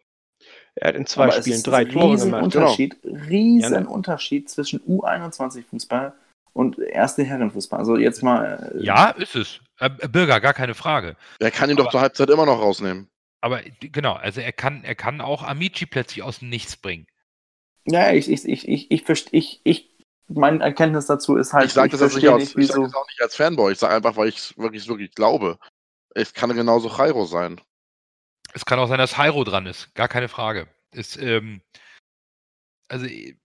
Er 0.80 0.90
hat 0.90 0.96
in 0.96 1.06
zwei 1.08 1.24
Aber 1.26 1.34
Spielen 1.42 1.64
drei 1.64 1.86
Tore 1.86 2.14
riesen 2.14 2.26
gemacht. 2.32 2.44
Unterschied, 2.44 2.98
riesen 3.04 3.74
Ja, 3.74 3.80
ne? 3.82 3.90
Unterschied 3.90 4.50
zwischen 4.50 4.80
U21-Fußball 4.82 6.14
und 6.54 6.80
erste 6.80 7.24
Herrenfußball. 7.24 7.80
Also 7.80 7.98
jetzt 7.98 8.22
mal. 8.24 8.72
äh, 8.76 8.84
Ja, 8.84 9.10
ist 9.10 9.36
es. 9.36 9.60
Äh, 9.80 9.90
Bürger, 10.08 10.40
gar 10.40 10.54
keine 10.54 10.76
Frage. 10.76 11.16
Er 11.40 11.52
kann 11.52 11.70
ihn 11.70 11.76
doch 11.78 11.86
Aber- 11.86 11.92
zur 11.92 12.02
Halbzeit 12.02 12.30
immer 12.30 12.46
noch 12.46 12.60
rausnehmen. 12.62 13.08
Aber 13.42 13.62
genau, 13.80 14.14
also 14.14 14.42
er 14.42 14.52
kann, 14.52 14.84
er 14.84 14.96
kann 14.96 15.22
auch 15.22 15.44
Amici 15.44 15.86
plötzlich 15.86 16.24
aus 16.24 16.40
dem 16.40 16.50
Nichts 16.50 16.76
bringen. 16.76 17.06
Ja, 17.86 18.12
ich, 18.12 18.30
ich, 18.30 18.46
ich, 18.48 18.68
ich, 18.68 18.92
ich, 18.92 19.04
verste- 19.04 19.30
ich, 19.32 19.62
ich, 19.64 19.96
meine 20.28 20.64
Erkenntnis 20.64 21.06
dazu 21.06 21.36
ist 21.38 21.54
halt, 21.54 21.66
ich 21.68 21.74
sage 21.74 21.90
das 21.90 22.02
jetzt 22.02 22.16
nicht, 22.16 22.26
verstehe 22.26 22.34
aus, 22.34 22.56
nicht, 22.56 22.58
ich 22.58 22.68
sag 22.68 22.84
das 22.84 22.96
auch 22.96 23.08
nicht 23.08 23.22
als 23.22 23.36
Fanboy. 23.36 23.72
Ich 23.72 23.80
sage 23.80 23.94
einfach, 23.96 24.18
weil 24.18 24.28
ich 24.30 24.38
es 24.38 24.58
wirklich, 24.58 24.88
wirklich 24.88 25.12
glaube. 25.14 25.58
Es 26.16 26.34
kann 26.34 26.54
genauso 26.56 26.90
Jairo 26.90 27.26
sein. 27.26 27.62
Es 28.54 28.66
kann 28.66 28.80
auch 28.80 28.88
sein, 28.88 28.98
dass 28.98 29.18
Jairo 29.18 29.44
dran 29.44 29.66
ist, 29.66 29.94
gar 29.96 30.08
keine 30.08 30.28
Frage. 30.30 30.68
Ist, 30.92 31.18
ähm, 31.18 31.62
also 32.88 33.06
äh, 33.06 33.36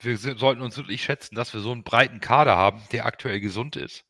wir 0.00 0.16
sollten 0.16 0.62
uns 0.62 0.76
wirklich 0.76 1.02
schätzen, 1.02 1.34
dass 1.34 1.52
wir 1.54 1.60
so 1.60 1.72
einen 1.72 1.84
breiten 1.84 2.20
Kader 2.20 2.56
haben, 2.56 2.82
der 2.92 3.06
aktuell 3.06 3.40
gesund 3.40 3.76
ist. 3.76 4.04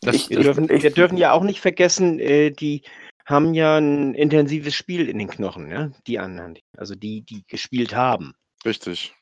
Das, 0.00 0.14
Ich- 0.16 0.30
Wir 0.30 0.40
dürfen, 0.40 0.68
wir 0.68 0.90
dürfen 0.90 1.16
ja 1.16 1.32
auch 1.32 1.42
nicht 1.42 1.60
vergessen, 1.60 2.18
äh, 2.20 2.50
die 2.50 2.82
haben 3.26 3.54
ja 3.54 3.78
ein 3.78 4.14
intensives 4.14 4.74
Spiel 4.74 5.08
in 5.08 5.18
den 5.18 5.28
Knochen, 5.28 5.68
ne? 5.68 5.92
die 6.06 6.18
anderen. 6.18 6.58
Also 6.76 6.94
die, 6.94 7.22
die 7.22 7.42
gespielt 7.46 7.94
haben. 7.94 8.34
Richtig. 8.66 9.14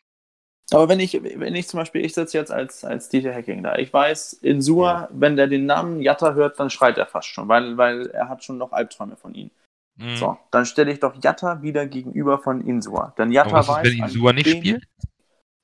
Aber 0.73 0.89
wenn 0.89 0.99
ich, 1.01 1.13
wenn 1.23 1.55
ich 1.55 1.69
zum 1.69 1.79
Beispiel, 1.79 2.05
ich 2.05 2.15
sitze 2.15 2.37
jetzt 2.39 2.51
als, 2.51 2.85
als 2.85 3.09
DJ 3.11 3.29
Hacking 3.31 3.63
da, 3.63 3.77
ich 3.77 3.93
weiß, 3.93 4.33
in 4.35 4.61
Sua, 4.63 5.03
Ja. 5.03 5.09
wenn 5.13 5.37
der 5.37 5.47
den 5.47 5.67
Namen 5.67 6.01
Jatta 6.03 6.33
hört, 6.35 6.59
dann 6.59 6.71
schreit 6.71 6.99
er 6.99 7.07
fast 7.07 7.29
schon, 7.29 7.47
weil, 7.47 7.77
weil 7.77 8.07
er 8.09 8.29
hat 8.29 8.43
schon 8.43 8.59
noch 8.59 8.73
Albträume 8.73 9.17
von 9.17 9.35
ihm. 9.35 9.51
Mh. 9.97 10.17
So, 10.17 10.39
dann 10.51 10.67
stelle 10.67 10.93
ich 10.93 11.01
doch 11.01 11.15
Jatta 11.23 11.63
wieder 11.63 11.87
gegenüber 11.87 12.39
von 12.39 12.61
Insua. 12.61 13.15
Denn 13.19 13.29
Aber 13.29 13.35
Jatta 13.35 13.53
was 13.53 13.69
ist, 13.69 13.75
weiß, 13.75 13.85
wenn 13.85 14.05
Insua 14.05 14.33
nicht 14.33 14.49
spielt? 14.49 14.85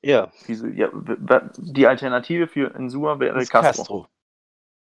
Ja, 0.01 0.31
Wieso, 0.47 0.66
ja, 0.68 0.91
die 1.57 1.87
Alternative 1.87 2.47
für 2.47 2.74
Insua 2.74 3.18
wäre 3.18 3.45
Castro. 3.47 3.61
Castro. 3.61 4.09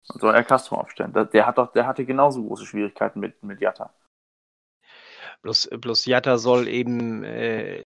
Soll 0.04 0.34
er 0.34 0.44
Castro 0.44 0.78
aufstellen? 0.78 1.14
Der, 1.14 1.46
hat 1.46 1.58
doch, 1.58 1.72
der 1.74 1.86
hatte 1.86 2.06
genauso 2.06 2.44
große 2.44 2.66
Schwierigkeiten 2.66 3.20
mit, 3.20 3.44
mit 3.44 3.62
Jatta. 3.62 3.94
Bloß, 5.42 5.70
bloß 5.80 6.06
Jatta 6.06 6.38
soll 6.38 6.68
eben, 6.68 7.24
äh, 7.24 7.84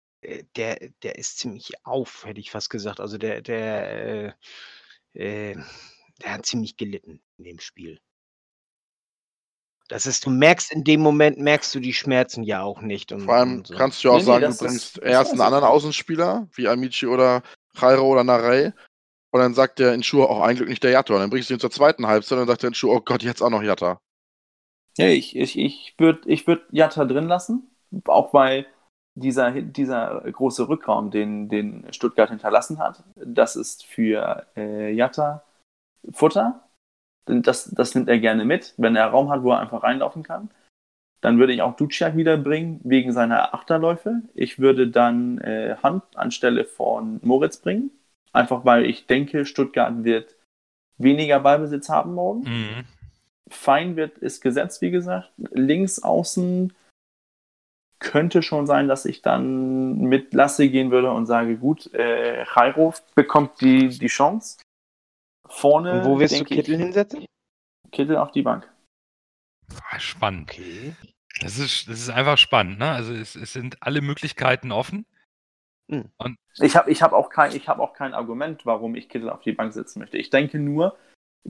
der, 0.56 0.90
der 1.02 1.18
ist 1.18 1.40
ziemlich 1.40 1.74
auf, 1.86 2.26
hätte 2.26 2.40
ich 2.40 2.52
fast 2.52 2.70
gesagt. 2.70 3.00
Also 3.00 3.18
der, 3.18 3.42
der, 3.42 4.36
äh, 5.14 5.52
äh, 5.52 5.58
der 6.22 6.34
hat 6.34 6.46
ziemlich 6.46 6.78
gelitten 6.78 7.22
in 7.38 7.44
dem 7.46 7.60
Spiel. 7.60 8.00
Das 9.90 10.06
ist, 10.06 10.26
du 10.26 10.30
merkst 10.30 10.72
in 10.72 10.84
dem 10.84 11.02
Moment, 11.02 11.38
merkst 11.40 11.74
du 11.76 11.80
die 11.80 11.94
Schmerzen 11.94 12.44
ja 12.44 12.64
auch 12.64 12.82
nicht. 12.82 13.12
Und, 13.12 13.22
Vor 13.22 13.36
allem 13.36 13.58
und 13.58 13.68
so. 13.68 13.76
kannst 13.76 14.04
du 14.04 14.08
ja 14.08 14.14
auch 14.14 14.18
Nee, 14.18 14.22
nee, 14.24 14.26
sagen, 14.28 14.42
das 14.44 14.58
du 14.58 14.66
ist- 14.66 14.70
bringst 14.72 14.98
das 14.98 15.04
erst 15.04 15.32
einen 15.34 15.42
anderen 15.42 15.66
Außenspieler, 15.66 16.48
wie 16.54 16.68
Amici 16.68 17.06
oder 17.06 17.44
Jairo 17.76 18.08
oder 18.08 18.24
Narei, 18.24 18.74
Und 19.32 19.40
dann 19.40 19.56
sagt 19.56 19.80
der 19.80 19.94
in 19.96 20.04
Schuhe 20.04 20.30
auch 20.30 20.42
ein 20.42 20.56
Glück 20.56 20.70
nicht 20.70 20.84
der 20.84 20.92
Jatta. 20.92 21.16
Und 21.16 21.20
dann 21.22 21.30
bringst 21.32 21.50
du 21.50 21.56
ihn 21.56 21.60
zur 21.60 21.72
zweiten 21.72 22.06
Halbzeit 22.06 22.34
und 22.38 22.42
dann 22.42 22.48
sagt 22.50 22.62
der 22.62 22.68
in 22.68 22.74
Schuhe, 22.76 22.96
oh 22.96 23.02
Gott, 23.02 23.24
jetzt 23.24 23.42
auch 23.42 23.50
noch 23.50 23.64
Jatta. 23.64 24.00
Ja, 24.98 25.08
ich, 25.08 25.36
ich, 25.36 25.58
ich 25.58 25.96
würde 25.98 26.22
ich 26.30 26.46
würd 26.46 26.62
Jatta 26.72 27.04
drin 27.06 27.28
lassen, 27.28 27.68
auch 28.06 28.32
weil 28.36 28.68
dieser, 29.16 29.52
dieser 29.52 30.22
große 30.22 30.70
Rückraum, 30.70 31.10
den, 31.10 31.50
den 31.50 31.92
Stuttgart 31.92 32.30
hinterlassen 32.30 32.78
hat, 32.78 33.04
das 33.16 33.56
ist 33.56 33.86
für 33.88 34.46
äh, 34.56 34.92
Jatta 34.94 35.44
Futter. 36.12 36.63
Das, 37.26 37.70
das 37.72 37.96
nimmt 37.96 38.10
er 38.10 38.20
gerne 38.20 38.46
mit, 38.46 38.74
wenn 38.78 38.96
er 38.96 39.08
Raum 39.08 39.30
hat, 39.30 39.44
wo 39.44 39.52
er 39.52 39.60
einfach 39.60 39.84
reinlaufen 39.84 40.24
kann. 40.24 40.50
Dann 41.22 41.40
würde 41.40 41.54
ich 41.54 41.62
auch 41.62 41.78
Duciak 41.78 42.18
wiederbringen, 42.18 42.82
wegen 42.84 43.14
seiner 43.14 43.54
Achterläufe. 43.54 44.24
Ich 44.34 44.60
würde 44.60 44.90
dann 44.90 45.38
äh, 45.38 45.78
Hand 45.82 46.04
anstelle 46.16 46.66
von 46.66 47.20
Moritz 47.24 47.58
bringen. 47.58 47.92
Einfach 48.34 48.66
weil 48.66 48.86
ich 48.86 49.08
denke, 49.08 49.46
Stuttgart 49.46 50.04
wird 50.04 50.36
weniger 50.98 51.40
Ballbesitz 51.40 51.88
haben 51.88 52.14
morgen. 52.14 52.42
Mhm. 52.42 52.84
Fein 53.50 53.96
wird, 53.96 54.18
ist 54.18 54.42
gesetzt, 54.42 54.82
wie 54.82 54.92
gesagt. 54.92 55.32
Links 55.38 56.02
außen 56.02 56.74
könnte 58.00 58.44
schon 58.44 58.68
sein, 58.68 58.88
dass 58.88 59.06
ich 59.06 59.22
dann 59.22 60.00
mit 60.00 60.34
Lasse 60.34 60.68
gehen 60.70 60.92
würde 60.92 61.12
und 61.12 61.26
sage, 61.26 61.58
gut, 61.58 61.94
äh, 61.94 62.44
Jairo 62.44 62.94
bekommt 63.16 63.62
die, 63.62 63.88
die 63.90 64.08
Chance. 64.08 64.58
Vorne. 65.54 66.02
Und 66.02 66.06
wo 66.06 66.20
wirst 66.20 66.40
du 66.40 66.44
Kittel 66.44 66.76
ich, 66.76 66.82
hinsetzen? 66.82 67.26
Kittel 67.92 68.18
auf 68.18 68.32
die 68.32 68.42
Bank. 68.42 68.70
Ah, 69.90 70.00
Spannend. 70.00 70.50
Okay. 70.52 70.94
Das 71.40 71.58
ist, 71.58 71.88
das 71.88 72.00
ist 72.00 72.10
einfach 72.10 72.38
spannend. 72.38 72.80
Ne? 72.80 72.92
Also 72.92 73.14
es, 73.14 73.36
es 73.36 73.54
sind 73.54 73.78
alle 73.82 74.02
Möglichkeiten 74.02 74.72
offen. 74.72 75.06
Ich 76.62 76.76
habe 76.76 76.92
ich 76.92 77.02
hab 77.02 77.14
auch, 77.14 77.30
kein, 77.30 77.56
ich 77.56 77.68
hab 77.68 77.80
auch 77.80 77.94
kein 77.94 78.14
Argument, 78.14 78.66
warum 78.66 78.96
ich 78.96 79.10
Kittel 79.10 79.30
auf 79.30 79.42
die 79.42 79.52
Bank 79.52 79.74
setzen 79.74 80.00
möchte. 80.00 80.18
Ich 80.18 80.30
denke 80.30 80.60
nur, 80.60 80.98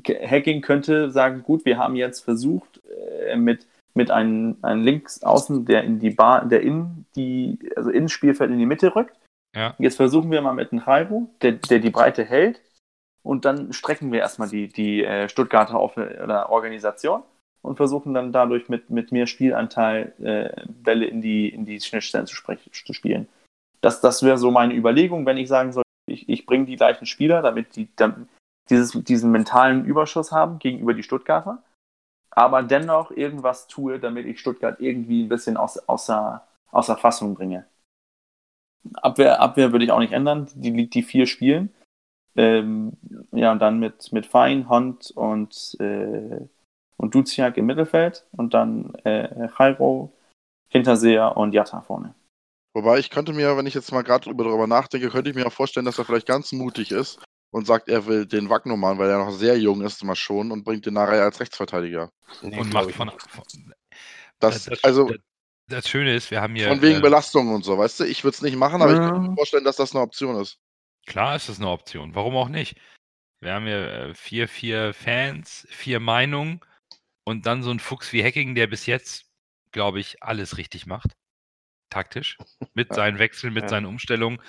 Hacking 0.05 0.61
könnte 0.61 1.11
sagen, 1.11 1.43
gut, 1.43 1.65
wir 1.65 1.77
haben 1.77 1.95
jetzt 1.95 2.21
versucht, 2.21 2.81
äh, 3.27 3.35
mit, 3.35 3.67
mit 3.93 4.09
einem, 4.11 4.57
einem 4.61 4.83
Linksaußen, 4.83 5.65
der 5.65 5.83
in 5.83 5.99
die 5.99 6.09
Bar, 6.09 6.45
der 6.45 6.61
in 6.61 7.05
die, 7.15 7.59
also 7.75 7.89
ins 7.89 8.11
Spielfeld 8.11 8.51
in 8.51 8.57
die 8.57 8.65
Mitte 8.65 8.95
rückt. 8.95 9.15
Ja. 9.55 9.75
Jetzt 9.77 9.97
versuchen 9.97 10.31
wir 10.31 10.41
mal 10.41 10.53
mit 10.53 10.71
einem 10.71 10.83
Jairo, 10.85 11.29
der, 11.41 11.53
der 11.53 11.79
die 11.79 11.91
Breite 11.91 12.25
hält. 12.25 12.59
Und 13.23 13.45
dann 13.45 13.71
strecken 13.71 14.11
wir 14.11 14.19
erstmal 14.19 14.49
die, 14.49 14.67
die 14.67 15.03
äh, 15.03 15.29
Stuttgarter 15.29 15.79
Organisation 15.79 17.23
und 17.61 17.77
versuchen 17.77 18.13
dann 18.13 18.33
dadurch 18.33 18.67
mit, 18.69 18.89
mit 18.89 19.11
mehr 19.11 19.27
Spielanteil 19.27 20.13
äh, 20.21 20.65
Bälle 20.67 21.05
in 21.05 21.21
die, 21.21 21.49
in 21.49 21.65
die 21.65 21.79
Schnittstellen 21.79 22.27
zu, 22.27 22.35
zu 22.71 22.93
spielen. 22.93 23.27
Das, 23.81 24.01
das 24.01 24.23
wäre 24.23 24.37
so 24.37 24.51
meine 24.51 24.75
Überlegung, 24.75 25.25
wenn 25.25 25.37
ich 25.37 25.47
sagen 25.47 25.71
soll, 25.71 25.83
ich, 26.05 26.27
ich 26.27 26.45
bringe 26.45 26.65
die 26.65 26.75
gleichen 26.75 27.05
Spieler, 27.05 27.41
damit 27.41 27.75
die 27.75 27.87
dann 27.95 28.27
dieses, 28.69 28.91
diesen 28.91 29.31
mentalen 29.31 29.85
Überschuss 29.85 30.31
haben 30.31 30.59
gegenüber 30.59 30.93
die 30.93 31.03
Stuttgarter, 31.03 31.63
aber 32.31 32.63
dennoch 32.63 33.11
irgendwas 33.11 33.67
tue, 33.67 33.99
damit 33.99 34.25
ich 34.25 34.39
Stuttgart 34.39 34.79
irgendwie 34.79 35.23
ein 35.23 35.29
bisschen 35.29 35.57
aus, 35.57 35.77
außer, 35.77 36.45
außer 36.71 36.97
Fassung 36.97 37.35
bringe. 37.35 37.65
Abwehr, 38.95 39.39
Abwehr 39.39 39.71
würde 39.71 39.85
ich 39.85 39.91
auch 39.91 39.99
nicht 39.99 40.13
ändern, 40.13 40.49
die 40.55 40.71
liegt 40.71 40.93
die 40.93 41.03
vier 41.03 41.25
spielen. 41.25 41.73
Ähm, 42.35 42.93
ja, 43.31 43.51
und 43.51 43.59
dann 43.59 43.79
mit, 43.79 44.11
mit 44.11 44.25
Fein, 44.25 44.67
Hond 44.69 45.11
und, 45.11 45.77
äh, 45.79 46.39
und 46.97 47.13
Duziak 47.15 47.57
im 47.57 47.65
Mittelfeld 47.67 48.25
und 48.31 48.53
dann 48.53 48.93
äh, 49.03 49.47
Jairo, 49.57 50.11
Hinterseher 50.69 51.37
und 51.37 51.53
Jatta 51.53 51.81
vorne. 51.81 52.15
Wobei 52.75 52.97
ich 52.97 53.11
könnte 53.11 53.33
mir, 53.33 53.55
wenn 53.55 53.67
ich 53.67 53.75
jetzt 53.75 53.91
mal 53.91 54.01
gerade 54.01 54.23
drüber, 54.25 54.45
darüber 54.45 54.65
nachdenke, 54.65 55.09
könnte 55.09 55.29
ich 55.29 55.35
mir 55.35 55.45
auch 55.45 55.53
vorstellen, 55.53 55.85
dass 55.85 55.99
er 55.99 56.05
vielleicht 56.05 56.25
ganz 56.25 56.51
mutig 56.51 56.91
ist 56.91 57.23
und 57.51 57.67
sagt, 57.67 57.87
er 57.87 58.07
will 58.07 58.25
den 58.25 58.49
Wagnumann, 58.49 58.97
weil 58.97 59.11
er 59.11 59.19
noch 59.19 59.31
sehr 59.31 59.57
jung 59.59 59.81
ist, 59.81 60.03
mal 60.03 60.15
schon 60.15 60.51
und 60.51 60.63
bringt 60.63 60.87
den 60.87 60.95
nachher 60.95 61.21
als 61.21 61.39
Rechtsverteidiger. 61.39 62.09
Nee, 62.41 62.59
und 62.59 62.73
macht 62.73 62.91
von, 62.93 63.11
von 63.11 63.43
Das, 64.39 64.65
das, 64.65 64.83
also 64.83 65.07
das, 65.07 65.17
das 65.67 65.87
Schöne 65.87 66.15
ist, 66.15 66.31
wir 66.31 66.41
haben 66.41 66.55
hier. 66.55 66.67
von 66.67 66.81
wegen 66.81 66.97
äh, 66.97 67.01
Belastungen 67.01 67.53
und 67.53 67.63
so, 67.63 67.77
weißt 67.77 67.99
du? 67.99 68.03
Ich 68.05 68.23
würde 68.23 68.33
es 68.35 68.41
nicht 68.41 68.57
machen, 68.57 68.81
aber 68.81 68.91
ich 68.91 68.97
könnte 68.97 69.19
Ja. 69.19 69.27
mir 69.27 69.35
vorstellen, 69.35 69.63
dass 69.63 69.75
das 69.75 69.93
eine 69.93 70.01
Option 70.03 70.35
ist. 70.41 70.57
Klar 71.05 71.35
ist 71.35 71.49
das 71.49 71.59
eine 71.59 71.69
Option. 71.69 72.15
Warum 72.15 72.35
auch 72.35 72.49
nicht? 72.49 72.79
Wir 73.41 73.53
haben 73.53 73.65
hier 73.65 73.87
äh, 73.91 74.13
vier, 74.15 74.47
vier 74.47 74.93
Fans, 74.93 75.67
vier 75.69 75.99
Meinungen 75.99 76.61
und 77.25 77.45
dann 77.45 77.61
so 77.61 77.71
ein 77.71 77.79
Fuchs 77.79 78.13
wie 78.13 78.23
Hacking, 78.23 78.55
der 78.55 78.67
bis 78.67 78.85
jetzt, 78.85 79.25
glaube 79.71 79.99
ich, 79.99 80.23
alles 80.23 80.57
richtig 80.57 80.85
macht. 80.85 81.11
Taktisch. 81.89 82.37
Mit 82.73 82.93
seinen 82.93 83.19
Wechseln, 83.19 83.53
mit 83.53 83.63
Ja. 83.63 83.69
seinen 83.69 83.85
Umstellungen. 83.85 84.41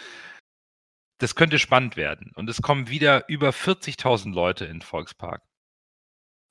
Das 1.18 1.34
könnte 1.34 1.58
spannend 1.58 1.96
werden. 1.96 2.32
Und 2.34 2.48
es 2.48 2.62
kommen 2.62 2.88
wieder 2.88 3.28
über 3.28 3.52
40.000 3.52 4.32
Leute 4.32 4.64
in 4.64 4.80
Volkspark. 4.80 5.42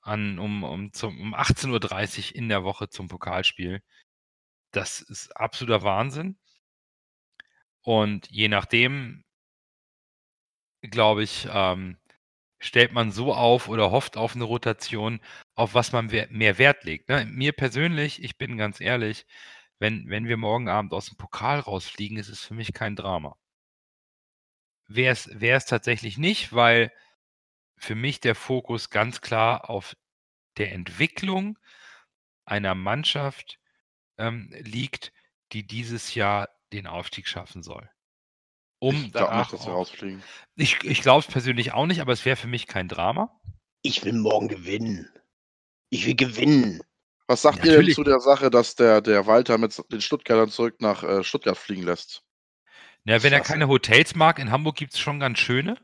An, 0.01 0.37
um, 0.37 0.63
um, 0.63 0.93
zum, 0.93 1.19
um 1.19 1.33
18.30 1.35 2.31
Uhr 2.31 2.35
in 2.35 2.49
der 2.49 2.63
Woche 2.63 2.89
zum 2.89 3.07
Pokalspiel. 3.07 3.81
Das 4.71 5.01
ist 5.01 5.35
absoluter 5.37 5.83
Wahnsinn. 5.83 6.37
Und 7.81 8.29
je 8.29 8.47
nachdem, 8.49 9.23
glaube 10.83 11.23
ich, 11.23 11.47
ähm, 11.51 11.97
stellt 12.59 12.93
man 12.93 13.11
so 13.11 13.33
auf 13.33 13.67
oder 13.67 13.91
hofft 13.91 14.17
auf 14.17 14.35
eine 14.35 14.45
Rotation, 14.45 15.19
auf 15.55 15.73
was 15.75 15.91
man 15.91 16.07
mehr 16.07 16.57
Wert 16.57 16.83
legt. 16.85 17.09
Ne? 17.09 17.25
Mir 17.25 17.51
persönlich, 17.53 18.23
ich 18.23 18.37
bin 18.37 18.57
ganz 18.57 18.79
ehrlich, 18.81 19.25
wenn, 19.79 20.09
wenn 20.09 20.27
wir 20.27 20.37
morgen 20.37 20.69
Abend 20.69 20.93
aus 20.93 21.07
dem 21.07 21.17
Pokal 21.17 21.59
rausfliegen, 21.59 22.17
ist 22.17 22.29
es 22.29 22.41
für 22.41 22.53
mich 22.53 22.73
kein 22.73 22.95
Drama. 22.95 23.37
Wäre 24.87 25.11
es 25.11 25.29
wäre 25.41 25.57
es 25.57 25.65
tatsächlich 25.65 26.17
nicht, 26.17 26.53
weil 26.53 26.91
für 27.77 27.95
mich 27.95 28.19
der 28.21 28.35
Fokus 28.35 28.89
ganz 28.89 29.21
klar 29.21 29.69
auf 29.69 29.95
der 30.57 30.71
Entwicklung 30.71 31.59
einer 32.45 32.75
Mannschaft 32.75 33.59
ähm, 34.17 34.53
liegt, 34.59 35.11
die 35.51 35.67
dieses 35.67 36.15
Jahr 36.15 36.49
den 36.73 36.87
Aufstieg 36.87 37.27
schaffen 37.27 37.63
soll. 37.63 37.89
Um 38.83 38.95
ich 38.95 39.13
glaube 39.13 39.27
danach 39.29 39.49
nicht, 39.49 39.53
dass 39.53 39.65
wir 39.65 39.73
rausfliegen. 39.73 40.21
ich, 40.57 40.83
ich 40.83 41.01
glaube 41.01 41.21
es 41.21 41.27
persönlich 41.27 41.71
auch 41.71 41.85
nicht, 41.85 42.01
aber 42.01 42.11
es 42.11 42.25
wäre 42.25 42.35
für 42.35 42.49
mich 42.49 42.67
kein 42.67 42.89
Drama. 42.89 43.39
Ich 43.81 44.03
will 44.03 44.11
morgen 44.11 44.49
gewinnen. 44.49 45.09
Ich 45.89 46.05
will 46.05 46.15
gewinnen. 46.15 46.81
Was 47.25 47.43
sagt 47.43 47.59
ihr 47.59 47.63
denn 47.63 47.71
Natürlich. 47.75 47.95
zu 47.95 48.03
der 48.03 48.19
Sache, 48.19 48.49
dass 48.49 48.75
der, 48.75 48.99
der 48.99 49.25
Walter 49.25 49.57
mit 49.57 49.81
den 49.89 50.01
Stuttgartern 50.01 50.49
zurück 50.49 50.81
nach 50.81 51.01
äh, 51.01 51.23
Stuttgart 51.23 51.57
fliegen 51.57 51.83
lässt? 51.83 52.23
Ja, 53.05 53.23
wenn 53.23 53.31
er 53.31 53.39
keine 53.39 53.69
Hotels 53.69 54.15
mag, 54.15 54.37
in 54.37 54.51
Hamburg 54.51 54.75
gibt 54.75 54.93
es 54.93 54.99
schon 54.99 55.21
ganz 55.21 55.39
schöne. 55.39 55.77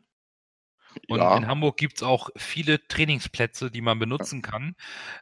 Und 1.08 1.20
ja, 1.20 1.38
in 1.38 1.48
Hamburg 1.48 1.78
gibt 1.78 1.98
es 1.98 2.04
auch 2.04 2.30
viele 2.36 2.86
Trainingsplätze, 2.86 3.72
die 3.72 3.82
man 3.82 3.98
benutzen 3.98 4.42
kann. 4.42 4.76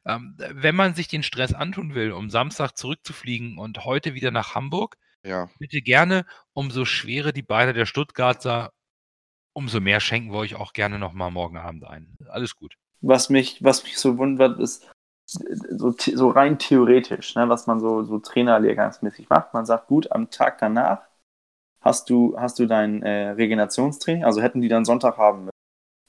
Ähm, 0.03 0.35
wenn 0.37 0.75
man 0.75 0.95
sich 0.95 1.07
den 1.07 1.21
Stress 1.21 1.53
antun 1.53 1.93
will, 1.93 2.11
um 2.11 2.31
Samstag 2.31 2.75
zurückzufliegen 2.75 3.59
und 3.59 3.85
heute 3.85 4.15
wieder 4.15 4.31
nach 4.31 4.55
Hamburg, 4.55 4.97
ja. 5.27 5.49
bitte 5.59 5.81
gerne, 5.81 6.25
umso 6.53 6.85
schwerer 6.85 7.31
die 7.31 7.43
Beine 7.43 7.73
der 7.73 7.85
Stuttgarter, 7.85 8.71
umso 9.53 9.79
mehr 9.79 9.99
schenken 9.99 10.31
wir 10.31 10.39
euch 10.39 10.55
auch 10.55 10.73
gerne 10.73 10.99
nochmal 10.99 11.31
morgen 11.31 11.57
Abend 11.57 11.85
ein. 11.85 12.15
Alles 12.29 12.55
gut. 12.55 12.75
was 13.01 13.29
mich, 13.29 13.63
was 13.63 13.83
mich 13.83 13.97
so 13.97 14.17
wundert, 14.17 14.59
ist 14.59 14.89
so, 15.25 15.91
the- 15.91 16.15
so 16.15 16.29
rein 16.29 16.57
theoretisch, 16.59 17.35
ne, 17.35 17.49
was 17.49 17.67
man 17.67 17.79
so, 17.79 18.03
so 18.03 18.19
trainerlehrgangsmäßig 18.19 19.29
macht. 19.29 19.53
Man 19.53 19.65
sagt, 19.65 19.87
gut, 19.87 20.11
am 20.11 20.29
Tag 20.29 20.59
danach 20.59 21.01
hast 21.81 22.09
du, 22.09 22.37
hast 22.39 22.59
du 22.59 22.65
dein 22.67 23.03
äh, 23.03 23.29
Regenerationstraining, 23.31 24.25
also 24.25 24.41
hätten 24.41 24.61
die 24.61 24.69
dann 24.69 24.85
Sonntag 24.85 25.17
haben 25.17 25.45
müssen. 25.45 25.51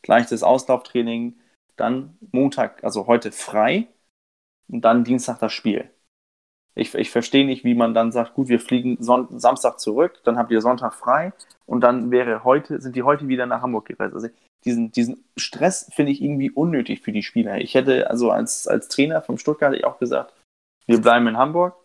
Leichtes 0.06 0.42
Auslauftraining, 0.42 1.40
dann 1.76 2.18
Montag, 2.32 2.84
also 2.84 3.06
heute 3.06 3.32
frei 3.32 3.88
und 4.68 4.82
dann 4.82 5.04
Dienstag 5.04 5.38
das 5.40 5.52
Spiel. 5.52 5.90
Ich, 6.78 6.94
ich 6.94 7.10
verstehe 7.10 7.44
nicht, 7.44 7.64
wie 7.64 7.74
man 7.74 7.94
dann 7.94 8.12
sagt, 8.12 8.34
gut, 8.34 8.48
wir 8.48 8.60
fliegen 8.60 9.02
Son 9.02 9.38
Samstag 9.38 9.80
zurück, 9.80 10.20
dann 10.24 10.38
habt 10.38 10.50
ihr 10.50 10.60
Sonntag 10.60 10.94
frei 10.94 11.32
und 11.66 11.80
dann 11.80 12.10
wäre 12.10 12.44
heute, 12.44 12.80
sind 12.80 12.96
die 12.96 13.02
heute 13.02 13.28
wieder 13.28 13.46
nach 13.46 13.62
Hamburg 13.62 13.86
gereist. 13.86 14.14
Also 14.14 14.28
diesen, 14.64 14.90
diesen 14.92 15.24
Stress 15.36 15.90
finde 15.94 16.12
ich 16.12 16.22
irgendwie 16.22 16.50
unnötig 16.50 17.00
für 17.00 17.12
die 17.12 17.22
Spieler. 17.22 17.58
Ich 17.58 17.74
hätte 17.74 18.10
also 18.10 18.30
als, 18.30 18.66
als 18.66 18.88
Trainer 18.88 19.22
vom 19.22 19.38
Stuttgart 19.38 19.84
auch 19.84 19.98
gesagt, 19.98 20.32
wir 20.86 21.00
bleiben 21.00 21.26
in 21.26 21.36
Hamburg 21.36 21.76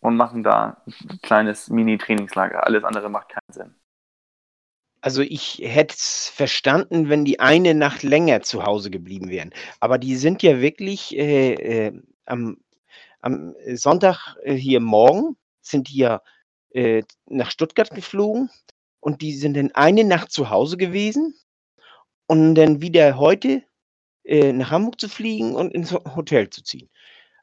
und 0.00 0.16
machen 0.16 0.42
da 0.42 0.82
ein 0.86 1.20
kleines 1.22 1.68
Mini-Trainingslager. 1.68 2.64
Alles 2.64 2.84
andere 2.84 3.10
macht 3.10 3.30
keinen 3.30 3.52
Sinn. 3.52 3.74
Also 5.02 5.22
ich 5.22 5.60
hätte 5.64 5.94
es 5.94 6.28
verstanden, 6.28 7.08
wenn 7.08 7.24
die 7.24 7.40
eine 7.40 7.74
Nacht 7.74 8.02
länger 8.02 8.42
zu 8.42 8.64
Hause 8.64 8.90
geblieben 8.90 9.30
wären. 9.30 9.52
Aber 9.80 9.98
die 9.98 10.16
sind 10.16 10.42
ja 10.42 10.60
wirklich 10.60 11.16
äh, 11.16 11.54
äh, 11.54 12.02
am, 12.26 12.58
am 13.20 13.54
Sonntag 13.74 14.36
äh, 14.42 14.54
hier 14.54 14.80
morgen 14.80 15.36
sind 15.60 15.88
die 15.88 15.98
ja 15.98 16.22
äh, 16.72 17.02
nach 17.26 17.50
Stuttgart 17.50 17.90
geflogen 17.90 18.50
und 19.00 19.22
die 19.22 19.34
sind 19.34 19.54
dann 19.56 19.72
eine 19.72 20.04
Nacht 20.04 20.32
zu 20.32 20.50
Hause 20.50 20.76
gewesen 20.76 21.34
und 22.26 22.54
dann 22.54 22.80
wieder 22.82 23.18
heute 23.18 23.64
äh, 24.24 24.52
nach 24.52 24.70
Hamburg 24.70 25.00
zu 25.00 25.08
fliegen 25.08 25.54
und 25.56 25.74
ins 25.74 25.92
Ho- 25.92 26.16
Hotel 26.16 26.50
zu 26.50 26.62
ziehen. 26.62 26.90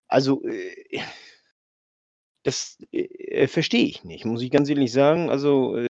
Also 0.08 0.44
äh, 0.46 1.02
das 2.44 2.78
äh, 2.92 3.48
verstehe 3.48 3.86
ich 3.86 4.04
nicht, 4.04 4.26
muss 4.26 4.42
ich 4.42 4.52
ganz 4.52 4.70
ehrlich 4.70 4.92
sagen. 4.92 5.30
Also 5.30 5.76
äh, 5.78 5.88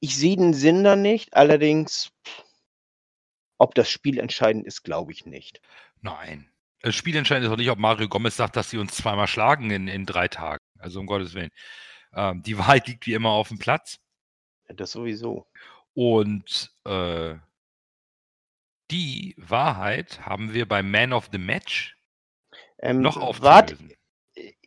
ich 0.00 0.16
sehe 0.16 0.36
den 0.36 0.54
Sinn 0.54 0.84
da 0.84 0.94
nicht. 0.94 1.34
Allerdings, 1.34 2.10
ob 3.58 3.74
das 3.74 3.90
Spiel 3.90 4.18
entscheidend 4.20 4.64
ist, 4.64 4.84
glaube 4.84 5.10
ich 5.10 5.26
nicht. 5.26 5.60
Nein. 6.00 6.53
Das 6.84 6.94
Spiel 6.94 7.16
entscheidend 7.16 7.46
ist 7.46 7.50
auch 7.50 7.56
nicht, 7.56 7.70
ob 7.70 7.78
Mario 7.78 8.08
Gomez 8.08 8.36
sagt, 8.36 8.56
dass 8.56 8.68
sie 8.68 8.76
uns 8.76 8.94
zweimal 8.94 9.26
schlagen 9.26 9.70
in, 9.70 9.88
in 9.88 10.04
drei 10.04 10.28
Tagen. 10.28 10.62
Also 10.78 11.00
um 11.00 11.06
Gottes 11.06 11.32
Willen. 11.32 11.48
Ähm, 12.12 12.42
die 12.42 12.58
Wahrheit 12.58 12.86
liegt 12.88 13.06
wie 13.06 13.14
immer 13.14 13.30
auf 13.30 13.48
dem 13.48 13.58
Platz. 13.58 13.96
Das 14.68 14.92
sowieso. 14.92 15.46
Und 15.94 16.74
äh, 16.84 17.36
die 18.90 19.34
Wahrheit 19.38 20.26
haben 20.26 20.52
wir 20.52 20.68
beim 20.68 20.90
Man 20.90 21.14
of 21.14 21.30
the 21.32 21.38
Match 21.38 21.96
Ähm, 22.80 23.00
noch 23.00 23.16
wart, 23.40 23.72
aufzulösen. 23.72 23.96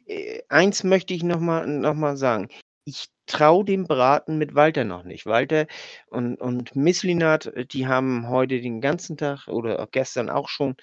äh, 0.08 0.42
eins 0.50 0.84
möchte 0.84 1.14
ich 1.14 1.22
noch 1.22 1.40
mal, 1.40 1.68
noch 1.68 1.94
mal 1.94 2.18
sagen. 2.18 2.50
Ich 2.84 3.10
traue 3.28 3.64
dem 3.64 3.84
Braten 3.86 4.40
mit 4.40 4.56
Walter 4.56 4.86
noch 4.86 5.04
nicht. 5.04 5.28
Walter 5.28 5.68
und, 6.08 6.38
und 6.42 6.76
Misslinat, 6.76 7.46
äh, 7.46 7.68
die 7.68 7.86
haben 7.86 8.28
heute 8.28 8.60
den 8.60 8.82
ganzen 8.82 9.18
Tag 9.18 9.48
oder 9.48 9.88
gestern 9.92 10.32
auch 10.32 10.50
schon 10.50 10.78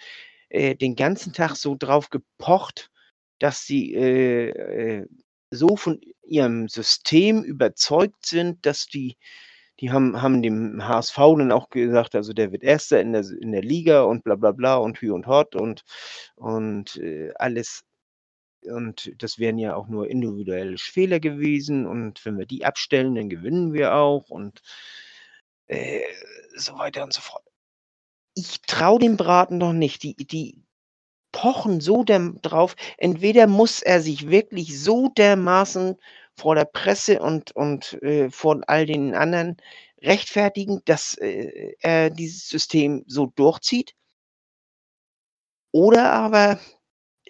äh, 0.54 0.76
den 0.76 0.94
ganzen 0.94 1.32
Tag 1.32 1.56
so 1.56 1.74
drauf 1.76 2.10
gepocht, 2.10 2.90
dass 3.40 3.66
sie 3.66 3.94
äh, 3.94 4.50
äh, 4.50 5.06
so 5.50 5.76
von 5.76 6.00
ihrem 6.22 6.68
System 6.68 7.42
überzeugt 7.42 8.24
sind, 8.26 8.64
dass 8.64 8.86
die, 8.86 9.16
die 9.80 9.90
haben, 9.90 10.22
haben 10.22 10.42
dem 10.42 10.86
HSV 10.86 11.16
dann 11.16 11.52
auch 11.52 11.70
gesagt, 11.70 12.14
also 12.14 12.32
der 12.32 12.52
wird 12.52 12.62
Erster 12.62 13.00
in 13.00 13.12
der, 13.12 13.24
in 13.40 13.52
der 13.52 13.62
Liga 13.62 14.02
und 14.02 14.22
bla 14.24 14.36
bla 14.36 14.52
bla 14.52 14.76
und 14.76 15.00
Hü 15.00 15.12
und 15.12 15.26
Hot 15.26 15.56
und, 15.56 15.84
und 16.36 16.96
äh, 16.96 17.32
alles. 17.36 17.84
Und 18.62 19.12
das 19.18 19.38
wären 19.38 19.58
ja 19.58 19.74
auch 19.74 19.88
nur 19.88 20.08
individuelle 20.08 20.78
Fehler 20.78 21.20
gewesen. 21.20 21.86
Und 21.86 22.24
wenn 22.24 22.38
wir 22.38 22.46
die 22.46 22.64
abstellen, 22.64 23.14
dann 23.14 23.28
gewinnen 23.28 23.72
wir 23.72 23.94
auch 23.94 24.30
und 24.30 24.62
äh, 25.66 26.00
so 26.56 26.78
weiter 26.78 27.02
und 27.04 27.12
so 27.12 27.20
fort. 27.20 27.43
Ich 28.34 28.60
traue 28.62 28.98
dem 28.98 29.16
Braten 29.16 29.58
noch 29.58 29.72
nicht. 29.72 30.02
Die, 30.02 30.14
die 30.16 30.64
pochen 31.32 31.80
so 31.80 32.04
drauf. 32.04 32.76
Entweder 32.98 33.46
muss 33.46 33.82
er 33.82 34.00
sich 34.00 34.30
wirklich 34.30 34.80
so 34.80 35.08
dermaßen 35.08 35.96
vor 36.36 36.54
der 36.54 36.64
Presse 36.64 37.20
und, 37.20 37.52
und 37.52 37.94
äh, 38.02 38.30
vor 38.30 38.60
all 38.66 38.86
den 38.86 39.14
anderen 39.14 39.56
rechtfertigen, 40.02 40.80
dass 40.84 41.14
äh, 41.18 41.74
er 41.80 42.10
dieses 42.10 42.48
System 42.48 43.04
so 43.06 43.26
durchzieht. 43.26 43.94
Oder 45.72 46.12
aber 46.12 46.60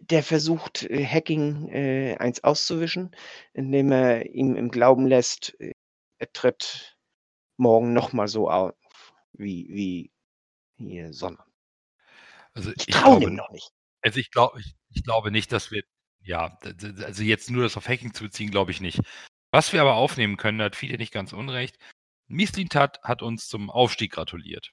der 0.01 0.23
versucht, 0.23 0.85
äh, 0.85 1.05
Hacking 1.05 1.69
äh, 1.69 2.17
eins 2.19 2.45
auszuwischen, 2.45 3.15
indem 3.53 3.93
er 3.93 4.27
ihm 4.27 4.57
im 4.57 4.71
Glauben 4.71 5.07
lässt, 5.07 5.59
äh, 5.61 5.73
er 6.19 6.33
tritt 6.33 6.99
morgen 7.57 7.93
nochmal 7.93 8.29
so 8.29 8.51
auf 8.51 8.75
wie, 9.33 9.69
wie 9.71 10.14
hier 10.77 11.13
Sonne. 11.13 11.39
Also 12.55 12.73
Ich 12.77 12.89
ich 12.89 12.95
traue 12.95 13.21
glaube, 13.21 13.21
dem 13.21 13.35
noch 13.35 13.51
nicht. 13.51 13.71
also 14.03 14.19
ich 14.21 14.31
glaube, 14.31 14.61
ich, 14.61 14.75
ich 14.91 15.03
glaube 15.05 15.31
nicht, 15.31 15.53
dass 15.53 15.71
wir, 15.71 15.83
ja, 16.23 16.59
also 17.05 17.23
jetzt 17.23 17.51
nur 17.51 17.63
das 17.65 17.77
auf 17.77 17.89
Hacking 17.89 18.15
zu 18.15 18.25
beziehen, 18.25 18.51
glaube 18.51 18.71
ich 18.71 18.81
nicht. 18.81 19.01
Was 19.51 19.73
wir 19.73 19.81
aber 19.81 19.95
aufnehmen 19.95 20.37
können, 20.37 20.59
da 20.59 20.65
hat 20.67 20.77
viele 20.77 20.97
nicht 20.99 21.13
ganz 21.13 21.33
unrecht. 21.33 21.79
Mislintat 22.27 23.03
hat 23.03 23.23
uns 23.23 23.49
zum 23.49 23.71
Aufstieg 23.71 24.13
gratuliert. 24.13 24.73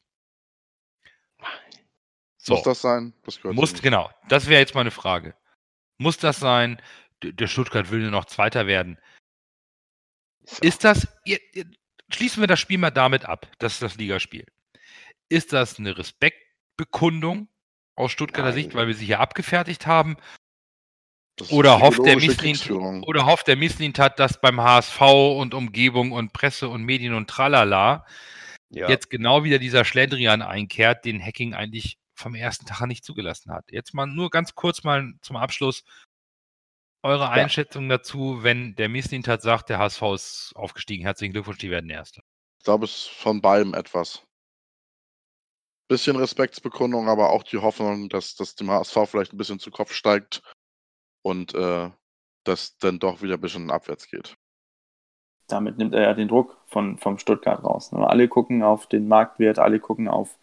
So, 2.37 2.55
Muss 2.55 2.63
das 2.63 2.81
sein? 2.81 3.13
Das 3.23 3.43
muss, 3.43 3.73
nicht. 3.73 3.83
genau, 3.83 4.09
das 4.27 4.47
wäre 4.47 4.59
jetzt 4.61 4.73
meine 4.75 4.91
Frage. 4.91 5.35
Muss 5.97 6.17
das 6.17 6.39
sein? 6.39 6.81
Der 7.23 7.47
Stuttgart 7.47 7.91
will 7.91 8.01
nur 8.01 8.11
noch 8.11 8.25
Zweiter 8.25 8.65
werden. 8.65 8.97
So. 10.45 10.57
Ist 10.63 10.83
das, 10.83 11.07
ihr, 11.23 11.39
ihr, 11.53 11.65
schließen 12.11 12.41
wir 12.41 12.47
das 12.47 12.59
Spiel 12.59 12.79
mal 12.79 12.89
damit 12.89 13.25
ab, 13.25 13.47
das 13.59 13.73
ist 13.73 13.81
das 13.83 13.95
Ligaspiel. 13.95 14.45
Ist 15.31 15.53
das 15.53 15.79
eine 15.79 15.97
Respektbekundung 15.97 17.47
aus 17.95 18.11
Stuttgarter 18.11 18.49
Nein. 18.49 18.55
Sicht, 18.63 18.75
weil 18.75 18.87
wir 18.87 18.95
sie 18.95 19.05
hier 19.05 19.21
abgefertigt 19.21 19.87
haben? 19.87 20.17
Oder 21.49 21.79
hofft 21.79 21.99
der 21.99 22.17
psychologische 22.17 22.27
Misslin 22.27 22.53
Kriegsführung. 22.53 23.03
oder 23.03 23.25
hofft 23.25 23.47
der 23.47 23.55
Mislintat, 23.55 24.19
dass 24.19 24.41
beim 24.41 24.59
HSV 24.59 25.01
und 25.01 25.53
Umgebung 25.53 26.11
und 26.11 26.33
Presse 26.33 26.67
und 26.67 26.83
Medien 26.83 27.13
und 27.13 27.29
Tralala 27.29 28.05
Ja. 28.69 28.89
jetzt 28.89 29.09
genau 29.09 29.45
wieder 29.45 29.57
dieser 29.57 29.85
Schlendrian 29.85 30.41
einkehrt, 30.41 31.05
den 31.05 31.23
Hacking 31.23 31.53
eigentlich 31.53 31.97
vom 32.13 32.35
ersten 32.35 32.65
Tag 32.65 32.81
an 32.81 32.89
nicht 32.89 33.05
zugelassen 33.05 33.51
hat. 33.53 33.71
Jetzt 33.71 33.93
mal 33.93 34.05
nur 34.07 34.29
ganz 34.29 34.53
kurz 34.53 34.83
mal 34.83 35.13
zum 35.21 35.37
Abschluss 35.37 35.83
eure 37.03 37.29
Einschätzung 37.29 37.87
dazu, 37.89 38.43
wenn 38.43 38.75
der 38.75 38.89
Mislintat 38.89 39.41
sagt, 39.41 39.69
der 39.69 39.79
HSV 39.79 40.01
ist 40.13 40.51
aufgestiegen. 40.55 41.03
Herzlichen 41.03 41.31
Glückwunsch, 41.33 41.57
die 41.57 41.71
werden 41.71 41.89
Erster. 41.89 42.21
Ich 42.59 42.65
glaube, 42.65 42.85
es 42.85 42.91
ist 42.91 43.07
von 43.07 43.41
beidem 43.41 43.73
etwas. 43.73 44.23
Bisschen 45.91 46.15
Respektsbekundung, 46.15 47.09
aber 47.09 47.31
auch 47.31 47.43
die 47.43 47.57
Hoffnung, 47.57 48.07
dass 48.07 48.35
das 48.35 48.55
dem 48.55 48.71
HSV 48.71 48.95
vielleicht 49.07 49.33
ein 49.33 49.37
bisschen 49.37 49.59
zu 49.59 49.71
Kopf 49.71 49.91
steigt 49.91 50.41
und 51.21 51.53
äh, 51.53 51.89
das 52.45 52.77
dann 52.77 52.97
doch 52.97 53.21
wieder 53.21 53.33
ein 53.33 53.41
bisschen 53.41 53.69
abwärts 53.69 54.09
geht. 54.09 54.37
damit 55.49 55.77
nimmt 55.77 55.93
er 55.93 56.03
ja 56.03 56.13
den 56.13 56.29
Druck 56.29 56.55
von, 56.65 56.97
vom 56.97 57.17
Stuttgart 57.17 57.61
raus. 57.61 57.91
ne? 57.91 58.07
Alle 58.07 58.29
gucken 58.29 58.63
auf 58.63 58.87
den 58.87 59.09
Marktwert, 59.09 59.59
alle 59.59 59.81
gucken 59.81 60.07
auf 60.07 60.39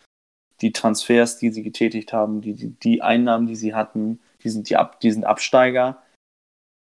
die 0.60 0.72
Transfers, 0.72 1.38
die 1.38 1.50
sie 1.50 1.62
getätigt 1.62 2.12
haben, 2.12 2.42
die, 2.42 2.52
die, 2.52 2.78
die 2.78 3.00
Einnahmen, 3.00 3.46
die 3.46 3.56
sie 3.56 3.74
hatten, 3.74 4.20
die 4.44 4.50
sind, 4.50 4.68
die, 4.68 4.76
Ab, 4.76 5.00
die 5.00 5.12
sind 5.12 5.24
Absteiger. 5.24 6.02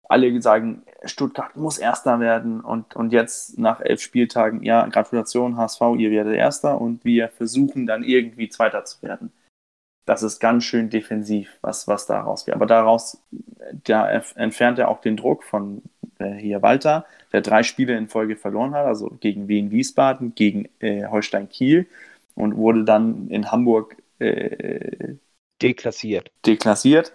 Alle 0.10 0.42
sagen, 0.42 0.84
Stuttgart 1.04 1.56
muss 1.56 1.78
Erster 1.78 2.20
werden 2.20 2.62
und, 2.62 2.96
und 2.96 3.14
jetzt 3.14 3.58
nach 3.60 3.82
elf 3.82 4.02
Spieltagen, 4.02 4.64
ja, 4.64 4.86
Gratulation 4.88 5.58
HSV, 5.58 5.82
ihr 5.98 6.12
werdet 6.12 6.36
Erster 6.36 6.82
und 6.82 7.06
wir 7.06 7.30
versuchen 7.30 7.86
dann 7.86 8.04
irgendwie 8.04 8.50
Zweiter 8.50 8.84
zu 8.86 9.02
werden. 9.04 9.32
Das 10.06 10.24
ist 10.24 10.40
ganz 10.40 10.64
schön 10.64 10.90
defensiv, 10.90 11.58
was, 11.62 11.88
was 11.88 12.06
da 12.06 12.22
rausgeht. 12.22 12.56
Aber 12.56 12.66
daraus, 12.66 13.22
da 13.84 14.10
entfernt 14.10 14.80
er 14.80 14.88
auch 14.88 15.02
den 15.02 15.18
Druck 15.18 15.44
von 15.44 15.82
äh, 16.20 16.34
hier 16.34 16.62
Walter, 16.62 17.06
der 17.34 17.42
drei 17.42 17.64
Spiele 17.64 17.98
in 17.98 18.08
Folge 18.08 18.38
verloren 18.38 18.74
hat, 18.74 18.86
also 18.86 19.10
gegen 19.20 19.48
Wien 19.48 19.70
Wiesbaden, 19.70 20.34
gegen 20.34 20.70
äh, 20.80 21.06
Holstein 21.08 21.50
Kiel 21.50 21.88
und 22.36 22.56
wurde 22.56 22.86
dann 22.86 23.28
in 23.30 23.52
Hamburg 23.52 23.98
äh, 24.20 25.16
Deklassiert. 25.62 26.32
deklassiert. 26.46 27.14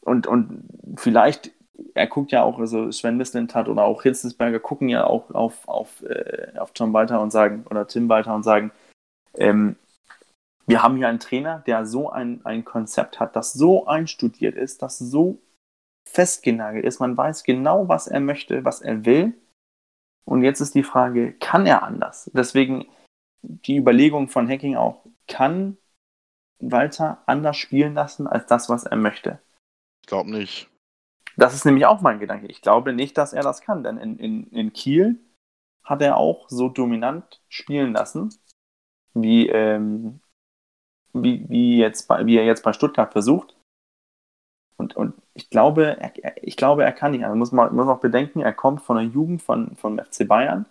Und, 0.00 0.26
und 0.26 0.64
vielleicht, 0.96 1.50
er 1.94 2.06
guckt 2.06 2.32
ja 2.32 2.42
auch, 2.42 2.58
also 2.58 2.90
Sven 2.90 3.16
Mislintat 3.16 3.68
oder 3.68 3.84
auch 3.84 4.02
Hitzelsberger 4.02 4.60
gucken 4.60 4.88
ja 4.88 5.06
auch 5.06 5.30
auf, 5.30 5.66
auf, 5.68 6.02
äh, 6.02 6.52
auf 6.58 6.72
Tom 6.72 6.92
Walter 6.92 7.20
und 7.20 7.30
sagen, 7.30 7.64
oder 7.70 7.86
Tim 7.86 8.08
Walter 8.08 8.34
und 8.34 8.42
sagen, 8.42 8.70
ähm, 9.34 9.76
wir 10.66 10.82
haben 10.82 10.96
hier 10.96 11.08
einen 11.08 11.20
Trainer, 11.20 11.62
der 11.66 11.84
so 11.84 12.10
ein, 12.10 12.44
ein 12.44 12.64
Konzept 12.64 13.20
hat, 13.20 13.36
das 13.36 13.52
so 13.52 13.86
einstudiert 13.86 14.56
ist, 14.56 14.82
das 14.82 14.98
so 14.98 15.38
festgenagelt 16.08 16.84
ist. 16.84 17.00
Man 17.00 17.16
weiß 17.16 17.44
genau, 17.44 17.88
was 17.88 18.06
er 18.06 18.20
möchte, 18.20 18.64
was 18.64 18.80
er 18.80 19.04
will. 19.04 19.34
Und 20.24 20.42
jetzt 20.42 20.60
ist 20.60 20.74
die 20.74 20.82
Frage, 20.82 21.32
kann 21.34 21.66
er 21.66 21.82
anders? 21.82 22.30
Deswegen 22.32 22.86
die 23.42 23.76
Überlegung 23.76 24.28
von 24.28 24.48
Hacking 24.48 24.76
auch, 24.76 25.04
kann 25.28 25.76
Walter 26.60 27.22
anders 27.26 27.58
spielen 27.58 27.94
lassen 27.94 28.26
als 28.26 28.46
das, 28.46 28.70
was 28.70 28.84
er 28.84 28.96
möchte? 28.96 29.38
Ich 30.02 30.08
glaube 30.08 30.30
nicht. 30.30 30.70
Das 31.36 31.54
ist 31.54 31.64
nämlich 31.64 31.86
auch 31.86 32.00
mein 32.00 32.20
Gedanke. 32.20 32.46
Ich 32.46 32.62
glaube 32.62 32.92
nicht, 32.92 33.18
dass 33.18 33.32
er 33.32 33.42
das 33.42 33.60
kann, 33.60 33.82
denn 33.82 33.98
in, 33.98 34.18
in, 34.18 34.50
in 34.50 34.72
Kiel 34.72 35.18
hat 35.82 36.00
er 36.00 36.16
auch 36.16 36.48
so 36.48 36.68
dominant 36.68 37.42
spielen 37.48 37.92
lassen, 37.92 38.34
wie, 39.12 39.48
ähm, 39.48 40.20
wie, 41.12 41.48
wie, 41.48 41.78
jetzt 41.78 42.08
bei, 42.08 42.24
wie 42.26 42.36
er 42.36 42.44
jetzt 42.44 42.62
bei 42.62 42.72
Stuttgart 42.72 43.12
versucht. 43.12 43.56
Und, 44.76 44.96
und 44.96 45.14
ich, 45.34 45.50
glaube, 45.50 45.96
er, 46.00 46.42
ich 46.42 46.56
glaube, 46.56 46.84
er 46.84 46.92
kann 46.92 47.12
nicht. 47.12 47.24
Also 47.24 47.36
muss 47.36 47.52
man 47.52 47.74
muss 47.74 47.86
auch 47.86 48.00
bedenken, 48.00 48.40
er 48.40 48.52
kommt 48.52 48.82
von 48.82 48.96
der 48.96 49.06
Jugend 49.06 49.42
von, 49.42 49.76
von 49.76 49.98
FC 49.98 50.26
Bayern. 50.26 50.66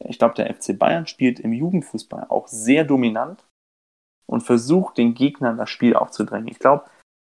Ich 0.00 0.18
glaube, 0.18 0.34
der 0.34 0.52
FC 0.52 0.78
Bayern 0.78 1.06
spielt 1.06 1.38
im 1.40 1.52
Jugendfußball 1.52 2.26
auch 2.28 2.48
sehr 2.48 2.84
dominant 2.84 3.44
und 4.26 4.42
versucht, 4.42 4.98
den 4.98 5.14
Gegnern 5.14 5.56
das 5.56 5.70
Spiel 5.70 5.94
aufzudrängen. 5.94 6.48
Ich 6.48 6.58
glaube, 6.58 6.84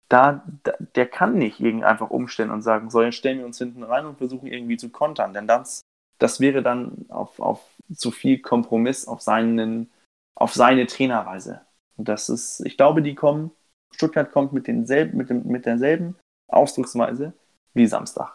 da, 0.09 0.43
da, 0.63 0.73
der 0.95 1.05
kann 1.05 1.35
nicht 1.35 1.59
irgendwie 1.59 1.85
einfach 1.85 2.09
umstellen 2.09 2.51
und 2.51 2.61
sagen, 2.61 2.89
so, 2.89 3.01
jetzt 3.01 3.15
stellen 3.15 3.39
wir 3.39 3.45
uns 3.45 3.59
hinten 3.59 3.83
rein 3.83 4.05
und 4.05 4.17
versuchen 4.17 4.47
irgendwie 4.47 4.77
zu 4.77 4.89
kontern, 4.89 5.33
denn 5.33 5.47
das, 5.47 5.81
das 6.17 6.39
wäre 6.39 6.61
dann 6.63 7.05
auf, 7.09 7.39
auf 7.39 7.61
zu 7.95 8.11
viel 8.11 8.39
Kompromiss 8.39 9.07
auf 9.07 9.21
seinen, 9.21 9.89
auf 10.35 10.53
seine 10.53 10.87
Trainerweise. 10.87 11.61
Und 11.97 12.07
das 12.07 12.29
ist, 12.29 12.61
ich 12.65 12.77
glaube, 12.77 13.01
die 13.01 13.15
kommen, 13.15 13.51
Stuttgart 13.91 14.31
kommt 14.31 14.53
mit 14.53 14.67
denselben, 14.67 15.17
mit 15.17 15.29
dem, 15.29 15.45
mit 15.47 15.65
derselben 15.65 16.15
Ausdrucksweise 16.47 17.33
wie 17.73 17.87
Samstag. 17.87 18.33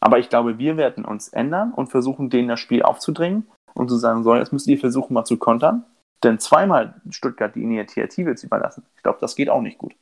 Aber 0.00 0.18
ich 0.18 0.28
glaube, 0.28 0.58
wir 0.58 0.76
werden 0.76 1.04
uns 1.04 1.28
ändern 1.28 1.72
und 1.72 1.88
versuchen, 1.88 2.28
denen 2.28 2.48
das 2.48 2.60
Spiel 2.60 2.82
aufzudrängen 2.82 3.46
und 3.74 3.88
zu 3.88 3.96
sagen, 3.96 4.24
so, 4.24 4.34
jetzt 4.34 4.52
müsst 4.52 4.66
ihr 4.66 4.78
versuchen, 4.78 5.14
mal 5.14 5.24
zu 5.24 5.38
kontern. 5.38 5.84
Denn 6.22 6.38
zweimal 6.38 7.00
Stuttgart 7.10 7.54
die 7.54 7.62
Initiative 7.62 8.34
zu 8.34 8.46
überlassen, 8.46 8.84
ich 8.96 9.02
glaube, 9.02 9.18
das 9.20 9.36
geht 9.36 9.48
auch 9.48 9.60
nicht 9.60 9.78
gut. 9.78 9.94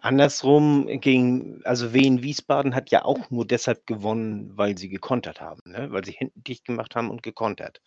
Andersrum 0.00 0.86
gegen, 1.00 1.64
also 1.64 1.92
Wien 1.92 2.22
Wiesbaden 2.22 2.74
hat 2.74 2.90
ja 2.90 3.04
auch 3.04 3.30
nur 3.30 3.46
deshalb 3.46 3.86
gewonnen, 3.86 4.56
weil 4.56 4.78
sie 4.78 4.88
gekontert 4.88 5.40
haben, 5.40 5.60
ne? 5.64 5.90
weil 5.90 6.04
sie 6.04 6.12
hinten 6.12 6.42
dicht 6.44 6.64
gemacht 6.64 6.94
haben 6.94 7.10
und 7.10 7.22
gekontert. 7.22 7.80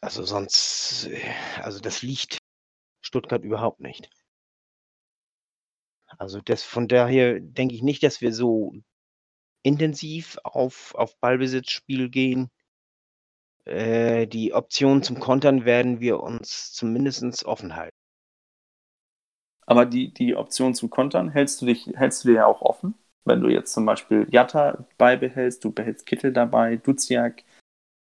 Also 0.00 0.24
sonst, 0.24 1.08
äh, 1.10 1.20
also 1.62 1.80
das 1.80 2.02
liegt 2.02 2.38
Stuttgart 3.00 3.42
überhaupt 3.44 3.80
nicht. 3.80 4.10
Also 6.18 6.40
das, 6.40 6.62
von 6.62 6.88
daher 6.88 7.40
denke 7.40 7.74
ich 7.74 7.82
nicht, 7.82 8.02
dass 8.02 8.20
wir 8.20 8.32
so 8.32 8.74
intensiv 9.62 10.38
auf, 10.42 10.94
auf 10.94 11.16
Ballbesitzspiel 11.18 12.10
gehen. 12.10 12.50
Äh, 13.66 14.26
die 14.26 14.52
Option 14.52 15.02
zum 15.02 15.20
Kontern 15.20 15.64
werden 15.64 16.00
wir 16.00 16.20
uns 16.20 16.72
zumindest 16.72 17.44
offen 17.44 17.76
halten. 17.76 17.99
Aber 19.70 19.86
die, 19.86 20.12
die 20.12 20.34
Option 20.34 20.74
zum 20.74 20.90
Kontern 20.90 21.28
hältst 21.28 21.62
du 21.62 21.66
dich, 21.66 21.92
hältst 21.94 22.24
du 22.24 22.28
dir 22.30 22.34
ja 22.34 22.46
auch 22.46 22.60
offen? 22.60 22.94
Wenn 23.24 23.40
du 23.40 23.48
jetzt 23.48 23.72
zum 23.72 23.86
Beispiel 23.86 24.26
Jatta 24.28 24.84
beibehältst, 24.98 25.64
du 25.64 25.70
behältst 25.70 26.06
Kittel 26.06 26.32
dabei, 26.32 26.76
Duziak 26.76 27.44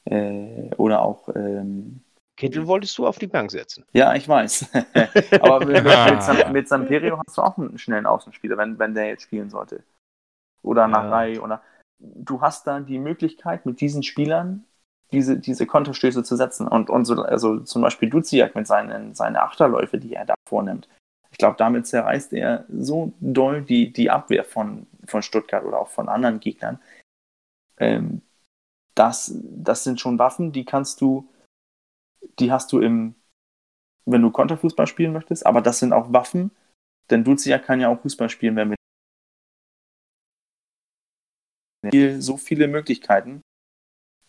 äh, 0.05 0.75
oder 0.77 1.01
auch 1.01 1.31
ähm, 1.35 2.03
Kittel 2.37 2.67
wolltest 2.67 2.99
du 2.99 3.07
auf 3.07 3.19
die 3.19 3.29
Bank 3.29 3.51
setzen. 3.51 3.87
Ja, 3.95 4.15
ich 4.15 4.29
weiß. 4.29 4.69
Aber 5.41 5.65
mit, 5.65 5.85
mit, 5.85 6.53
mit 6.53 6.69
Samperio 6.69 7.19
hast 7.27 7.39
du 7.39 7.43
auch 7.43 7.57
einen 7.57 7.79
schnellen 7.79 8.05
Außenspieler, 8.05 8.59
wenn, 8.59 8.79
wenn 8.79 8.93
der 8.93 9.07
jetzt 9.07 9.23
spielen 9.23 9.49
sollte. 9.49 9.85
Oder 10.63 10.87
Narei 10.87 11.35
ja. 11.35 11.41
oder. 11.41 11.63
Du 11.99 12.43
hast 12.43 12.67
da 12.67 12.81
die 12.81 12.99
Möglichkeit, 12.99 13.65
mit 13.65 13.81
diesen 13.81 14.03
Spielern 14.03 14.67
diese, 15.13 15.39
diese 15.39 15.65
Konterstöße 15.65 16.25
zu 16.25 16.37
setzen. 16.37 16.69
Und, 16.69 16.91
und 16.91 17.07
so, 17.07 17.23
also 17.23 17.61
zum 17.61 17.81
Beispiel 17.81 18.11
Duziak 18.11 18.55
mit 18.55 18.67
seinen, 18.67 19.15
seinen 19.15 19.37
Achterläufe, 19.37 19.97
die 19.97 20.13
er 20.13 20.27
da 20.27 20.35
vornimmt. 20.47 20.89
Ich 21.35 21.39
glaube, 21.39 21.57
damit 21.59 21.85
zerreißt 21.89 22.33
er 22.33 22.65
so 22.71 23.13
doll 23.19 23.63
die, 23.63 23.93
die 23.93 24.09
Abwehr 24.09 24.45
von, 24.45 24.87
von 25.05 25.21
Stuttgart 25.21 25.65
oder 25.65 25.81
auch 25.81 25.89
von 25.89 26.09
anderen 26.09 26.39
Gegnern. 26.39 26.81
Ähm, 27.77 28.23
das, 28.95 29.37
das 29.43 29.83
sind 29.83 30.01
schon 30.01 30.21
Waffen, 30.21 30.53
die 30.53 30.65
kannst 30.65 31.01
du, 31.01 31.29
die 32.39 32.53
hast 32.53 32.71
du 32.73 32.79
im, 32.79 33.17
wenn 34.07 34.23
du 34.23 34.31
Konterfußball 34.31 34.87
spielen 34.87 35.13
möchtest, 35.13 35.45
aber 35.45 35.61
das 35.61 35.81
sind 35.81 35.93
auch 35.93 36.13
Waffen, 36.13 36.53
denn 37.11 37.25
Duziak 37.25 37.65
kann 37.65 37.81
ja 37.81 37.89
auch 37.89 38.01
Fußball 38.01 38.31
spielen, 38.31 38.55
wenn 38.55 38.77
wir 41.91 42.23
so 42.23 42.37
viele 42.37 42.69
Möglichkeiten, 42.69 43.41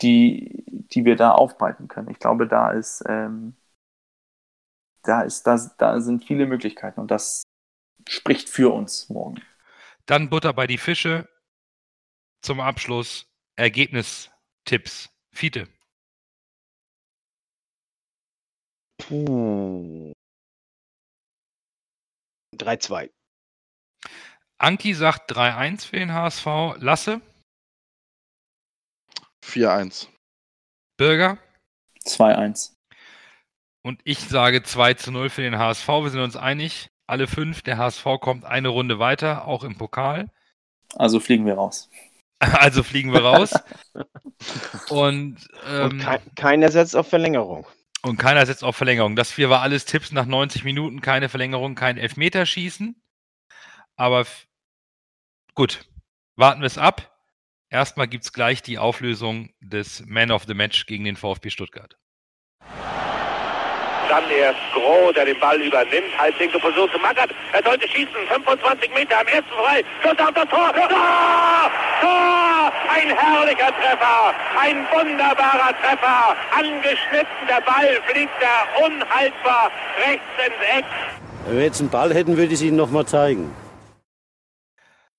die, 0.01 0.65
die 0.67 1.05
wir 1.05 1.15
da 1.17 1.33
aufbreiten 1.33 1.87
können. 1.87 2.09
Ich 2.09 2.17
glaube, 2.17 2.47
da 2.47 2.71
ist, 2.71 3.03
ähm, 3.07 3.53
da 5.05 5.21
ist, 5.21 5.43
da, 5.43 5.57
da 5.77 5.99
sind 6.01 6.25
viele 6.25 6.45
Möglichkeiten 6.45 6.99
und 6.99 7.11
das 7.11 7.43
spricht 8.07 8.49
für 8.49 8.73
uns 8.73 9.09
morgen. 9.09 9.41
Dann 10.05 10.29
Butter 10.29 10.53
bei 10.53 10.67
die 10.67 10.77
Fische. 10.77 11.27
Zum 12.41 12.59
Abschluss 12.59 13.25
Ergebnistipps. 13.55 15.09
Fiete. 15.31 15.67
Puh. 18.97 20.13
3-2. 22.55 23.11
Anki 24.57 24.93
sagt 24.93 25.31
3-1 25.31 25.87
für 25.87 25.97
den 25.97 26.13
HSV. 26.13 26.45
Lasse? 26.77 27.21
4-1. 29.43 30.07
Bürger? 30.97 31.37
2-1. 32.05 32.74
Und 33.85 34.01
ich 34.03 34.17
sage 34.17 34.63
2 34.63 34.95
zu 34.95 35.11
0 35.11 35.29
für 35.29 35.43
den 35.43 35.59
HSV. 35.59 35.87
Wir 35.87 36.09
sind 36.09 36.21
uns 36.21 36.35
einig. 36.35 36.89
Alle 37.05 37.27
fünf. 37.27 37.61
Der 37.61 37.77
HSV 37.77 38.03
kommt 38.19 38.43
eine 38.43 38.69
Runde 38.69 38.97
weiter, 38.97 39.45
auch 39.47 39.63
im 39.63 39.77
Pokal. 39.77 40.31
Also 40.95 41.19
fliegen 41.19 41.45
wir 41.45 41.53
raus. 41.53 41.91
Also 42.39 42.81
fliegen 42.81 43.13
wir 43.13 43.23
raus. 43.23 43.53
und, 44.89 45.37
ähm, 45.67 45.83
und 45.83 45.99
kein, 45.99 46.19
keiner 46.35 46.69
setzt 46.69 46.95
auf 46.95 47.07
Verlängerung. 47.07 47.65
Und 48.01 48.17
keiner 48.17 48.45
setzt 48.45 48.63
auf 48.63 48.75
Verlängerung. 48.75 49.15
Das 49.15 49.31
vier 49.31 49.51
war 49.51 49.61
alles 49.61 49.85
Tipps 49.85 50.11
nach 50.11 50.25
90 50.25 50.63
Minuten, 50.63 50.99
keine 50.99 51.29
Verlängerung, 51.29 51.75
kein 51.75 51.97
Elfmeterschießen. 51.97 52.99
Aber 53.95 54.25
gut, 55.53 55.87
warten 56.35 56.61
wir 56.61 56.67
es 56.67 56.79
ab. 56.79 57.15
Erstmal 57.69 58.07
gibt 58.07 58.23
es 58.25 58.33
gleich 58.33 58.63
die 58.63 58.79
Auflösung 58.79 59.53
des 59.61 60.03
Man 60.07 60.31
of 60.31 60.43
the 60.45 60.55
Match 60.55 60.87
gegen 60.87 61.05
den 61.05 61.15
VfB 61.15 61.51
Stuttgart. 61.51 61.97
Dann 64.09 64.29
erst 64.29 64.59
Groh, 64.73 65.11
der 65.11 65.25
den 65.25 65.39
Ball 65.39 65.59
übernimmt. 65.61 66.17
Halblinke 66.17 66.59
Position 66.59 66.89
zu 66.91 66.99
Magath. 66.99 67.31
Er 67.53 67.63
sollte 67.63 67.87
schießen. 67.87 68.27
25 68.29 68.93
Meter 68.93 69.19
am 69.19 69.27
ersten 69.27 69.51
frei. 69.51 69.83
Schuss 70.01 70.19
auf 70.19 70.33
das 70.33 70.49
Tor. 70.49 70.71
Tor! 70.73 71.71
Tor! 72.01 72.73
Ein 72.89 73.15
herrlicher 73.17 73.71
Treffer. 73.75 74.33
Ein 74.59 74.85
wunderbarer 74.91 75.73
Treffer. 75.81 76.35
Angeschnitten. 76.51 77.47
Der 77.47 77.61
Ball 77.61 78.01
fliegt 78.07 78.33
da 78.39 78.85
unhaltbar 78.85 79.71
rechts 80.05 80.23
ins 80.45 80.79
Eck. 80.79 80.85
Wenn 81.45 81.57
wir 81.57 81.63
jetzt 81.63 81.79
einen 81.79 81.89
Ball 81.89 82.13
hätten, 82.13 82.37
würde 82.37 82.47
ich 82.47 82.53
es 82.53 82.61
Ihnen 82.61 82.77
nochmal 82.77 83.05
zeigen. 83.05 83.53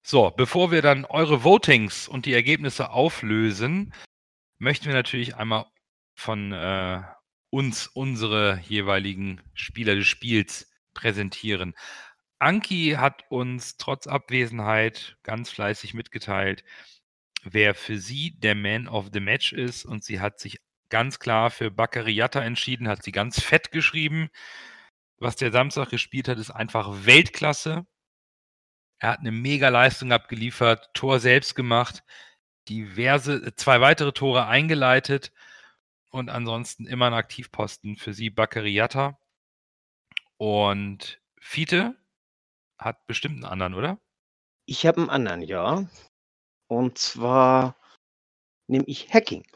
So, 0.03 0.31
bevor 0.31 0.71
wir 0.71 0.83
dann 0.83 1.05
eure 1.05 1.43
Votings 1.43 2.07
und 2.07 2.27
die 2.27 2.35
Ergebnisse 2.35 2.91
auflösen, 2.91 3.93
möchten 4.59 4.87
wir 4.87 4.95
natürlich 4.95 5.37
einmal 5.37 5.67
von 6.15 6.53
äh, 6.53 7.01
uns 7.57 7.87
unsere 7.87 8.61
jeweiligen 8.69 9.41
Spieler 9.55 9.95
des 9.95 10.07
Spiels 10.07 10.71
präsentieren. 10.93 11.75
Anki 12.39 12.97
hat 12.99 13.25
uns 13.31 13.79
trotz 13.79 14.07
Abwesenheit 14.07 15.17
ganz 15.23 15.49
fleißig 15.49 15.95
mitgeteilt, 15.95 16.65
wer 17.45 17.75
für 17.75 17.97
sie 17.97 18.39
der 18.39 18.55
Man 18.55 18.87
of 18.89 19.09
the 19.11 19.21
Match 19.21 19.55
ist 19.55 19.87
und 19.87 20.05
sie 20.05 20.21
hat 20.21 20.39
sich 20.39 20.61
ganz 20.91 21.19
klar 21.19 21.51
für 21.51 21.71
Baccariata 21.71 22.43
entschieden, 22.43 22.89
hat 22.89 23.03
sie 23.03 23.13
ganz 23.13 23.41
fett 23.43 23.73
geschrieben. 23.73 24.29
Was 25.17 25.37
der 25.37 25.51
Samstag 25.51 25.89
gespielt 25.89 26.29
hat, 26.29 26.37
ist 26.37 26.51
einfach 26.51 27.07
Weltklasse. 27.07 27.87
Er 28.99 29.09
hat 29.13 29.21
eine 29.21 29.33
mega 29.33 29.71
Leistung 29.71 30.13
abgeliefert, 30.13 30.91
Tor 30.93 31.21
selbst 31.21 31.55
gemacht, 31.55 32.05
diverse, 32.69 33.55
zwei 33.55 33.81
weitere 33.81 34.13
Tore 34.13 34.47
eingeleitet 34.47 35.33
und 36.17 36.31
ansonsten 36.31 36.87
immer 36.87 37.07
ein 37.07 37.15
Aktivposten 37.15 37.97
für 37.97 38.15
sie 38.15 38.31
Baccariata. 38.31 39.19
Und 40.39 41.21
Fiete 41.39 41.95
hat 42.79 43.07
bestimmt 43.07 43.37
einen 43.37 43.45
anderen, 43.45 43.75
oder? 43.75 44.01
Ich 44.67 44.87
habe 44.87 45.01
einen 45.01 45.11
anderen, 45.11 45.43
ja. 45.43 45.89
Und 46.69 46.99
zwar 46.99 47.77
nehme 48.67 48.85
ich 48.87 49.13
Hacking. 49.13 49.47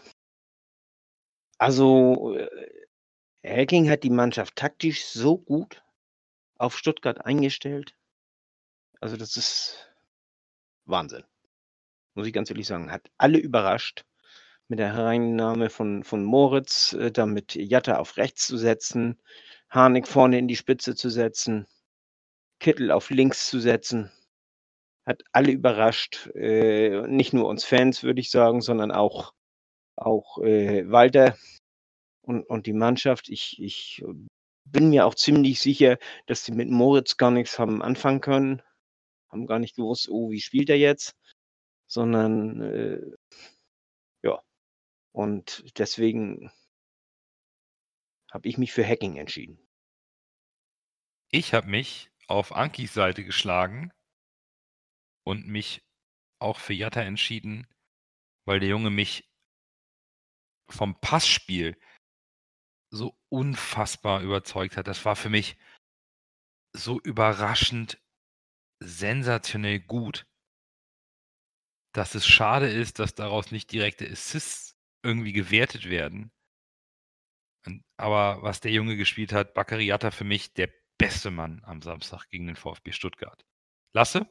Also 1.58 2.36
äh, 2.36 2.86
Hacking 3.44 3.90
hat 3.90 4.04
die 4.04 4.10
Mannschaft 4.10 4.56
taktisch 4.56 5.06
so 5.06 5.38
gut 5.38 5.82
auf 6.56 6.76
Stuttgart 6.76 7.24
eingestellt. 7.24 7.96
Also 9.00 9.16
das 9.16 9.36
ist 9.36 9.90
Wahnsinn. 10.84 11.24
Muss 12.14 12.26
ich 12.26 12.32
ganz 12.32 12.50
ehrlich 12.50 12.66
sagen. 12.66 12.90
Hat 12.90 13.10
alle 13.18 13.38
überrascht 13.38 14.04
mit 14.70 14.78
der 14.78 14.94
Hereinnahme 14.94 15.68
von, 15.68 16.04
von 16.04 16.22
Moritz, 16.22 16.92
äh, 16.92 17.10
damit 17.10 17.56
Jatta 17.56 17.98
auf 17.98 18.16
rechts 18.16 18.46
zu 18.46 18.56
setzen, 18.56 19.20
Harnik 19.68 20.06
vorne 20.06 20.38
in 20.38 20.46
die 20.46 20.56
Spitze 20.56 20.94
zu 20.94 21.10
setzen, 21.10 21.66
Kittel 22.60 22.92
auf 22.92 23.10
links 23.10 23.50
zu 23.50 23.58
setzen. 23.58 24.12
Hat 25.04 25.22
alle 25.32 25.50
überrascht. 25.50 26.30
Äh, 26.36 27.06
nicht 27.08 27.32
nur 27.32 27.48
uns 27.48 27.64
Fans, 27.64 28.04
würde 28.04 28.20
ich 28.20 28.30
sagen, 28.30 28.60
sondern 28.60 28.92
auch, 28.92 29.34
auch 29.96 30.38
äh, 30.38 30.88
Walter 30.88 31.36
und, 32.22 32.44
und 32.44 32.66
die 32.66 32.72
Mannschaft. 32.72 33.28
Ich, 33.28 33.60
ich 33.60 34.04
bin 34.64 34.90
mir 34.90 35.04
auch 35.04 35.16
ziemlich 35.16 35.60
sicher, 35.60 35.98
dass 36.26 36.44
sie 36.44 36.52
mit 36.52 36.70
Moritz 36.70 37.16
gar 37.16 37.32
nichts 37.32 37.58
haben 37.58 37.82
anfangen 37.82 38.20
können. 38.20 38.62
Haben 39.30 39.46
gar 39.46 39.58
nicht 39.58 39.74
gewusst, 39.74 40.08
oh, 40.08 40.30
wie 40.30 40.40
spielt 40.40 40.70
er 40.70 40.78
jetzt? 40.78 41.16
Sondern 41.88 42.60
äh, 42.60 43.00
und 45.12 45.78
deswegen 45.78 46.50
habe 48.30 48.48
ich 48.48 48.58
mich 48.58 48.72
für 48.72 48.86
Hacking 48.86 49.16
entschieden. 49.16 49.58
Ich 51.30 51.54
habe 51.54 51.68
mich 51.68 52.10
auf 52.26 52.52
Ankis 52.52 52.94
Seite 52.94 53.24
geschlagen 53.24 53.92
und 55.24 55.46
mich 55.46 55.84
auch 56.40 56.58
für 56.58 56.72
Jatta 56.72 57.02
entschieden, 57.02 57.66
weil 58.46 58.60
der 58.60 58.68
Junge 58.68 58.90
mich 58.90 59.30
vom 60.68 61.00
Passspiel 61.00 61.76
so 62.92 63.16
unfassbar 63.28 64.22
überzeugt 64.22 64.76
hat. 64.76 64.86
Das 64.86 65.04
war 65.04 65.16
für 65.16 65.28
mich 65.28 65.56
so 66.72 67.00
überraschend 67.00 68.00
sensationell 68.80 69.80
gut, 69.80 70.26
dass 71.92 72.14
es 72.14 72.26
schade 72.26 72.70
ist, 72.70 72.98
dass 72.98 73.14
daraus 73.14 73.50
nicht 73.50 73.70
direkte 73.72 74.08
Assists 74.08 74.69
irgendwie 75.02 75.32
gewertet 75.32 75.88
werden. 75.88 76.32
aber 77.96 78.42
was 78.42 78.60
der 78.60 78.72
Junge 78.72 78.96
gespielt 78.96 79.32
hat, 79.32 79.54
Baccariata 79.54 80.10
für 80.10 80.24
mich 80.24 80.54
der 80.54 80.70
beste 80.98 81.30
Mann 81.30 81.62
am 81.64 81.82
Samstag 81.82 82.28
gegen 82.30 82.46
den 82.46 82.56
VfB 82.56 82.92
Stuttgart. 82.92 83.44
Lasse? 83.92 84.28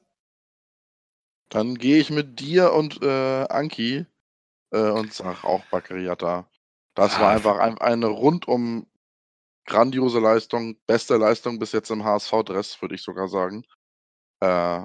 Dann 1.49 1.75
gehe 1.75 1.97
ich 1.99 2.09
mit 2.11 2.39
dir 2.39 2.73
und 2.73 3.01
äh, 3.01 3.45
Anki 3.49 4.05
äh, 4.71 4.89
und 4.91 5.13
sag 5.13 5.43
auch 5.43 5.65
Bakariata. 5.65 6.49
Das 6.95 7.19
war 7.19 7.29
Ah, 7.29 7.35
einfach 7.35 7.59
ein, 7.59 7.77
eine 7.79 8.07
rundum 8.07 8.87
grandiose 9.65 10.19
Leistung, 10.19 10.77
beste 10.85 11.17
Leistung 11.17 11.59
bis 11.59 11.71
jetzt 11.71 11.91
im 11.91 12.03
HSV-Dress, 12.03 12.81
würde 12.81 12.95
ich 12.95 13.03
sogar 13.03 13.27
sagen. 13.27 13.65
Äh, 14.41 14.83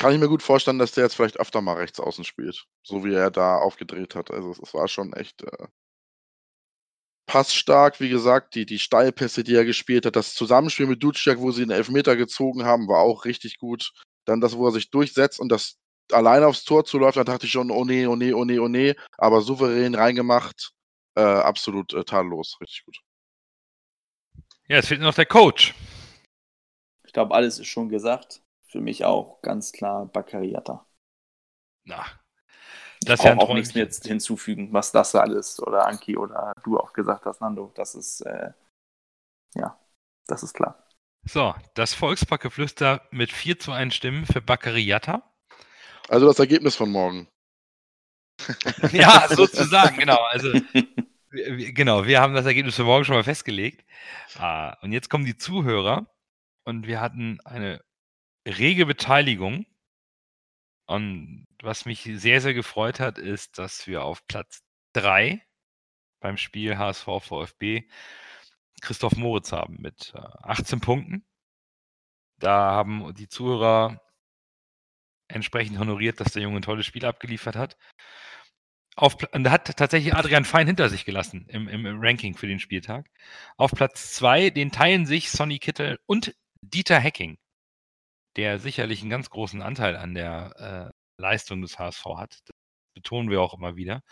kann 0.00 0.14
ich 0.14 0.18
mir 0.18 0.28
gut 0.28 0.42
vorstellen, 0.42 0.78
dass 0.78 0.92
der 0.92 1.04
jetzt 1.04 1.14
vielleicht 1.14 1.38
öfter 1.38 1.60
mal 1.60 1.76
rechts 1.76 2.00
außen 2.00 2.24
spielt, 2.24 2.64
so 2.82 3.04
wie 3.04 3.12
er 3.12 3.30
da 3.30 3.56
aufgedreht 3.58 4.14
hat. 4.14 4.30
Also 4.30 4.52
es 4.62 4.72
war 4.72 4.88
schon 4.88 5.12
echt 5.12 5.42
äh, 5.42 5.66
passstark, 7.26 8.00
wie 8.00 8.08
gesagt, 8.08 8.54
die, 8.54 8.64
die 8.64 8.78
Steilpässe, 8.78 9.44
die 9.44 9.54
er 9.54 9.66
gespielt 9.66 10.06
hat, 10.06 10.16
das 10.16 10.32
Zusammenspiel 10.32 10.86
mit 10.86 11.02
Duciak, 11.02 11.38
wo 11.38 11.50
sie 11.50 11.66
den 11.66 11.70
Elfmeter 11.70 12.16
gezogen 12.16 12.64
haben, 12.64 12.88
war 12.88 13.00
auch 13.00 13.26
richtig 13.26 13.58
gut. 13.58 13.92
Dann 14.24 14.40
das, 14.40 14.56
wo 14.56 14.66
er 14.66 14.72
sich 14.72 14.90
durchsetzt 14.90 15.38
und 15.38 15.50
das 15.50 15.76
alleine 16.12 16.46
aufs 16.46 16.64
Tor 16.64 16.86
zuläuft, 16.86 17.18
da 17.18 17.24
dachte 17.24 17.44
ich 17.44 17.52
schon, 17.52 17.70
oh 17.70 17.84
nee, 17.84 18.06
oh 18.06 18.16
nee, 18.16 18.32
oh 18.32 18.46
nee, 18.46 18.58
oh 18.58 18.68
nee, 18.68 18.94
aber 19.18 19.42
souverän 19.42 19.94
reingemacht, 19.94 20.72
äh, 21.14 21.20
absolut 21.20 21.92
äh, 21.92 22.04
tadellos, 22.04 22.56
richtig 22.62 22.86
gut. 22.86 22.96
Ja, 24.66 24.78
es 24.78 24.88
fehlt 24.88 25.00
nur 25.00 25.10
noch 25.10 25.14
der 25.14 25.26
Coach. 25.26 25.74
Ich 27.04 27.12
glaube, 27.12 27.34
alles 27.34 27.58
ist 27.58 27.66
schon 27.66 27.90
gesagt. 27.90 28.40
Für 28.70 28.80
mich 28.80 29.04
auch 29.04 29.42
ganz 29.42 29.72
klar 29.72 30.06
Baccariata. 30.06 30.86
Na, 31.84 32.06
Ich 33.02 33.08
das 33.08 33.20
ist 33.20 33.24
ja 33.24 33.32
ein 33.32 33.38
brauche 33.38 33.52
auch 33.52 33.54
nichts 33.54 33.74
mehr 33.74 33.84
jetzt 33.84 34.06
hinzufügen, 34.06 34.72
was 34.72 34.92
das 34.92 35.14
alles 35.14 35.60
oder 35.62 35.86
Anki 35.86 36.16
oder 36.16 36.52
du 36.62 36.78
auch 36.78 36.92
gesagt 36.92 37.26
hast, 37.26 37.40
Nando. 37.40 37.72
Das 37.74 37.94
ist, 37.94 38.20
äh, 38.22 38.52
ja, 39.54 39.78
das 40.26 40.42
ist 40.42 40.54
klar. 40.54 40.86
So, 41.24 41.54
das 41.72 41.94
Volksparkgeflüster 41.94 43.08
mit 43.10 43.32
4 43.32 43.58
zu 43.58 43.72
1 43.72 43.94
Stimmen 43.94 44.26
für 44.26 44.42
Baccariata. 44.42 45.22
Also 46.08 46.26
das 46.26 46.38
Ergebnis 46.38 46.76
von 46.76 46.90
morgen. 46.90 47.26
Ja, 48.92 49.26
sozusagen, 49.28 49.98
genau. 49.98 50.20
Also, 50.30 50.52
genau, 51.30 52.06
wir 52.06 52.20
haben 52.20 52.34
das 52.34 52.46
Ergebnis 52.46 52.76
für 52.76 52.84
morgen 52.84 53.04
schon 53.04 53.16
mal 53.16 53.24
festgelegt. 53.24 53.84
Ah, 54.36 54.76
und 54.82 54.92
jetzt 54.92 55.10
kommen 55.10 55.24
die 55.24 55.36
Zuhörer 55.36 56.06
und 56.64 56.86
wir 56.86 57.00
hatten 57.00 57.40
eine 57.44 57.82
rege 58.46 58.86
Beteiligung. 58.86 59.66
Und 60.86 61.46
was 61.62 61.84
mich 61.84 62.02
sehr, 62.02 62.40
sehr 62.40 62.54
gefreut 62.54 63.00
hat, 63.00 63.18
ist, 63.18 63.58
dass 63.58 63.86
wir 63.86 64.02
auf 64.04 64.26
Platz 64.26 64.62
3 64.94 65.40
beim 66.20 66.36
Spiel 66.36 66.76
HSV 66.78 67.04
VfB 67.04 67.88
Christoph 68.82 69.16
Moritz 69.16 69.52
haben 69.52 69.76
mit 69.80 70.12
äh, 70.14 70.18
18 70.42 70.80
Punkten. 70.80 71.24
Da 72.38 72.72
haben 72.72 73.14
die 73.14 73.28
Zuhörer 73.28 74.00
entsprechend 75.28 75.78
honoriert, 75.78 76.20
dass 76.20 76.32
der 76.32 76.42
Junge 76.42 76.60
ein 76.60 76.62
tolles 76.62 76.86
Spiel 76.86 77.04
abgeliefert 77.04 77.56
hat. 77.56 77.76
Auf, 78.96 79.16
und 79.32 79.44
da 79.44 79.52
hat 79.52 79.76
tatsächlich 79.76 80.14
Adrian 80.14 80.44
Fein 80.44 80.66
hinter 80.66 80.88
sich 80.88 81.04
gelassen 81.04 81.46
im, 81.48 81.68
im, 81.68 81.86
im 81.86 82.00
Ranking 82.00 82.36
für 82.36 82.46
den 82.46 82.58
Spieltag. 82.58 83.08
Auf 83.56 83.70
Platz 83.72 84.12
2, 84.14 84.50
den 84.50 84.72
teilen 84.72 85.06
sich 85.06 85.30
Sonny 85.30 85.58
Kittel 85.58 86.00
und 86.06 86.34
Dieter 86.62 86.98
Hecking, 86.98 87.38
der 88.36 88.58
sicherlich 88.58 89.00
einen 89.02 89.10
ganz 89.10 89.30
großen 89.30 89.62
Anteil 89.62 89.96
an 89.96 90.14
der 90.14 90.92
äh, 90.92 91.20
Leistung 91.20 91.62
des 91.62 91.78
HSV 91.78 92.04
hat. 92.16 92.40
Das 92.44 92.56
betonen 92.94 93.30
wir 93.30 93.40
auch 93.40 93.54
immer 93.54 93.76
wieder. 93.76 94.02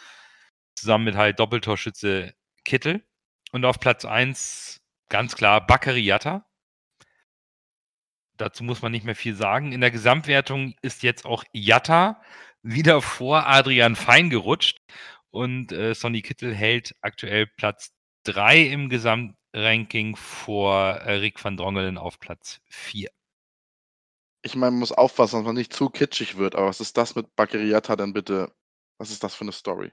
Zusammen 0.76 1.04
mit 1.04 1.16
halt 1.16 1.38
Doppeltorschütze 1.38 2.34
Kittel. 2.64 3.04
Und 3.52 3.64
auf 3.64 3.80
Platz 3.80 4.04
1 4.04 4.80
ganz 5.08 5.34
klar 5.36 5.66
Bakary 5.66 6.00
Yatta. 6.00 6.44
Dazu 8.36 8.62
muss 8.62 8.82
man 8.82 8.92
nicht 8.92 9.04
mehr 9.04 9.16
viel 9.16 9.34
sagen. 9.34 9.72
In 9.72 9.80
der 9.80 9.90
Gesamtwertung 9.90 10.74
ist 10.82 11.02
jetzt 11.02 11.24
auch 11.24 11.44
Jatta 11.52 12.22
wieder 12.62 13.02
vor 13.02 13.46
Adrian 13.46 13.96
Fein 13.96 14.30
gerutscht 14.30 14.78
und 15.30 15.72
äh, 15.72 15.94
Sonny 15.94 16.22
Kittel 16.22 16.54
hält 16.54 16.94
aktuell 17.00 17.46
Platz 17.46 17.92
3 18.24 18.62
im 18.62 18.88
Gesamtranking 18.88 20.16
vor 20.16 20.96
äh, 20.96 21.14
Rick 21.14 21.42
van 21.42 21.56
Drongelen 21.56 21.98
auf 21.98 22.20
Platz 22.20 22.60
4. 22.66 23.10
Ich 24.48 24.56
meine, 24.56 24.70
man 24.70 24.80
muss 24.80 24.92
aufpassen, 24.92 25.36
dass 25.36 25.44
man 25.44 25.54
nicht 25.56 25.74
zu 25.74 25.90
kitschig 25.90 26.38
wird, 26.38 26.54
aber 26.54 26.68
was 26.68 26.80
ist 26.80 26.96
das 26.96 27.14
mit 27.14 27.36
Bakariata 27.36 27.96
denn 27.96 28.14
bitte? 28.14 28.50
Was 28.98 29.10
ist 29.10 29.22
das 29.22 29.34
für 29.34 29.42
eine 29.42 29.52
Story? 29.52 29.92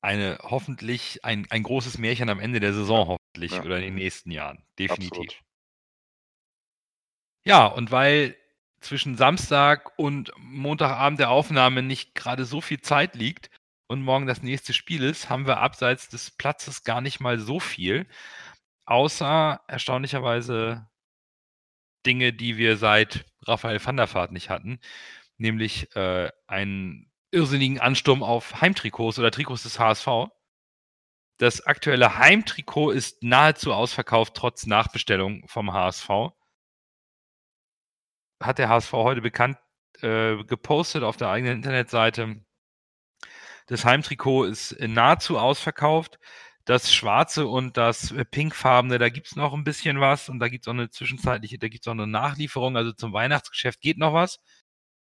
Eine 0.00 0.38
hoffentlich, 0.42 1.24
ein, 1.24 1.46
ein 1.50 1.62
großes 1.62 1.98
Märchen 1.98 2.28
am 2.28 2.38
Ende 2.40 2.60
der 2.60 2.74
Saison 2.74 3.08
hoffentlich 3.08 3.52
Ja. 3.52 3.64
oder 3.64 3.78
in 3.78 3.84
den 3.84 3.94
nächsten 3.94 4.30
Jahren. 4.30 4.64
Definitiv. 4.78 5.32
Absolut. 5.32 5.42
Ja, 7.44 7.66
und 7.66 7.90
weil 7.90 8.36
zwischen 8.80 9.16
Samstag 9.16 9.96
und 9.98 10.32
Montagabend 10.36 11.18
der 11.20 11.30
Aufnahme 11.30 11.82
nicht 11.82 12.14
gerade 12.14 12.44
so 12.44 12.60
viel 12.60 12.80
Zeit 12.80 13.14
liegt 13.14 13.50
und 13.88 14.02
morgen 14.02 14.26
das 14.26 14.42
nächste 14.42 14.72
Spiel 14.72 15.02
ist, 15.04 15.28
haben 15.30 15.46
wir 15.46 15.58
abseits 15.58 16.08
des 16.08 16.30
Platzes 16.32 16.84
gar 16.84 17.00
nicht 17.00 17.20
mal 17.20 17.38
so 17.38 17.60
viel, 17.60 18.06
außer 18.86 19.60
erstaunlicherweise 19.68 20.88
Dinge, 22.06 22.32
die 22.32 22.56
wir 22.56 22.76
seit 22.76 23.24
Raphael 23.42 23.84
van 23.84 23.96
der 23.96 24.12
Vaart 24.12 24.32
nicht 24.32 24.50
hatten, 24.50 24.80
nämlich 25.38 25.94
äh, 25.96 26.30
einen 26.46 27.10
irrsinnigen 27.30 27.80
Ansturm 27.80 28.22
auf 28.22 28.60
Heimtrikots 28.60 29.18
oder 29.18 29.30
Trikots 29.30 29.62
des 29.62 29.78
HSV. 29.78 30.30
Das 31.38 31.62
aktuelle 31.62 32.18
Heimtrikot 32.18 32.90
ist 32.90 33.22
nahezu 33.22 33.72
ausverkauft, 33.72 34.34
trotz 34.34 34.66
Nachbestellung 34.66 35.46
vom 35.48 35.72
HSV 35.72 36.32
hat 38.46 38.58
der 38.58 38.68
HSV 38.68 38.92
heute 38.92 39.20
bekannt 39.20 39.58
äh, 40.00 40.42
gepostet 40.44 41.02
auf 41.02 41.16
der 41.16 41.28
eigenen 41.28 41.56
Internetseite. 41.56 42.44
Das 43.66 43.84
Heimtrikot 43.84 44.44
ist 44.44 44.78
nahezu 44.80 45.38
ausverkauft. 45.38 46.18
Das 46.64 46.92
schwarze 46.94 47.46
und 47.46 47.76
das 47.76 48.12
äh, 48.12 48.24
pinkfarbene, 48.24 48.98
da 48.98 49.08
gibt 49.08 49.26
es 49.28 49.36
noch 49.36 49.52
ein 49.52 49.64
bisschen 49.64 50.00
was 50.00 50.28
und 50.28 50.38
da 50.38 50.48
gibt 50.48 50.64
es 50.64 50.68
auch 50.68 50.74
eine 50.74 50.90
zwischenzeitliche, 50.90 51.58
da 51.58 51.68
gibt 51.68 51.84
es 51.84 51.88
auch 51.88 51.92
eine 51.92 52.06
Nachlieferung. 52.06 52.76
Also 52.76 52.92
zum 52.92 53.12
Weihnachtsgeschäft 53.12 53.80
geht 53.80 53.98
noch 53.98 54.14
was. 54.14 54.38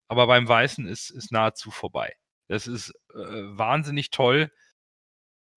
Aber 0.07 0.27
beim 0.27 0.47
Weißen 0.47 0.87
ist, 0.87 1.09
ist 1.09 1.31
nahezu 1.31 1.71
vorbei. 1.71 2.15
Das 2.47 2.67
ist 2.67 2.91
äh, 3.13 3.17
wahnsinnig 3.57 4.11
toll, 4.11 4.51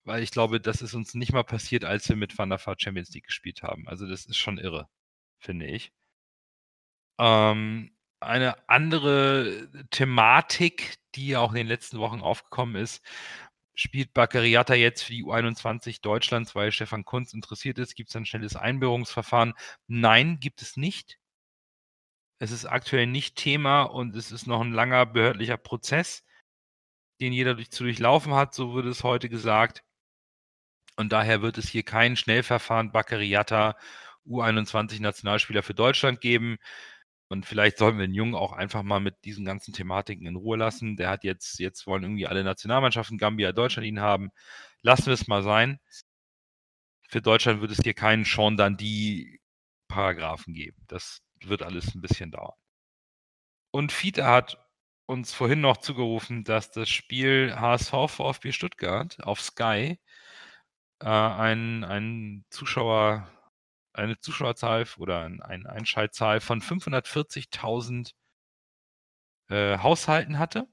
weil 0.04 0.22
ich 0.22 0.30
glaube, 0.30 0.60
das 0.60 0.82
ist 0.82 0.94
uns 0.94 1.14
nicht 1.14 1.32
mal 1.32 1.44
passiert, 1.44 1.84
als 1.84 2.08
wir 2.08 2.16
mit 2.16 2.38
Van 2.38 2.50
der 2.50 2.64
Vaart 2.64 2.82
Champions 2.82 3.10
League 3.10 3.26
gespielt 3.26 3.62
haben. 3.62 3.88
Also 3.88 4.06
das 4.08 4.24
ist 4.26 4.38
schon 4.38 4.58
irre, 4.58 4.88
finde 5.38 5.66
ich. 5.66 5.92
Ähm, 7.18 7.92
eine 8.20 8.68
andere 8.68 9.68
Thematik, 9.90 10.96
die 11.14 11.36
auch 11.36 11.50
in 11.50 11.56
den 11.56 11.66
letzten 11.66 11.98
Wochen 11.98 12.20
aufgekommen 12.20 12.76
ist, 12.76 13.04
spielt 13.78 14.12
Baccariata 14.12 14.74
jetzt 14.74 15.02
für 15.04 15.12
die 15.12 15.24
U21 15.24 16.02
Deutschlands, 16.02 16.56
weil 16.56 16.72
Stefan 16.72 17.04
Kunz 17.04 17.32
interessiert 17.32 17.78
ist. 17.78 17.94
Gibt 17.94 18.10
es 18.10 18.16
ein 18.16 18.26
schnelles 18.26 18.56
Einbürgerungsverfahren? 18.56 19.54
Nein, 19.86 20.40
gibt 20.40 20.62
es 20.62 20.76
nicht. 20.76 21.18
Es 22.40 22.50
ist 22.50 22.66
aktuell 22.66 23.06
nicht 23.06 23.36
Thema 23.36 23.82
und 23.82 24.16
es 24.16 24.32
ist 24.32 24.48
noch 24.48 24.60
ein 24.60 24.72
langer 24.72 25.06
behördlicher 25.06 25.56
Prozess, 25.56 26.24
den 27.20 27.32
jeder 27.32 27.54
durch, 27.54 27.70
zu 27.70 27.84
durchlaufen 27.84 28.34
hat, 28.34 28.52
so 28.52 28.72
wurde 28.72 28.88
es 28.88 29.04
heute 29.04 29.28
gesagt. 29.28 29.84
Und 30.96 31.12
daher 31.12 31.40
wird 31.40 31.56
es 31.58 31.68
hier 31.68 31.84
kein 31.84 32.16
Schnellverfahren 32.16 32.90
Baccariata 32.90 33.76
U21 34.26 35.00
Nationalspieler 35.00 35.62
für 35.62 35.74
Deutschland 35.74 36.20
geben. 36.20 36.58
Und 37.28 37.44
vielleicht 37.44 37.78
sollten 37.78 37.98
wir 37.98 38.06
den 38.06 38.14
Jungen 38.14 38.34
auch 38.34 38.52
einfach 38.52 38.82
mal 38.82 39.00
mit 39.00 39.24
diesen 39.24 39.44
ganzen 39.44 39.74
Thematiken 39.74 40.26
in 40.26 40.36
Ruhe 40.36 40.56
lassen. 40.56 40.96
Der 40.96 41.10
hat 41.10 41.24
jetzt, 41.24 41.58
jetzt 41.58 41.86
wollen 41.86 42.02
irgendwie 42.02 42.26
alle 42.26 42.42
Nationalmannschaften 42.42 43.18
Gambia, 43.18 43.52
Deutschland 43.52 43.86
ihn 43.86 44.00
haben. 44.00 44.30
Lassen 44.82 45.06
wir 45.06 45.12
es 45.14 45.28
mal 45.28 45.42
sein. 45.42 45.78
Für 47.08 47.20
Deutschland 47.20 47.60
wird 47.60 47.70
es 47.72 47.80
hier 47.82 47.94
keinen 47.94 48.24
Sean 48.24 48.56
Dundee 48.56 49.40
Paragraphen 49.88 50.54
geben. 50.54 50.84
Das 50.88 51.20
wird 51.42 51.62
alles 51.62 51.94
ein 51.94 52.00
bisschen 52.00 52.30
dauern. 52.30 52.56
Und 53.70 53.92
Fiete 53.92 54.24
hat 54.26 54.58
uns 55.06 55.32
vorhin 55.32 55.60
noch 55.60 55.78
zugerufen, 55.78 56.44
dass 56.44 56.70
das 56.70 56.88
Spiel 56.88 57.54
HSV 57.56 57.92
VfB 58.08 58.52
Stuttgart 58.52 59.18
auf 59.22 59.40
Sky 59.40 59.98
äh, 61.00 61.06
ein, 61.06 61.84
ein 61.84 62.44
Zuschauer 62.50 63.30
eine 63.98 64.18
Zuschauerzahl 64.18 64.86
oder 64.98 65.22
ein, 65.24 65.42
eine 65.42 65.68
Einschaltzahl 65.68 66.40
von 66.40 66.62
540.000 66.62 68.12
äh, 69.50 69.78
Haushalten 69.78 70.38
hatte. 70.38 70.68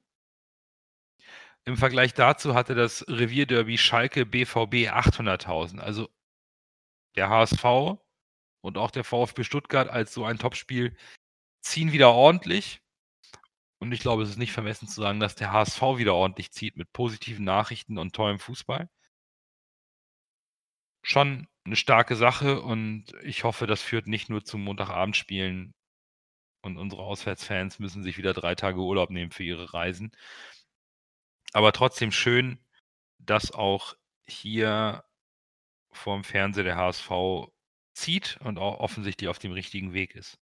Im 1.65 1.77
Vergleich 1.77 2.13
dazu 2.13 2.53
hatte 2.53 2.75
das 2.75 3.05
Revierderby 3.07 3.77
Schalke 3.77 4.25
BVB 4.25 4.91
800.000. 4.91 5.79
Also 5.79 6.09
der 7.15 7.29
HSV 7.29 7.97
und 8.61 8.77
auch 8.77 8.91
der 8.91 9.03
VfB 9.03 9.43
Stuttgart 9.43 9.89
als 9.89 10.13
so 10.13 10.25
ein 10.25 10.37
Topspiel 10.37 10.95
ziehen 11.61 11.91
wieder 11.91 12.11
ordentlich. 12.11 12.81
Und 13.79 13.91
ich 13.91 13.99
glaube, 13.99 14.23
es 14.23 14.29
ist 14.29 14.37
nicht 14.37 14.51
vermessen 14.51 14.87
zu 14.87 15.01
sagen, 15.01 15.19
dass 15.19 15.35
der 15.35 15.51
HSV 15.51 15.81
wieder 15.97 16.13
ordentlich 16.13 16.51
zieht 16.51 16.77
mit 16.77 16.93
positiven 16.93 17.45
Nachrichten 17.45 17.97
und 17.97 18.15
tollem 18.15 18.39
Fußball. 18.39 18.89
Schon 21.05 21.47
eine 21.65 21.75
starke 21.75 22.15
Sache 22.15 22.61
und 22.61 23.13
ich 23.21 23.43
hoffe, 23.43 23.67
das 23.67 23.83
führt 23.83 24.07
nicht 24.07 24.27
nur 24.27 24.43
zu 24.43 24.57
Montagabendspielen 24.57 25.75
und 26.61 26.77
unsere 26.77 27.03
Auswärtsfans 27.03 27.77
müssen 27.77 28.01
sich 28.01 28.17
wieder 28.17 28.33
drei 28.33 28.55
Tage 28.55 28.79
Urlaub 28.79 29.11
nehmen 29.11 29.31
für 29.31 29.43
ihre 29.43 29.71
Reisen. 29.71 30.11
Aber 31.53 31.71
trotzdem 31.73 32.11
schön, 32.11 32.57
dass 33.19 33.51
auch 33.51 33.95
hier 34.25 35.05
vorm 35.91 36.23
Fernseher 36.23 36.63
der 36.63 36.75
HSV 36.75 37.11
zieht 37.93 38.37
und 38.41 38.57
auch 38.57 38.79
offensichtlich 38.79 39.29
auf 39.29 39.37
dem 39.37 39.51
richtigen 39.51 39.93
Weg 39.93 40.15
ist. 40.15 40.39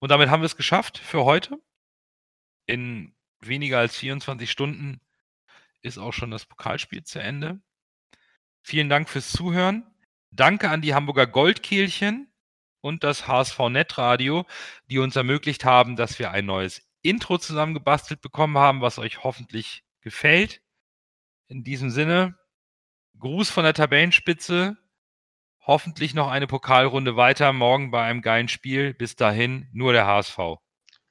Und 0.00 0.10
damit 0.10 0.28
haben 0.28 0.42
wir 0.42 0.46
es 0.46 0.56
geschafft 0.56 0.98
für 0.98 1.24
heute. 1.24 1.58
In 2.66 3.16
weniger 3.40 3.78
als 3.78 3.96
24 3.96 4.50
Stunden 4.50 5.00
ist 5.80 5.96
auch 5.96 6.12
schon 6.12 6.30
das 6.30 6.44
Pokalspiel 6.44 7.04
zu 7.04 7.20
Ende. 7.20 7.62
Vielen 8.62 8.88
Dank 8.88 9.08
fürs 9.08 9.32
Zuhören. 9.32 9.84
Danke 10.30 10.70
an 10.70 10.80
die 10.80 10.94
Hamburger 10.94 11.26
Goldkehlchen 11.26 12.32
und 12.80 13.04
das 13.04 13.26
HSV 13.28 13.58
Netradio, 13.68 14.46
die 14.88 14.98
uns 14.98 15.16
ermöglicht 15.16 15.64
haben, 15.64 15.96
dass 15.96 16.18
wir 16.18 16.30
ein 16.30 16.46
neues 16.46 16.82
Intro 17.02 17.38
zusammengebastelt 17.38 18.20
bekommen 18.20 18.56
haben, 18.56 18.80
was 18.80 18.98
euch 18.98 19.24
hoffentlich 19.24 19.84
gefällt. 20.00 20.62
In 21.48 21.64
diesem 21.64 21.90
Sinne, 21.90 22.36
Gruß 23.18 23.50
von 23.50 23.64
der 23.64 23.74
Tabellenspitze. 23.74 24.76
Hoffentlich 25.64 26.14
noch 26.14 26.28
eine 26.28 26.46
Pokalrunde 26.46 27.16
weiter, 27.16 27.52
morgen 27.52 27.90
bei 27.90 28.02
einem 28.02 28.22
geilen 28.22 28.48
Spiel. 28.48 28.94
Bis 28.94 29.16
dahin, 29.16 29.68
nur 29.72 29.92
der 29.92 30.06
HSV. 30.06 30.38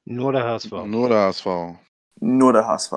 Nur 0.04 0.34
der 0.34 0.44
HSV. 0.44 0.72
Nur 0.86 1.10
der 1.10 1.20
HSV. 1.20 1.46
Nur 2.20 2.54
der 2.54 2.68
HSV. 2.68 2.94